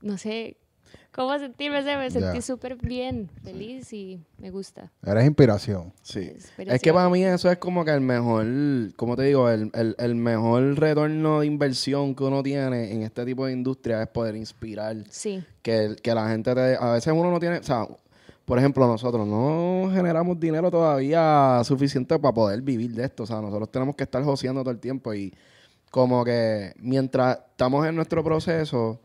no 0.03 0.19
sé, 0.19 0.59
cómo 1.13 1.39
sentirme, 1.39 1.83
me 1.83 2.11
sentí 2.11 2.43
súper 2.43 2.77
bien, 2.77 3.31
feliz 3.45 3.93
y 3.93 4.21
me 4.39 4.51
gusta. 4.51 4.91
Eres 5.05 5.27
inspiración. 5.27 5.93
Sí. 6.03 6.31
Inspiración. 6.35 6.75
Es 6.75 6.83
que 6.83 6.93
para 6.93 7.09
mí 7.09 7.23
eso 7.23 7.51
es 7.51 7.59
como 7.59 7.85
que 7.85 7.93
el 7.93 8.01
mejor, 8.01 8.47
como 8.97 9.15
te 9.15 9.25
digo, 9.25 9.49
el, 9.51 9.71
el, 9.75 9.95
el 9.99 10.15
mejor 10.15 10.79
retorno 10.79 11.41
de 11.41 11.47
inversión 11.47 12.15
que 12.15 12.25
uno 12.25 12.43
tiene 12.43 12.93
en 12.93 13.03
este 13.03 13.25
tipo 13.25 13.47
de 13.47 13.53
industria 13.53 14.03
es 14.03 14.09
poder 14.09 14.37
inspirar 14.37 14.97
Sí, 15.11 15.45
que, 15.63 15.97
que 16.03 16.15
la 16.15 16.29
gente 16.29 16.55
te, 16.55 16.77
a 16.77 16.93
veces 16.93 17.13
uno 17.13 17.31
no 17.31 17.39
tiene, 17.39 17.59
o 17.59 17.63
sea, 17.63 17.87
por 18.45 18.59
ejemplo, 18.59 18.87
nosotros 18.87 19.27
no 19.27 19.91
generamos 19.93 20.39
dinero 20.41 20.71
todavía 20.71 21.61
suficiente 21.65 22.19
para 22.19 22.35
poder 22.35 22.61
vivir 22.63 22.93
de 22.93 23.05
esto, 23.05 23.23
o 23.23 23.27
sea, 23.27 23.41
nosotros 23.41 23.71
tenemos 23.71 23.95
que 23.95 24.05
estar 24.05 24.23
joseando 24.25 24.63
todo 24.63 24.73
el 24.73 24.81
tiempo 24.81 25.15
y 25.15 25.33
como 25.91 26.25
que 26.25 26.73
mientras 26.79 27.39
estamos 27.51 27.87
en 27.87 27.95
nuestro 27.95 28.25
proceso, 28.25 28.99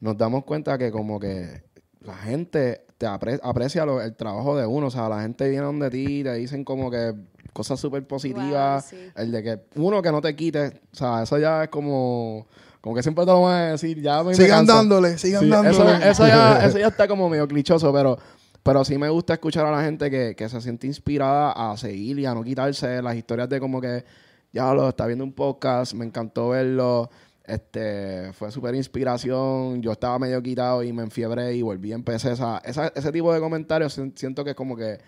nos 0.00 0.16
damos 0.16 0.44
cuenta 0.44 0.78
que 0.78 0.90
como 0.90 1.18
que 1.18 1.62
la 2.00 2.14
gente 2.16 2.84
te 2.98 3.06
apre- 3.06 3.40
aprecia 3.42 3.84
lo- 3.84 4.00
el 4.00 4.14
trabajo 4.16 4.56
de 4.56 4.66
uno, 4.66 4.86
o 4.88 4.90
sea, 4.90 5.08
la 5.08 5.22
gente 5.22 5.48
viene 5.48 5.64
donde 5.64 5.90
ti 5.90 6.20
y 6.20 6.22
te 6.24 6.34
dicen 6.34 6.64
como 6.64 6.90
que 6.90 7.14
cosas 7.52 7.78
súper 7.80 8.06
positivas, 8.06 8.90
Wow, 8.92 9.00
sí. 9.00 9.06
el 9.16 9.32
de 9.32 9.42
que 9.42 9.60
uno 9.76 10.00
que 10.02 10.12
no 10.12 10.20
te 10.20 10.34
quite, 10.36 10.66
o 10.92 10.96
sea, 10.96 11.22
eso 11.22 11.38
ya 11.38 11.64
es 11.64 11.68
como, 11.70 12.46
como 12.80 12.94
que 12.94 13.02
siempre 13.02 13.24
te 13.24 13.30
lo 13.32 13.42
van 13.42 13.54
a 13.54 13.70
decir, 13.72 14.00
ya 14.00 14.22
me- 14.22 14.30
me 14.30 14.34
Sigan 14.34 14.58
cansa. 14.66 14.74
dándole, 14.74 15.18
sigan 15.18 15.42
Sí, 15.42 15.48
dándole. 15.48 15.92
Eso, 15.96 16.08
eso 16.10 16.26
ya, 16.28 16.64
eso 16.66 16.78
ya 16.78 16.86
está 16.88 17.08
como 17.08 17.28
medio 17.28 17.48
clichoso, 17.48 17.92
pero, 17.92 18.16
pero 18.62 18.84
sí 18.84 18.96
me 18.98 19.08
gusta 19.08 19.32
escuchar 19.34 19.66
a 19.66 19.70
la 19.72 19.82
gente 19.82 20.10
que, 20.10 20.34
que 20.36 20.48
se 20.48 20.60
siente 20.60 20.86
inspirada 20.86 21.52
a 21.52 21.76
seguir 21.76 22.18
y 22.20 22.26
a 22.26 22.34
no 22.34 22.44
quitarse 22.44 23.02
las 23.02 23.16
historias 23.16 23.48
de 23.48 23.58
como 23.60 23.80
que, 23.80 24.04
ya 24.52 24.72
lo 24.72 24.88
está 24.88 25.06
viendo 25.06 25.24
un 25.24 25.32
podcast, 25.32 25.92
me 25.94 26.04
encantó 26.06 26.50
verlo, 26.50 27.10
este, 27.48 28.32
fue 28.34 28.50
súper 28.50 28.74
inspiración, 28.74 29.82
yo 29.82 29.92
estaba 29.92 30.18
medio 30.18 30.42
quitado 30.42 30.82
y 30.82 30.92
me 30.92 31.02
enfiebré 31.02 31.54
y 31.54 31.62
volví, 31.62 31.92
empecé 31.92 32.32
esa, 32.32 32.58
esa, 32.64 32.88
ese 32.94 33.10
tipo 33.12 33.32
de 33.32 33.40
comentarios, 33.40 33.94
si- 33.94 34.12
siento 34.14 34.44
que 34.44 34.54
como 34.54 34.76
que 34.76 34.98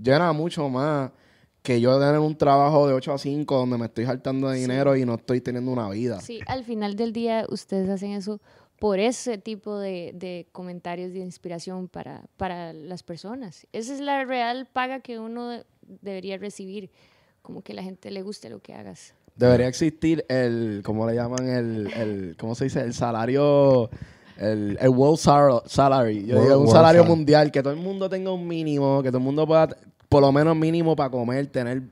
llena 0.00 0.32
mucho 0.32 0.68
más 0.68 1.10
que 1.62 1.80
yo 1.80 1.98
tener 1.98 2.18
un 2.20 2.36
trabajo 2.38 2.86
de 2.86 2.94
8 2.94 3.12
a 3.12 3.18
5 3.18 3.56
donde 3.56 3.76
me 3.78 3.86
estoy 3.86 4.06
saltando 4.06 4.48
de 4.48 4.56
Sí. 4.56 4.62
dinero 4.62 4.96
y 4.96 5.04
no 5.04 5.16
estoy 5.16 5.40
teniendo 5.40 5.70
una 5.72 5.90
vida. 5.90 6.20
Sí, 6.20 6.40
al 6.46 6.64
final 6.64 6.94
del 6.96 7.12
día 7.12 7.44
ustedes 7.50 7.88
hacen 7.90 8.12
eso 8.12 8.40
por 8.78 9.00
ese 9.00 9.38
tipo 9.38 9.76
de, 9.76 10.12
de 10.14 10.46
comentarios 10.52 11.12
de 11.12 11.18
inspiración 11.18 11.88
para, 11.88 12.22
para 12.36 12.72
las 12.72 13.02
personas. 13.02 13.66
Esa 13.72 13.92
es 13.92 14.00
la 14.00 14.24
real 14.24 14.68
paga 14.72 15.00
que 15.00 15.18
uno 15.18 15.48
de- 15.48 15.64
debería 15.82 16.38
recibir, 16.38 16.90
como 17.42 17.62
que 17.62 17.74
la 17.74 17.82
gente 17.82 18.10
le 18.12 18.22
guste 18.22 18.48
lo 18.50 18.60
que 18.60 18.74
hagas. 18.74 19.14
Debería 19.38 19.68
existir 19.68 20.24
el, 20.28 20.82
¿cómo 20.84 21.06
le 21.06 21.14
llaman? 21.14 21.48
El, 21.48 21.92
el 21.94 22.36
¿cómo 22.38 22.54
se 22.54 22.64
dice? 22.64 22.80
El 22.80 22.92
salario, 22.92 23.88
el, 24.36 24.76
el 24.80 24.88
World 24.88 25.18
Sal- 25.18 25.62
Salary. 25.66 26.26
Yo 26.26 26.34
World- 26.36 26.48
digo, 26.48 26.60
un 26.60 26.68
salario 26.68 27.02
Sal- 27.02 27.08
mundial, 27.10 27.50
que 27.52 27.62
todo 27.62 27.72
el 27.72 27.78
mundo 27.78 28.08
tenga 28.10 28.32
un 28.32 28.46
mínimo, 28.46 29.02
que 29.02 29.08
todo 29.10 29.18
el 29.18 29.24
mundo 29.24 29.46
pueda, 29.46 29.68
por 30.08 30.20
lo 30.22 30.32
menos 30.32 30.56
mínimo 30.56 30.96
para 30.96 31.10
comer, 31.10 31.46
tener 31.46 31.82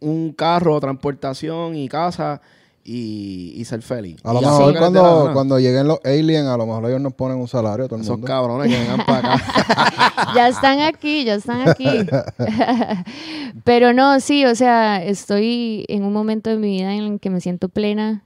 un 0.00 0.32
carro, 0.32 0.80
transportación 0.80 1.76
y 1.76 1.86
casa 1.88 2.40
y, 2.84 3.52
y 3.56 3.64
ser 3.64 3.82
feliz. 3.82 4.16
A 4.24 4.32
lo 4.32 4.40
Y 4.40 4.44
mejor 4.44 4.76
cuando, 4.78 5.30
cuando 5.32 5.58
lleguen 5.58 5.86
los 5.86 6.00
aliens, 6.04 6.48
a 6.48 6.56
lo 6.56 6.66
mejor 6.66 6.86
ellos 6.86 7.00
nos 7.00 7.14
ponen 7.14 7.38
un 7.38 7.48
salario 7.48 7.84
a 7.84 7.88
todo 7.88 7.96
el 7.96 8.02
Esos 8.02 8.16
mundo. 8.16 8.26
cabrones 8.26 8.72
que 8.72 8.78
vengan 8.80 9.04
para 9.06 9.34
acá. 9.34 10.32
ya 10.34 10.48
están 10.48 10.80
aquí, 10.80 11.24
ya 11.24 11.34
están 11.34 11.68
aquí. 11.68 11.86
Pero 13.64 13.92
no, 13.92 14.20
sí, 14.20 14.44
o 14.44 14.54
sea, 14.54 15.02
estoy 15.04 15.84
en 15.88 16.04
un 16.04 16.12
momento 16.12 16.50
de 16.50 16.56
mi 16.56 16.68
vida 16.68 16.94
en 16.94 17.04
el 17.04 17.20
que 17.20 17.30
me 17.30 17.40
siento 17.40 17.68
plena, 17.68 18.24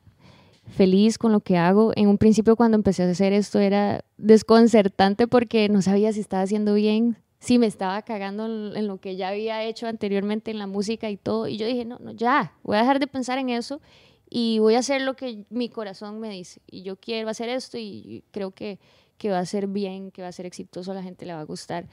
feliz 0.77 1.19
con 1.19 1.33
lo 1.33 1.41
que 1.41 1.57
hago. 1.57 1.93
En 1.97 2.09
un 2.09 2.19
principio 2.19 2.57
cuando 2.57 2.77
empecé 2.77 3.03
a 3.03 3.11
hacer 3.11 3.33
esto 3.33 3.59
era 3.59 4.05
desconcertante 4.17 5.27
porque 5.27 5.69
no 5.69 5.83
sabía 5.83 6.13
si 6.13 6.21
estaba 6.21 6.43
haciendo 6.43 6.75
bien, 6.75 7.17
si 7.39 7.59
me 7.59 7.67
estaba 7.67 8.01
cagando 8.03 8.47
en 8.47 8.87
lo 8.87 8.99
que 8.99 9.17
ya 9.17 9.29
había 9.29 9.63
hecho 9.65 9.87
anteriormente 9.87 10.51
en 10.51 10.59
la 10.59 10.67
música 10.67 11.11
y 11.11 11.17
todo. 11.17 11.47
Y 11.47 11.59
yo 11.59 11.67
dije, 11.67 11.85
no, 11.85 11.99
no, 11.99 12.13
ya, 12.13 12.55
voy 12.63 12.77
a 12.77 12.81
dejar 12.81 13.01
de 13.01 13.07
pensar 13.07 13.39
en 13.39 13.51
eso 13.51 13.81
y 14.37 14.59
voy 14.59 14.75
a 14.75 14.81
hacer 14.81 15.01
lo 15.03 15.15
que 15.15 15.45
mi 15.49 15.69
corazón 15.69 16.19
me 16.19 16.29
dice. 16.29 16.61
Y 16.69 16.83
yo 16.83 16.97
quiero 16.97 17.29
hacer 17.29 17.49
esto 17.49 17.79
y 17.79 18.25
creo 18.33 18.51
que, 18.51 18.81
que 19.17 19.31
va 19.31 19.39
a 19.39 19.47
ser 19.47 19.69
bien, 19.69 20.11
que 20.11 20.23
va 20.23 20.29
a 20.29 20.33
ser 20.33 20.45
exitoso, 20.45 20.91
a 20.91 20.95
la 20.95 21.05
gente 21.05 21.25
le 21.25 21.35
va 21.35 21.41
a 21.41 21.45
gustar. 21.45 21.87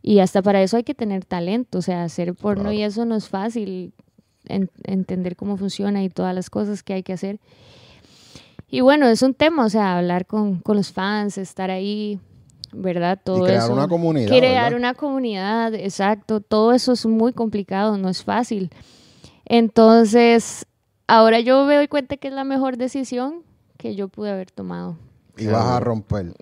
Y 0.00 0.20
hasta 0.20 0.40
para 0.40 0.62
eso 0.62 0.76
hay 0.76 0.84
que 0.84 0.94
tener 0.94 1.24
talento, 1.24 1.78
o 1.78 1.82
sea, 1.82 2.04
hacer 2.04 2.32
porno 2.34 2.70
y 2.70 2.82
eso 2.84 3.04
no 3.06 3.16
es 3.16 3.28
fácil, 3.28 3.92
en- 4.46 4.70
entender 4.84 5.34
cómo 5.34 5.56
funciona 5.56 6.04
y 6.04 6.10
todas 6.10 6.32
las 6.32 6.48
cosas 6.48 6.84
que 6.84 6.92
hay 6.92 7.02
que 7.02 7.12
hacer. 7.14 7.40
Y 8.68 8.80
bueno, 8.80 9.08
es 9.08 9.22
un 9.22 9.34
tema, 9.34 9.64
o 9.64 9.68
sea, 9.68 9.98
hablar 9.98 10.26
con, 10.26 10.60
con 10.60 10.76
los 10.76 10.92
fans, 10.92 11.38
estar 11.38 11.70
ahí, 11.72 12.20
¿verdad? 12.72 13.18
Todo 13.24 13.44
crear 13.46 13.64
eso. 13.64 13.72
una 13.72 13.88
comunidad, 13.88 14.28
Crear 14.28 14.64
¿verdad? 14.72 14.78
una 14.78 14.94
comunidad, 14.94 15.74
exacto. 15.74 16.40
Todo 16.40 16.72
eso 16.72 16.92
es 16.92 17.04
muy 17.06 17.32
complicado, 17.32 17.96
no 17.98 18.08
es 18.08 18.22
fácil. 18.22 18.70
Entonces, 19.44 20.66
ahora 21.06 21.40
yo 21.40 21.64
me 21.64 21.76
doy 21.76 21.88
cuenta 21.88 22.16
que 22.16 22.28
es 22.28 22.34
la 22.34 22.44
mejor 22.44 22.76
decisión 22.76 23.42
que 23.76 23.94
yo 23.94 24.08
pude 24.08 24.30
haber 24.30 24.50
tomado. 24.50 24.96
Y 25.36 25.46
vas 25.46 25.64
a 25.64 25.80
romper. 25.80 26.34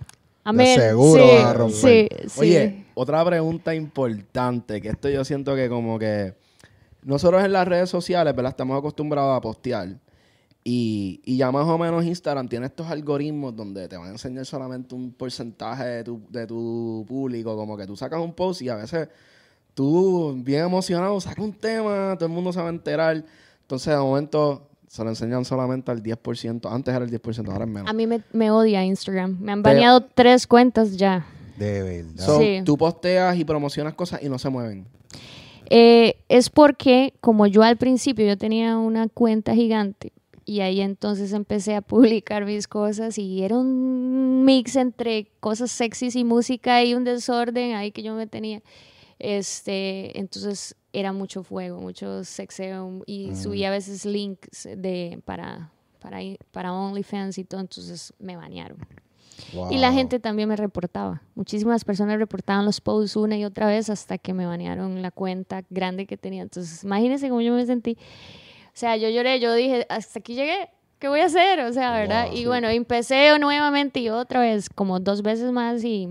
Amén. 0.43 0.79
seguro 0.79 1.23
sí, 1.23 1.29
vas 1.35 1.45
a 1.45 1.53
romper. 1.53 1.77
Sí, 1.79 2.29
sí. 2.29 2.39
Oye, 2.39 2.85
otra 2.93 3.23
pregunta 3.25 3.73
importante, 3.73 4.81
que 4.81 4.89
esto 4.89 5.09
yo 5.09 5.23
siento 5.23 5.55
que 5.55 5.69
como 5.69 5.97
que 5.97 6.35
nosotros 7.03 7.43
en 7.43 7.53
las 7.53 7.67
redes 7.67 7.89
sociales, 7.89 8.35
¿verdad? 8.35 8.51
Estamos 8.51 8.77
acostumbrados 8.77 9.37
a 9.37 9.41
postear. 9.41 9.97
Y, 10.65 11.21
y 11.25 11.35
ya 11.35 11.51
más 11.51 11.67
o 11.67 11.77
menos 11.77 12.05
Instagram 12.05 12.47
tiene 12.47 12.67
estos 12.67 12.87
algoritmos 12.87 13.53
donde 13.53 13.89
te 13.89 13.97
van 13.97 14.07
a 14.07 14.11
enseñar 14.11 14.45
solamente 14.45 14.95
un 14.95 15.11
porcentaje 15.11 15.83
de 15.83 16.03
tu, 16.05 16.21
de 16.29 16.47
tu 16.47 17.03
público. 17.05 17.55
Como 17.57 17.75
que 17.75 17.85
tú 17.85 17.97
sacas 17.97 18.21
un 18.21 18.33
post 18.33 18.61
y 18.61 18.69
a 18.69 18.75
veces 18.75 19.09
tú, 19.73 20.33
bien 20.37 20.61
emocionado, 20.61 21.19
sacas 21.19 21.43
un 21.43 21.53
tema, 21.53 22.15
todo 22.17 22.27
el 22.27 22.31
mundo 22.31 22.53
se 22.53 22.61
va 22.61 22.67
a 22.67 22.69
enterar. 22.69 23.25
Entonces, 23.63 23.93
de 23.93 23.99
momento, 23.99 24.69
se 24.87 25.03
lo 25.03 25.09
enseñan 25.09 25.43
solamente 25.43 25.89
al 25.91 26.03
10%. 26.03 26.71
Antes 26.71 26.93
era 26.93 27.03
el 27.03 27.11
10%, 27.11 27.51
ahora 27.51 27.65
es 27.65 27.71
menos. 27.71 27.89
A 27.89 27.93
mí 27.93 28.05
me, 28.07 28.21
me 28.31 28.51
odia 28.51 28.83
Instagram. 28.85 29.37
Me 29.41 29.51
han 29.51 29.63
Pero- 29.63 29.75
baneado 29.75 30.01
tres 30.01 30.45
cuentas 30.47 30.95
ya. 30.97 31.25
De 31.57 31.81
verdad. 31.83 32.23
So, 32.25 32.39
Sí. 32.39 32.61
Tú 32.65 32.77
posteas 32.77 33.37
y 33.37 33.45
promocionas 33.45 33.93
cosas 33.95 34.21
y 34.23 34.29
no 34.29 34.37
se 34.39 34.49
mueven. 34.49 34.85
Eh, 35.69 36.15
es 36.29 36.49
porque 36.49 37.13
como 37.21 37.47
yo 37.47 37.63
al 37.63 37.77
principio 37.77 38.25
yo 38.27 38.37
tenía 38.37 38.77
una 38.77 39.07
cuenta 39.07 39.55
gigante 39.55 40.11
y 40.45 40.59
ahí 40.59 40.81
entonces 40.81 41.31
empecé 41.31 41.73
a 41.75 41.81
publicar 41.81 42.45
mis 42.45 42.67
cosas 42.67 43.17
y 43.17 43.43
era 43.43 43.57
un 43.57 44.43
mix 44.43 44.75
entre 44.75 45.31
cosas 45.39 45.71
sexys 45.71 46.15
y 46.17 46.23
música 46.25 46.83
y 46.83 46.93
un 46.93 47.03
desorden 47.05 47.75
ahí 47.75 47.91
que 47.91 48.03
yo 48.03 48.13
me 48.13 48.27
tenía. 48.27 48.61
Este, 49.19 50.19
entonces 50.19 50.75
era 50.93 51.11
mucho 51.11 51.43
fuego, 51.43 51.81
mucho 51.81 52.23
sexeo 52.23 53.03
y 53.05 53.35
subía 53.35 53.67
a 53.69 53.71
veces 53.71 54.05
links 54.05 54.63
de 54.77 55.19
para 55.25 55.71
para 55.99 56.19
para 56.51 56.71
OnlyFans 56.73 57.37
y 57.37 57.43
todo, 57.43 57.61
entonces 57.61 58.13
me 58.19 58.35
banearon. 58.35 58.77
Y 59.71 59.77
la 59.77 59.89
Wow. 59.89 59.97
gente 59.97 60.19
también 60.19 60.47
me 60.47 60.55
reportaba. 60.55 61.21
Muchísimas 61.35 61.83
personas 61.83 62.17
reportaban 62.19 62.65
los 62.65 62.79
posts 62.79 63.15
una 63.15 63.35
y 63.35 63.43
otra 63.45 63.65
vez 63.65 63.89
hasta 63.89 64.17
que 64.17 64.33
me 64.33 64.45
banearon 64.45 65.01
la 65.01 65.09
cuenta 65.11 65.63
grande 65.69 66.05
que 66.05 66.17
tenía. 66.17 66.43
Entonces, 66.43 66.83
imagínense 66.83 67.29
cómo 67.29 67.41
yo 67.41 67.53
me 67.53 67.65
sentí. 67.65 67.97
O 68.67 68.75
sea, 68.75 68.95
yo 68.95 69.09
lloré, 69.09 69.39
yo 69.39 69.53
dije, 69.55 69.85
hasta 69.89 70.19
aquí 70.19 70.35
llegué, 70.35 70.69
¿qué 70.99 71.07
voy 71.07 71.19
a 71.21 71.25
hacer? 71.25 71.59
O 71.61 71.73
sea, 71.73 71.91
¿verdad? 71.93 72.27
Wow, 72.27 72.33
y 72.35 72.37
sí. 72.41 72.45
bueno, 72.45 72.69
empecé 72.69 73.37
nuevamente 73.39 73.99
y 73.99 74.09
otra 74.09 74.39
vez, 74.39 74.69
como 74.69 74.99
dos 74.99 75.21
veces 75.23 75.51
más 75.51 75.83
y, 75.83 76.09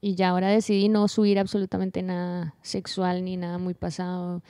y 0.00 0.14
ya 0.14 0.28
ahora 0.30 0.48
decidí 0.48 0.88
no 0.88 1.08
subir 1.08 1.38
absolutamente 1.38 2.02
nada 2.02 2.54
sexual 2.62 3.24
ni 3.24 3.36
nada 3.36 3.58
muy 3.58 3.74
pasado, 3.74 4.42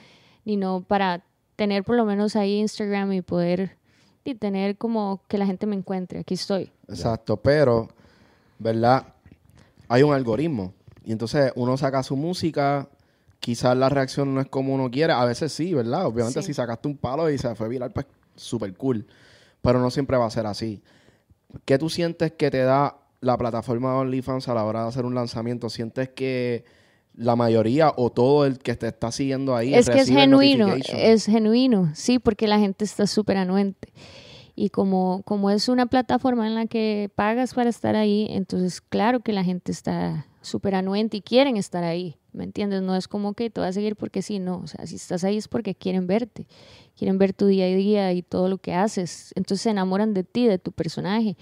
ni 0.45 0.57
no 0.57 0.81
para 0.81 1.23
tener 1.55 1.83
por 1.83 1.95
lo 1.95 2.05
menos 2.05 2.35
ahí 2.35 2.59
Instagram 2.59 3.13
y 3.13 3.21
poder 3.21 3.77
y 4.23 4.35
tener 4.35 4.77
como 4.77 5.21
que 5.27 5.37
la 5.37 5.45
gente 5.45 5.65
me 5.65 5.75
encuentre, 5.75 6.19
aquí 6.19 6.35
estoy. 6.35 6.71
Exacto, 6.87 7.37
pero, 7.37 7.89
¿verdad? 8.59 9.07
Hay 9.87 10.03
un 10.03 10.13
algoritmo. 10.13 10.73
Y 11.03 11.11
entonces 11.11 11.51
uno 11.55 11.75
saca 11.77 12.03
su 12.03 12.15
música, 12.15 12.87
quizás 13.39 13.75
la 13.75 13.89
reacción 13.89 14.33
no 14.35 14.41
es 14.41 14.47
como 14.47 14.73
uno 14.75 14.91
quiere. 14.91 15.13
A 15.13 15.25
veces 15.25 15.51
sí, 15.51 15.73
¿verdad? 15.73 16.05
Obviamente 16.05 16.41
Sí. 16.41 16.47
si 16.47 16.53
sacaste 16.53 16.87
un 16.87 16.97
palo 16.97 17.29
y 17.29 17.37
se 17.37 17.55
fue 17.55 17.67
viral, 17.69 17.91
pues 17.91 18.05
súper 18.35 18.73
cool. 18.75 19.07
Pero 19.61 19.79
no 19.79 19.89
siempre 19.89 20.17
va 20.17 20.25
a 20.27 20.29
ser 20.31 20.45
así. 20.45 20.83
¿Qué 21.65 21.79
tú 21.79 21.89
sientes 21.89 22.33
que 22.33 22.51
te 22.51 22.59
da 22.59 22.97
la 23.21 23.37
plataforma 23.37 23.97
OnlyFans 23.97 24.47
a 24.47 24.53
la 24.53 24.63
hora 24.63 24.83
de 24.83 24.89
hacer 24.89 25.05
un 25.05 25.15
lanzamiento? 25.15 25.69
¿Sientes 25.69 26.09
que 26.09 26.63
la 27.15 27.35
mayoría 27.35 27.93
o 27.95 28.11
todo 28.11 28.45
el 28.45 28.59
que 28.59 28.75
te 28.75 28.87
está 28.87 29.11
siguiendo 29.11 29.55
ahí 29.55 29.73
Es 29.73 29.89
que 29.89 29.99
es 29.99 30.09
genuino, 30.09 30.73
es 30.93 31.25
genuino, 31.25 31.91
sí, 31.93 32.19
porque 32.19 32.47
la 32.47 32.59
gente 32.59 32.85
está 32.85 33.07
súper 33.07 33.37
anuente. 33.37 33.91
Y 34.55 34.69
como, 34.69 35.21
como 35.23 35.49
es 35.49 35.69
una 35.69 35.85
plataforma 35.85 36.45
en 36.45 36.55
la 36.55 36.65
que 36.65 37.09
pagas 37.15 37.53
para 37.53 37.69
estar 37.69 37.95
ahí, 37.95 38.27
entonces 38.29 38.81
claro 38.81 39.21
que 39.21 39.31
la 39.31 39.43
gente 39.43 39.71
está 39.71 40.27
súper 40.41 40.75
anuente 40.75 41.17
y 41.17 41.21
quieren 41.21 41.57
estar 41.57 41.83
ahí, 41.83 42.17
¿me 42.33 42.43
entiendes? 42.43 42.81
No 42.81 42.95
es 42.95 43.07
como 43.07 43.33
que 43.33 43.49
te 43.49 43.61
vas 43.61 43.69
a 43.69 43.73
seguir 43.73 43.95
porque 43.95 44.21
sí, 44.21 44.39
no, 44.39 44.59
o 44.59 44.67
sea, 44.67 44.85
si 44.85 44.95
estás 44.95 45.23
ahí 45.23 45.37
es 45.37 45.47
porque 45.47 45.75
quieren 45.75 46.07
verte, 46.07 46.47
quieren 46.97 47.17
ver 47.17 47.33
tu 47.33 47.47
día 47.47 47.65
a 47.65 47.69
día 47.69 48.13
y 48.13 48.21
todo 48.21 48.49
lo 48.49 48.57
que 48.57 48.73
haces, 48.73 49.33
entonces 49.35 49.61
se 49.61 49.69
enamoran 49.69 50.13
de 50.13 50.23
ti, 50.23 50.47
de 50.47 50.57
tu 50.57 50.71
personaje. 50.71 51.37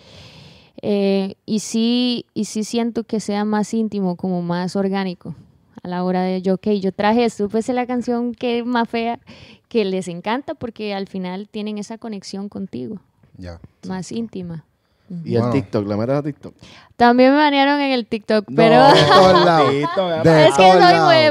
Eh, 0.82 1.36
y 1.46 1.60
sí, 1.60 2.26
y 2.34 2.46
sí 2.46 2.64
siento 2.64 3.04
que 3.04 3.20
sea 3.20 3.46
más 3.46 3.74
íntimo, 3.74 4.16
como 4.16 4.42
más 4.42 4.76
orgánico 4.76 5.36
a 5.84 5.88
la 5.88 6.04
hora 6.04 6.22
de 6.24 6.42
yo, 6.42 6.56
ok, 6.56 6.68
yo 6.82 6.92
traje 6.92 7.26
esto, 7.26 7.50
pues 7.50 7.70
es 7.70 7.76
la 7.76 7.86
canción 7.88 8.34
que 8.34 8.60
es 8.60 8.66
más 8.66 8.90
fea, 8.90 9.20
que 9.70 9.86
les 9.86 10.08
encanta 10.08 10.54
porque 10.56 10.94
al 10.94 11.08
final 11.08 11.48
tienen 11.50 11.78
esa 11.78 11.98
conexión 11.98 12.50
contigo, 12.50 13.00
Ya. 13.38 13.60
más 13.88 14.12
íntima. 14.12 14.66
Y 15.24 15.36
el 15.36 15.42
Bueno. 15.42 15.52
TikTok, 15.54 15.88
¿le 15.88 15.96
metes 15.96 16.16
a 16.16 16.22
TikTok? 16.24 16.54
También 16.98 17.32
me 17.32 17.38
banearon 17.38 17.80
en 17.80 17.92
el 17.92 18.06
TikTok, 18.06 18.46
pero 18.56 18.76
No, 18.76 18.94
De 18.94 19.06
todos 19.14 19.46
lados. 19.46 19.70
TikTok, 19.72 20.10
ya 20.10 20.24
De 20.24 20.48
es 20.48 20.56
que 20.56 20.62
soy 20.62 20.82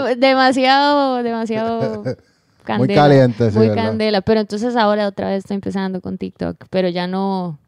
muy- 0.05 0.15
demasiado, 0.17 1.23
demasiado 1.23 2.03
candela. 2.65 3.03
caliente, 3.03 3.51
sí, 3.51 3.59
Muy 3.59 3.69
¿verdad? 3.69 3.85
candela, 3.85 4.21
pero 4.23 4.41
entonces 4.41 4.77
ahora 4.77 5.07
otra 5.09 5.29
vez 5.29 5.39
estoy 5.39 5.57
empezando 5.57 6.01
con 6.01 6.17
TikTok, 6.19 6.65
pero 6.71 6.89
ya 6.89 7.07
no, 7.07 7.59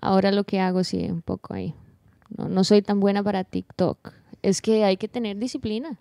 ahora 0.00 0.30
lo 0.32 0.44
que 0.44 0.60
hago 0.60 0.84
sí, 0.84 1.06
un 1.10 1.22
poco 1.22 1.54
ahí. 1.54 1.74
No, 2.36 2.48
no 2.48 2.64
soy 2.64 2.82
tan 2.82 3.00
buena 3.00 3.22
para 3.22 3.44
TikTok. 3.44 4.12
Es 4.42 4.60
que 4.62 4.84
hay 4.84 4.96
que 4.96 5.08
tener 5.08 5.36
disciplina. 5.38 5.98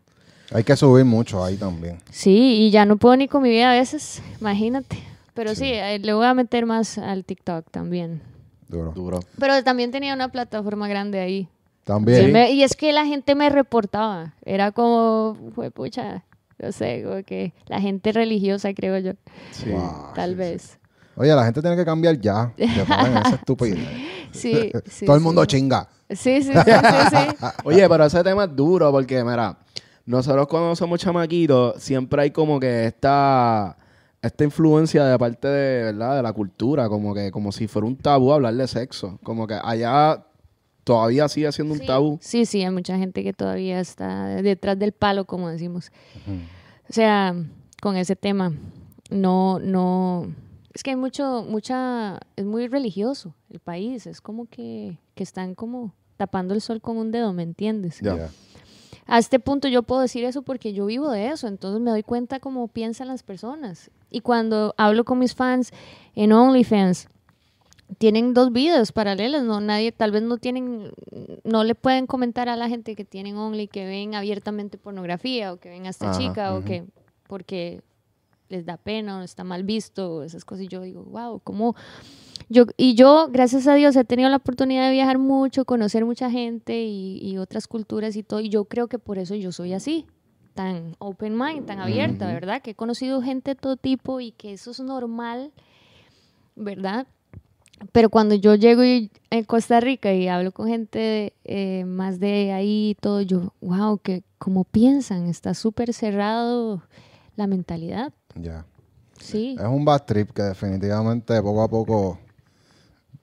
Hay 0.53 0.63
que 0.63 0.75
subir 0.75 1.05
mucho 1.05 1.43
ahí 1.43 1.55
también. 1.57 1.97
Sí, 2.11 2.55
y 2.67 2.71
ya 2.71 2.85
no 2.85 2.97
puedo 2.97 3.15
ni 3.17 3.27
con 3.27 3.41
mi 3.43 3.49
vida 3.49 3.71
a 3.71 3.73
veces, 3.73 4.21
imagínate. 4.39 4.97
Pero 5.33 5.53
sí, 5.55 5.65
eh, 5.65 5.99
le 5.99 6.13
voy 6.13 6.25
a 6.25 6.33
meter 6.33 6.65
más 6.65 6.97
al 6.97 7.25
TikTok 7.25 7.69
también. 7.71 8.21
Duro. 8.67 8.91
Duro. 8.93 9.19
Pero 9.39 9.63
también 9.63 9.91
tenía 9.91 10.13
una 10.13 10.29
plataforma 10.29 10.87
grande 10.87 11.19
ahí. 11.19 11.47
También. 11.83 12.25
Sí, 12.25 12.31
me- 12.31 12.51
y 12.51 12.63
es 12.63 12.75
que 12.75 12.93
la 12.93 13.05
gente 13.05 13.35
me 13.35 13.49
reportaba. 13.49 14.33
Era 14.45 14.71
como, 14.71 15.37
fue 15.53 15.71
pucha, 15.71 16.23
no 16.57 16.71
sé, 16.71 17.03
como 17.03 17.21
que 17.23 17.53
la 17.67 17.79
gente 17.81 18.11
religiosa, 18.11 18.73
creo 18.73 18.97
yo, 18.99 19.11
Sí. 19.51 19.69
Wow. 19.69 20.13
tal 20.15 20.35
vez. 20.35 20.79
Oye, 21.16 21.34
la 21.34 21.45
gente 21.45 21.61
tiene 21.61 21.76
que 21.76 21.86
cambiar 21.86 22.20
ya. 22.20 22.53
Que 22.55 22.68
paren 22.88 23.18
esa 23.18 23.36
estupidez. 23.36 23.80
Sí, 24.32 24.72
sí. 24.86 25.05
Todo 25.05 25.16
el 25.16 25.22
sí. 25.22 25.26
mundo 25.26 25.45
chinga. 25.45 25.88
Sí, 26.09 26.43
sí, 26.43 26.51
sí, 26.53 26.53
sí, 26.53 27.07
sí. 27.09 27.47
Oye, 27.63 27.88
pero 27.89 28.05
ese 28.05 28.24
tema 28.24 28.43
es 28.45 28.55
duro 28.55 28.91
porque, 28.91 29.24
mira, 29.24 29.57
nosotros 30.05 30.47
cuando 30.47 30.76
somos 30.76 30.99
chamaquitos 30.99 31.82
siempre 31.82 32.24
hay 32.24 32.32
como 32.32 32.59
que 32.59 32.86
esta, 32.86 33.76
esta 34.22 34.43
influencia 34.43 35.05
de 35.05 35.18
parte 35.18 35.47
de, 35.47 35.84
¿verdad? 35.86 36.18
de 36.18 36.24
la 36.24 36.34
cultura, 36.34 36.89
como 36.89 37.13
que 37.13 37.32
como 37.32 37.51
si 37.51 37.68
fuera 37.68 37.88
un 37.88 37.95
tabú 37.95 38.32
hablar 38.32 38.53
de 38.53 38.68
sexo. 38.68 39.20
Como 39.24 39.47
que 39.47 39.57
allá 39.61 40.24
todavía 40.84 41.28
sigue 41.28 41.51
siendo 41.51 41.74
un 41.74 41.86
tabú. 41.86 42.20
Sí, 42.22 42.45
sí, 42.45 42.63
hay 42.63 42.72
mucha 42.72 42.97
gente 42.97 43.24
que 43.24 43.34
todavía 43.34 43.80
está 43.80 44.28
detrás 44.28 44.78
del 44.78 44.91
palo, 44.91 45.26
como 45.26 45.49
decimos. 45.49 45.91
O 46.89 46.93
sea, 46.93 47.36
con 47.82 47.97
ese 47.97 48.16
tema, 48.16 48.53
no, 49.09 49.59
no, 49.59 50.28
es 50.76 50.84
que 50.84 50.89
hay 50.89 50.97
mucho, 50.97 51.45
mucha, 51.47 52.19
es 52.36 52.43
muy 52.43 52.67
religioso 52.67 53.34
el 53.49 53.59
país, 53.59 54.05
es 54.05 54.19
como 54.19 54.45
que, 54.45 54.97
que 55.15 55.23
están 55.23 55.55
como 55.55 55.93
tapando 56.17 56.53
el 56.53 56.59
sol 56.59 56.82
con 56.82 56.97
un 56.97 57.11
dedo, 57.11 57.32
¿me 57.32 57.43
entiendes? 57.43 58.01
Ya. 58.01 58.30
A 59.07 59.17
este 59.17 59.39
punto 59.39 59.69
yo 59.69 59.84
puedo 59.84 60.01
decir 60.01 60.26
eso 60.26 60.41
porque 60.41 60.73
yo 60.73 60.86
vivo 60.88 61.09
de 61.11 61.30
eso, 61.30 61.47
entonces 61.47 61.82
me 61.82 61.91
doy 61.91 62.03
cuenta 62.03 62.41
cómo 62.41 62.67
piensan 62.67 63.07
las 63.07 63.23
personas. 63.23 63.89
Y 64.09 64.19
cuando 64.19 64.76
hablo 64.78 65.05
con 65.05 65.17
mis 65.17 65.34
fans 65.34 65.71
en 66.13 66.34
OnlyFans, 66.34 67.07
tienen 67.97 68.34
dos 68.34 68.51
vidas 68.51 68.91
paralelas, 68.91 69.43
no 69.43 69.61
nadie 69.61 69.93
tal 69.93 70.11
vez 70.11 70.23
no 70.23 70.38
tienen 70.38 70.91
no 71.45 71.63
le 71.63 71.76
pueden 71.76 72.05
comentar 72.05 72.49
a 72.49 72.57
la 72.57 72.67
gente 72.67 72.95
que 72.95 73.05
tienen 73.05 73.38
Only 73.38 73.67
que 73.67 73.86
ven 73.86 74.15
abiertamente 74.15 74.78
pornografía 74.78 75.53
o 75.53 75.57
que 75.57 75.69
ven 75.69 75.86
a 75.86 75.89
esta 75.89 76.09
Ajá, 76.09 76.19
chica 76.19 76.55
o 76.55 76.65
que 76.65 76.84
porque 77.28 77.82
les 78.49 78.65
da 78.65 78.77
pena 78.77 79.19
o 79.19 79.21
está 79.23 79.43
mal 79.43 79.63
visto 79.63 80.23
esas 80.23 80.45
cosas 80.45 80.65
y 80.65 80.67
yo 80.67 80.81
digo, 80.81 81.03
wow, 81.03 81.39
cómo 81.43 81.75
yo, 82.47 82.65
y 82.77 82.93
yo, 82.93 83.27
gracias 83.31 83.65
a 83.67 83.73
Dios, 83.73 83.95
he 83.95 84.03
tenido 84.05 84.29
la 84.29 84.37
oportunidad 84.37 84.85
de 84.85 84.91
viajar 84.93 85.17
mucho, 85.17 85.65
conocer 85.65 86.05
mucha 86.05 86.29
gente 86.29 86.83
y, 86.85 87.17
y 87.21 87.37
otras 87.39 87.65
culturas 87.67 88.15
y 88.15 88.21
todo. 88.23 88.39
Y 88.39 88.49
yo 88.49 88.65
creo 88.65 88.87
que 88.87 88.99
por 88.99 89.17
eso 89.17 89.33
yo 89.33 89.51
soy 89.51 89.73
así, 89.73 90.05
tan 90.53 90.95
open 90.99 91.35
mind, 91.35 91.65
tan 91.65 91.79
abierta, 91.79 92.27
¿verdad? 92.27 92.61
Que 92.61 92.71
he 92.71 92.75
conocido 92.75 93.21
gente 93.23 93.51
de 93.51 93.55
todo 93.55 93.77
tipo 93.77 94.19
y 94.19 94.31
que 94.31 94.53
eso 94.53 94.69
es 94.71 94.79
normal, 94.79 95.51
¿verdad? 96.55 97.07
Pero 97.91 98.09
cuando 98.09 98.35
yo 98.35 98.55
llego 98.55 98.83
y- 98.83 99.11
en 99.31 99.43
Costa 99.43 99.79
Rica 99.79 100.13
y 100.13 100.27
hablo 100.27 100.51
con 100.51 100.67
gente 100.67 101.33
eh, 101.43 101.83
más 101.85 102.19
de 102.19 102.53
ahí 102.53 102.91
y 102.91 102.95
todo, 102.95 103.21
yo, 103.21 103.53
wow, 103.61 103.97
que 103.97 104.23
como 104.37 104.63
piensan, 104.63 105.27
está 105.27 105.53
súper 105.53 105.93
cerrado 105.93 106.83
la 107.35 107.47
mentalidad. 107.47 108.13
Ya. 108.36 108.65
Sí. 109.19 109.55
Es 109.59 109.65
un 109.65 109.86
bad 109.86 110.03
trip 110.03 110.31
que 110.31 110.41
definitivamente 110.43 111.41
poco 111.41 111.63
a 111.63 111.67
poco 111.69 112.19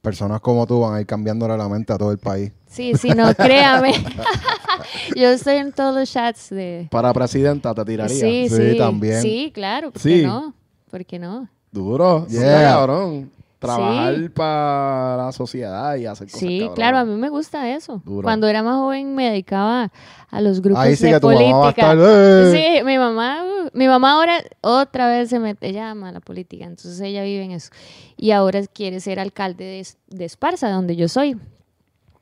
personas 0.01 0.41
como 0.41 0.67
tú 0.67 0.81
van 0.81 0.95
a 0.95 1.01
ir 1.01 1.07
cambiándole 1.07 1.57
la 1.57 1.69
mente 1.69 1.93
a 1.93 1.99
todo 1.99 2.11
el 2.11 2.19
país. 2.19 2.51
Sí, 2.67 2.95
sí, 2.97 3.11
no, 3.11 3.33
créame. 3.35 3.93
Yo 5.17 5.29
estoy 5.29 5.57
en 5.57 5.73
todos 5.73 5.95
los 5.95 6.11
chats 6.11 6.51
de... 6.51 6.89
Para 6.91 7.13
presidenta 7.13 7.75
te 7.75 7.85
tiraría. 7.85 8.17
Sí, 8.19 8.49
Sí, 8.49 8.73
sí. 8.73 8.79
también. 8.79 9.21
Sí, 9.23 9.51
claro, 9.55 9.91
¿por 9.93 10.01
Sí. 10.03 10.21
qué 10.23 10.27
no? 10.27 10.55
¿Por 10.91 11.05
qué 11.07 11.19
no? 11.19 11.49
Duro. 11.71 12.27
Sí, 12.29 12.37
Yeah. 12.39 12.63
cabrón. 12.73 13.31
Trabajar 13.63 14.15
Sí. 14.17 14.29
para 14.29 15.17
la 15.25 15.33
sociedad 15.33 15.97
y 15.97 16.07
hacer 16.07 16.27
cosas 16.27 16.41
Sí, 16.41 16.69
claro, 16.75 16.99
a 16.99 17.05
mí 17.05 17.15
me 17.17 17.29
gusta 17.31 17.69
eso. 17.71 18.03
Duro. 18.05 18.23
Cuando 18.25 18.47
era 18.49 18.63
más 18.63 18.77
joven 18.77 19.15
me 19.15 19.31
dedicaba 19.31 19.91
a 20.31 20.41
los 20.41 20.61
grupos 20.61 20.83
Ahí 20.83 20.97
sí 20.97 21.07
de 21.07 21.13
que 21.13 21.21
tu 21.21 21.29
mamá 21.29 21.41
va 21.41 21.49
a 21.49 21.61
política. 21.73 21.93
estar, 21.93 21.99
"Eh". 22.01 22.77
Sí, 22.79 22.85
mi 22.85 22.99
mamá, 22.99 23.45
mi 23.73 23.87
mamá 23.89 24.13
ahora 24.13 24.35
otra 24.61 25.07
vez 25.09 25.31
se 25.31 25.39
mete, 25.39 25.69
ella 25.69 25.91
ama 25.91 26.11
la 26.13 26.21
política, 26.21 26.65
entonces 26.65 27.01
ella 27.01 27.23
vive 27.23 27.45
en 27.45 27.53
eso. 27.53 27.71
Y 28.17 28.33
ahora 28.33 28.61
quiere 28.67 29.01
ser 29.01 29.19
alcalde 29.21 29.65
de, 29.65 29.87
de 30.17 30.25
Esparza, 30.25 30.71
donde 30.71 30.97
yo 30.97 31.09
soy. 31.09 31.37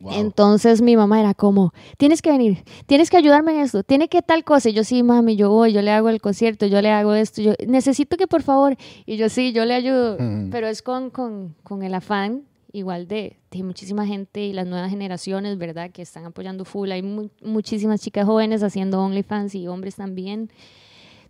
Wow. 0.01 0.13
Entonces 0.15 0.81
mi 0.81 0.97
mamá 0.97 1.21
era 1.21 1.35
como, 1.35 1.75
tienes 1.99 2.23
que 2.23 2.31
venir, 2.31 2.65
tienes 2.87 3.11
que 3.11 3.19
ayudarme 3.19 3.53
en 3.55 3.61
esto, 3.61 3.83
tiene 3.83 4.09
que 4.09 4.23
tal 4.23 4.45
cosa. 4.45 4.71
Y 4.71 4.73
yo, 4.73 4.83
sí, 4.83 5.03
mami, 5.03 5.37
yo 5.37 5.51
voy, 5.51 5.73
yo 5.75 5.83
le 5.83 5.91
hago 5.91 6.09
el 6.09 6.23
concierto, 6.23 6.65
yo 6.67 6.81
le 6.81 6.91
hago 6.91 7.13
esto, 7.15 7.43
yo 7.43 7.53
necesito 7.67 8.17
que 8.17 8.27
por 8.27 8.43
favor. 8.43 8.77
Y 9.05 9.17
yo, 9.19 9.29
sí, 9.29 9.53
yo 9.53 9.67
le 9.67 9.75
ayudo. 9.75 10.15
Ujú. 10.15 10.49
Pero 10.51 10.69
es 10.69 10.81
con, 10.81 11.11
con, 11.11 11.55
con 11.63 11.83
el 11.83 11.93
afán 11.95 12.45
igual 12.73 13.09
de, 13.09 13.37
de 13.51 13.63
muchísima 13.63 14.07
gente 14.07 14.43
y 14.45 14.53
las 14.55 14.67
nuevas 14.67 14.91
generaciones, 14.91 15.59
¿verdad? 15.59 15.91
Que 15.91 16.01
están 16.03 16.25
apoyando 16.25 16.65
full. 16.65 16.91
Hay 16.93 17.03
mu- 17.03 17.29
muchísimas 17.43 18.01
chicas 18.01 18.25
jóvenes 18.25 18.63
haciendo 18.63 19.03
OnlyFans 19.03 19.55
y 19.55 19.67
hombres 19.69 19.97
también. 19.97 20.51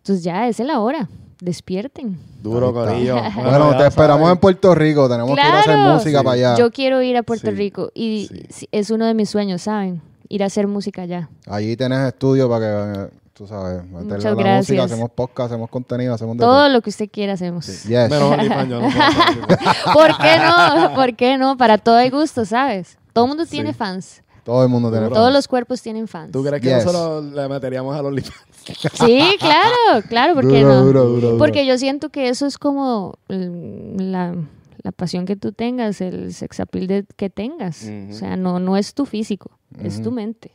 Entonces 0.02 0.24
ya 0.24 0.48
es 0.48 0.58
la 0.60 0.80
hora, 0.80 1.08
despierten. 1.40 2.18
Duro. 2.42 2.72
Corillo. 2.72 3.16
Bueno, 3.36 3.76
te 3.76 3.86
esperamos 3.86 4.30
en 4.30 4.38
Puerto 4.38 4.74
Rico. 4.74 5.08
Tenemos 5.08 5.34
que 5.36 5.42
ir 5.42 5.46
a 5.54 5.60
hacer 5.60 5.74
Claro. 5.74 5.94
música 5.94 6.18
Sí. 6.18 6.24
para 6.24 6.34
allá. 6.34 6.56
Yo 6.56 6.70
quiero 6.70 7.02
ir 7.02 7.16
a 7.16 7.22
Puerto 7.22 7.50
Sí. 7.50 7.56
Rico 7.56 7.90
y 7.94 8.26
Sí. 8.30 8.42
sí, 8.50 8.68
es 8.72 8.90
uno 8.90 9.04
de 9.06 9.14
mis 9.14 9.28
sueños, 9.30 9.62
¿saben? 9.62 10.00
Ir 10.28 10.42
a 10.42 10.46
hacer 10.46 10.66
música 10.66 11.02
allá. 11.02 11.28
Allí 11.46 11.76
tenés 11.76 11.98
estudio 12.08 12.48
para 12.48 12.66
que, 13.08 13.10
tú 13.34 13.46
sabes, 13.46 13.82
meterle 13.84 14.04
Muchas 14.14 14.24
la 14.24 14.34
gracias. 14.34 14.58
música. 14.70 14.84
Hacemos 14.84 15.10
podcast, 15.10 15.50
hacemos 15.52 15.68
contenido, 15.70 16.14
hacemos 16.14 16.36
de 16.36 16.40
Todo 16.44 16.68
lo 16.68 16.80
que 16.80 16.90
usted 16.90 17.10
quiera 17.10 17.32
hacemos. 17.34 17.66
todo. 17.66 17.74
Yes. 17.74 18.10
Menos 18.10 18.68
no. 18.68 18.80
¿Por 19.92 20.16
qué 20.18 20.36
no? 20.38 20.94
¿Por 20.94 21.16
qué 21.16 21.36
no? 21.36 21.56
Para 21.56 21.78
todo 21.78 21.96
hay 21.96 22.10
gusto, 22.10 22.44
¿sabes? 22.44 22.96
Todo 23.12 23.24
el 23.24 23.28
mundo 23.28 23.44
tiene 23.44 23.70
Sí. 23.72 23.78
fans. 23.78 24.22
Todo 24.44 24.62
el 24.62 24.68
mundo 24.68 24.90
tiene 24.90 25.08
Todos 25.08 25.24
fans. 25.24 25.34
los 25.34 25.48
cuerpos 25.48 25.82
tienen 25.82 26.08
fans. 26.08 26.32
¿Tú 26.32 26.42
crees 26.44 26.62
que 26.62 26.68
Yes. 26.68 26.84
nosotros 26.84 27.24
le 27.32 27.48
meteríamos 27.48 27.94
a 27.96 28.02
los 28.02 28.14
Sí, 28.14 29.22
claro, 29.38 30.06
claro, 30.08 30.34
porque 30.34 30.60
Duro, 30.60 30.74
no. 30.74 30.84
duro, 30.84 31.04
duro, 31.06 31.20
duro. 31.28 31.38
Porque 31.38 31.66
yo 31.66 31.76
siento 31.78 32.10
que 32.10 32.28
eso 32.28 32.46
es 32.46 32.58
como 32.58 33.18
mm, 33.28 33.98
la, 34.00 34.34
la 34.82 34.92
pasión 34.92 35.26
que 35.26 35.36
tú 35.36 35.52
tengas, 35.52 36.00
el 36.00 36.32
sex 36.34 36.60
appeal 36.60 36.86
de- 36.86 37.06
que 37.16 37.30
tengas. 37.30 37.82
Ujú. 37.84 38.10
O 38.10 38.14
sea, 38.14 38.36
no, 38.36 38.58
no 38.60 38.76
es 38.76 38.94
tu 38.94 39.06
físico, 39.06 39.50
es 39.82 40.00
tu 40.02 40.10
mente. 40.10 40.52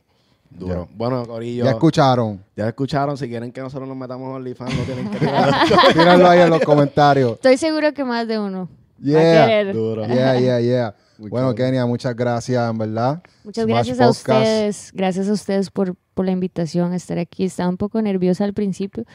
Duro. 0.50 0.88
Bueno, 0.96 1.26
Corillo. 1.26 1.66
Ya 1.66 1.72
escucharon. 1.72 2.42
Ya 2.56 2.68
escucharon. 2.70 3.18
Si 3.18 3.28
quieren 3.28 3.52
que 3.52 3.60
nosotros 3.60 3.90
nos 3.90 3.98
metamos 3.98 4.30
en 4.30 4.36
OnlyFans, 4.36 4.74
no 4.78 4.84
tienen 4.84 5.10
que. 5.12 5.20
Tírenlo 5.94 6.30
ahí 6.30 6.40
en 6.40 6.50
los 6.50 6.62
comentarios. 6.62 7.34
Estoy 7.34 7.58
seguro 7.58 7.94
que 7.94 8.06
más 8.06 8.26
de 8.26 8.40
uno 8.40 8.70
va 8.70 9.20
a 9.20 9.22
Yeah. 9.24 9.46
querer. 9.48 9.74
Duro. 9.76 10.06
Yeah, 10.08 10.40
yeah, 10.40 10.60
yeah. 10.62 10.96
Muy 11.18 11.30
Bueno, 11.30 11.48
cool. 11.48 11.56
Kenia, 11.56 11.86
muchas 11.86 12.16
gracias, 12.16 12.70
en 12.70 12.78
verdad. 12.78 13.22
Muchas 13.44 13.66
Smash 13.66 13.74
gracias 13.76 14.00
a 14.02 14.10
ustedes, 14.10 14.92
gracias 14.94 15.30
a 15.30 15.34
ustedes 15.34 15.70
por, 15.72 15.96
por 16.14 16.26
la 16.26 16.32
invitación 16.32 16.92
a 16.94 16.96
estar 16.96 17.18
aquí. 17.20 17.46
Estaba 17.46 17.70
un 17.70 17.78
poco 17.78 18.02
nerviosa 18.02 18.44
al 18.44 18.54
principio. 18.54 19.06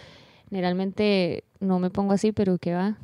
Generalmente 0.49 1.45
no 1.61 1.79
me 1.79 1.91
pongo 1.91 2.13
así, 2.13 2.33
pero 2.33 2.59
¿qué 2.59 2.75
va? 2.75 2.97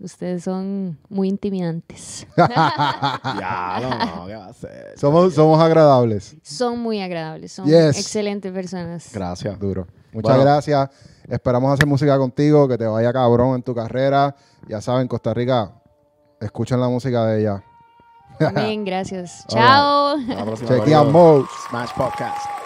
Ustedes 0.00 0.44
son 0.44 0.96
muy 1.08 1.28
intimidantes. 1.28 2.26
ya, 2.36 3.78
no, 3.82 4.16
no, 4.20 4.26
¿qué 4.26 4.34
va 4.36 4.46
a 4.46 4.50
hacer? 4.50 4.94
Somos, 4.96 5.34
somos 5.34 5.60
agradables. 5.60 6.36
Son 6.42 6.78
muy 6.78 7.00
agradables, 7.00 7.52
son 7.52 7.66
Yes. 7.66 7.98
excelentes 7.98 8.52
personas. 8.52 9.10
Gracias. 9.12 9.58
Duro. 9.58 9.86
Muchas 10.12 10.36
Bueno. 10.36 10.42
gracias. 10.50 10.88
Esperamos 11.28 11.72
hacer 11.74 11.86
música 11.86 12.16
contigo, 12.16 12.66
que 12.68 12.78
te 12.78 12.86
vaya 12.86 13.12
cabrón 13.12 13.56
en 13.56 13.62
tu 13.62 13.74
carrera. 13.74 14.34
Ya 14.68 14.80
saben, 14.80 15.06
Costa 15.08 15.34
Rica, 15.34 15.72
escuchen 16.40 16.80
la 16.80 16.88
música 16.88 17.26
de 17.26 17.40
ella. 17.40 17.64
Amén, 18.40 18.84
gracias. 18.84 19.44
Right. 19.48 19.58
Chao. 19.58 20.16
Próxima, 20.44 20.68
Chequeamos. 20.78 21.46
Smash 21.68 21.92
Podcast. 21.94 22.57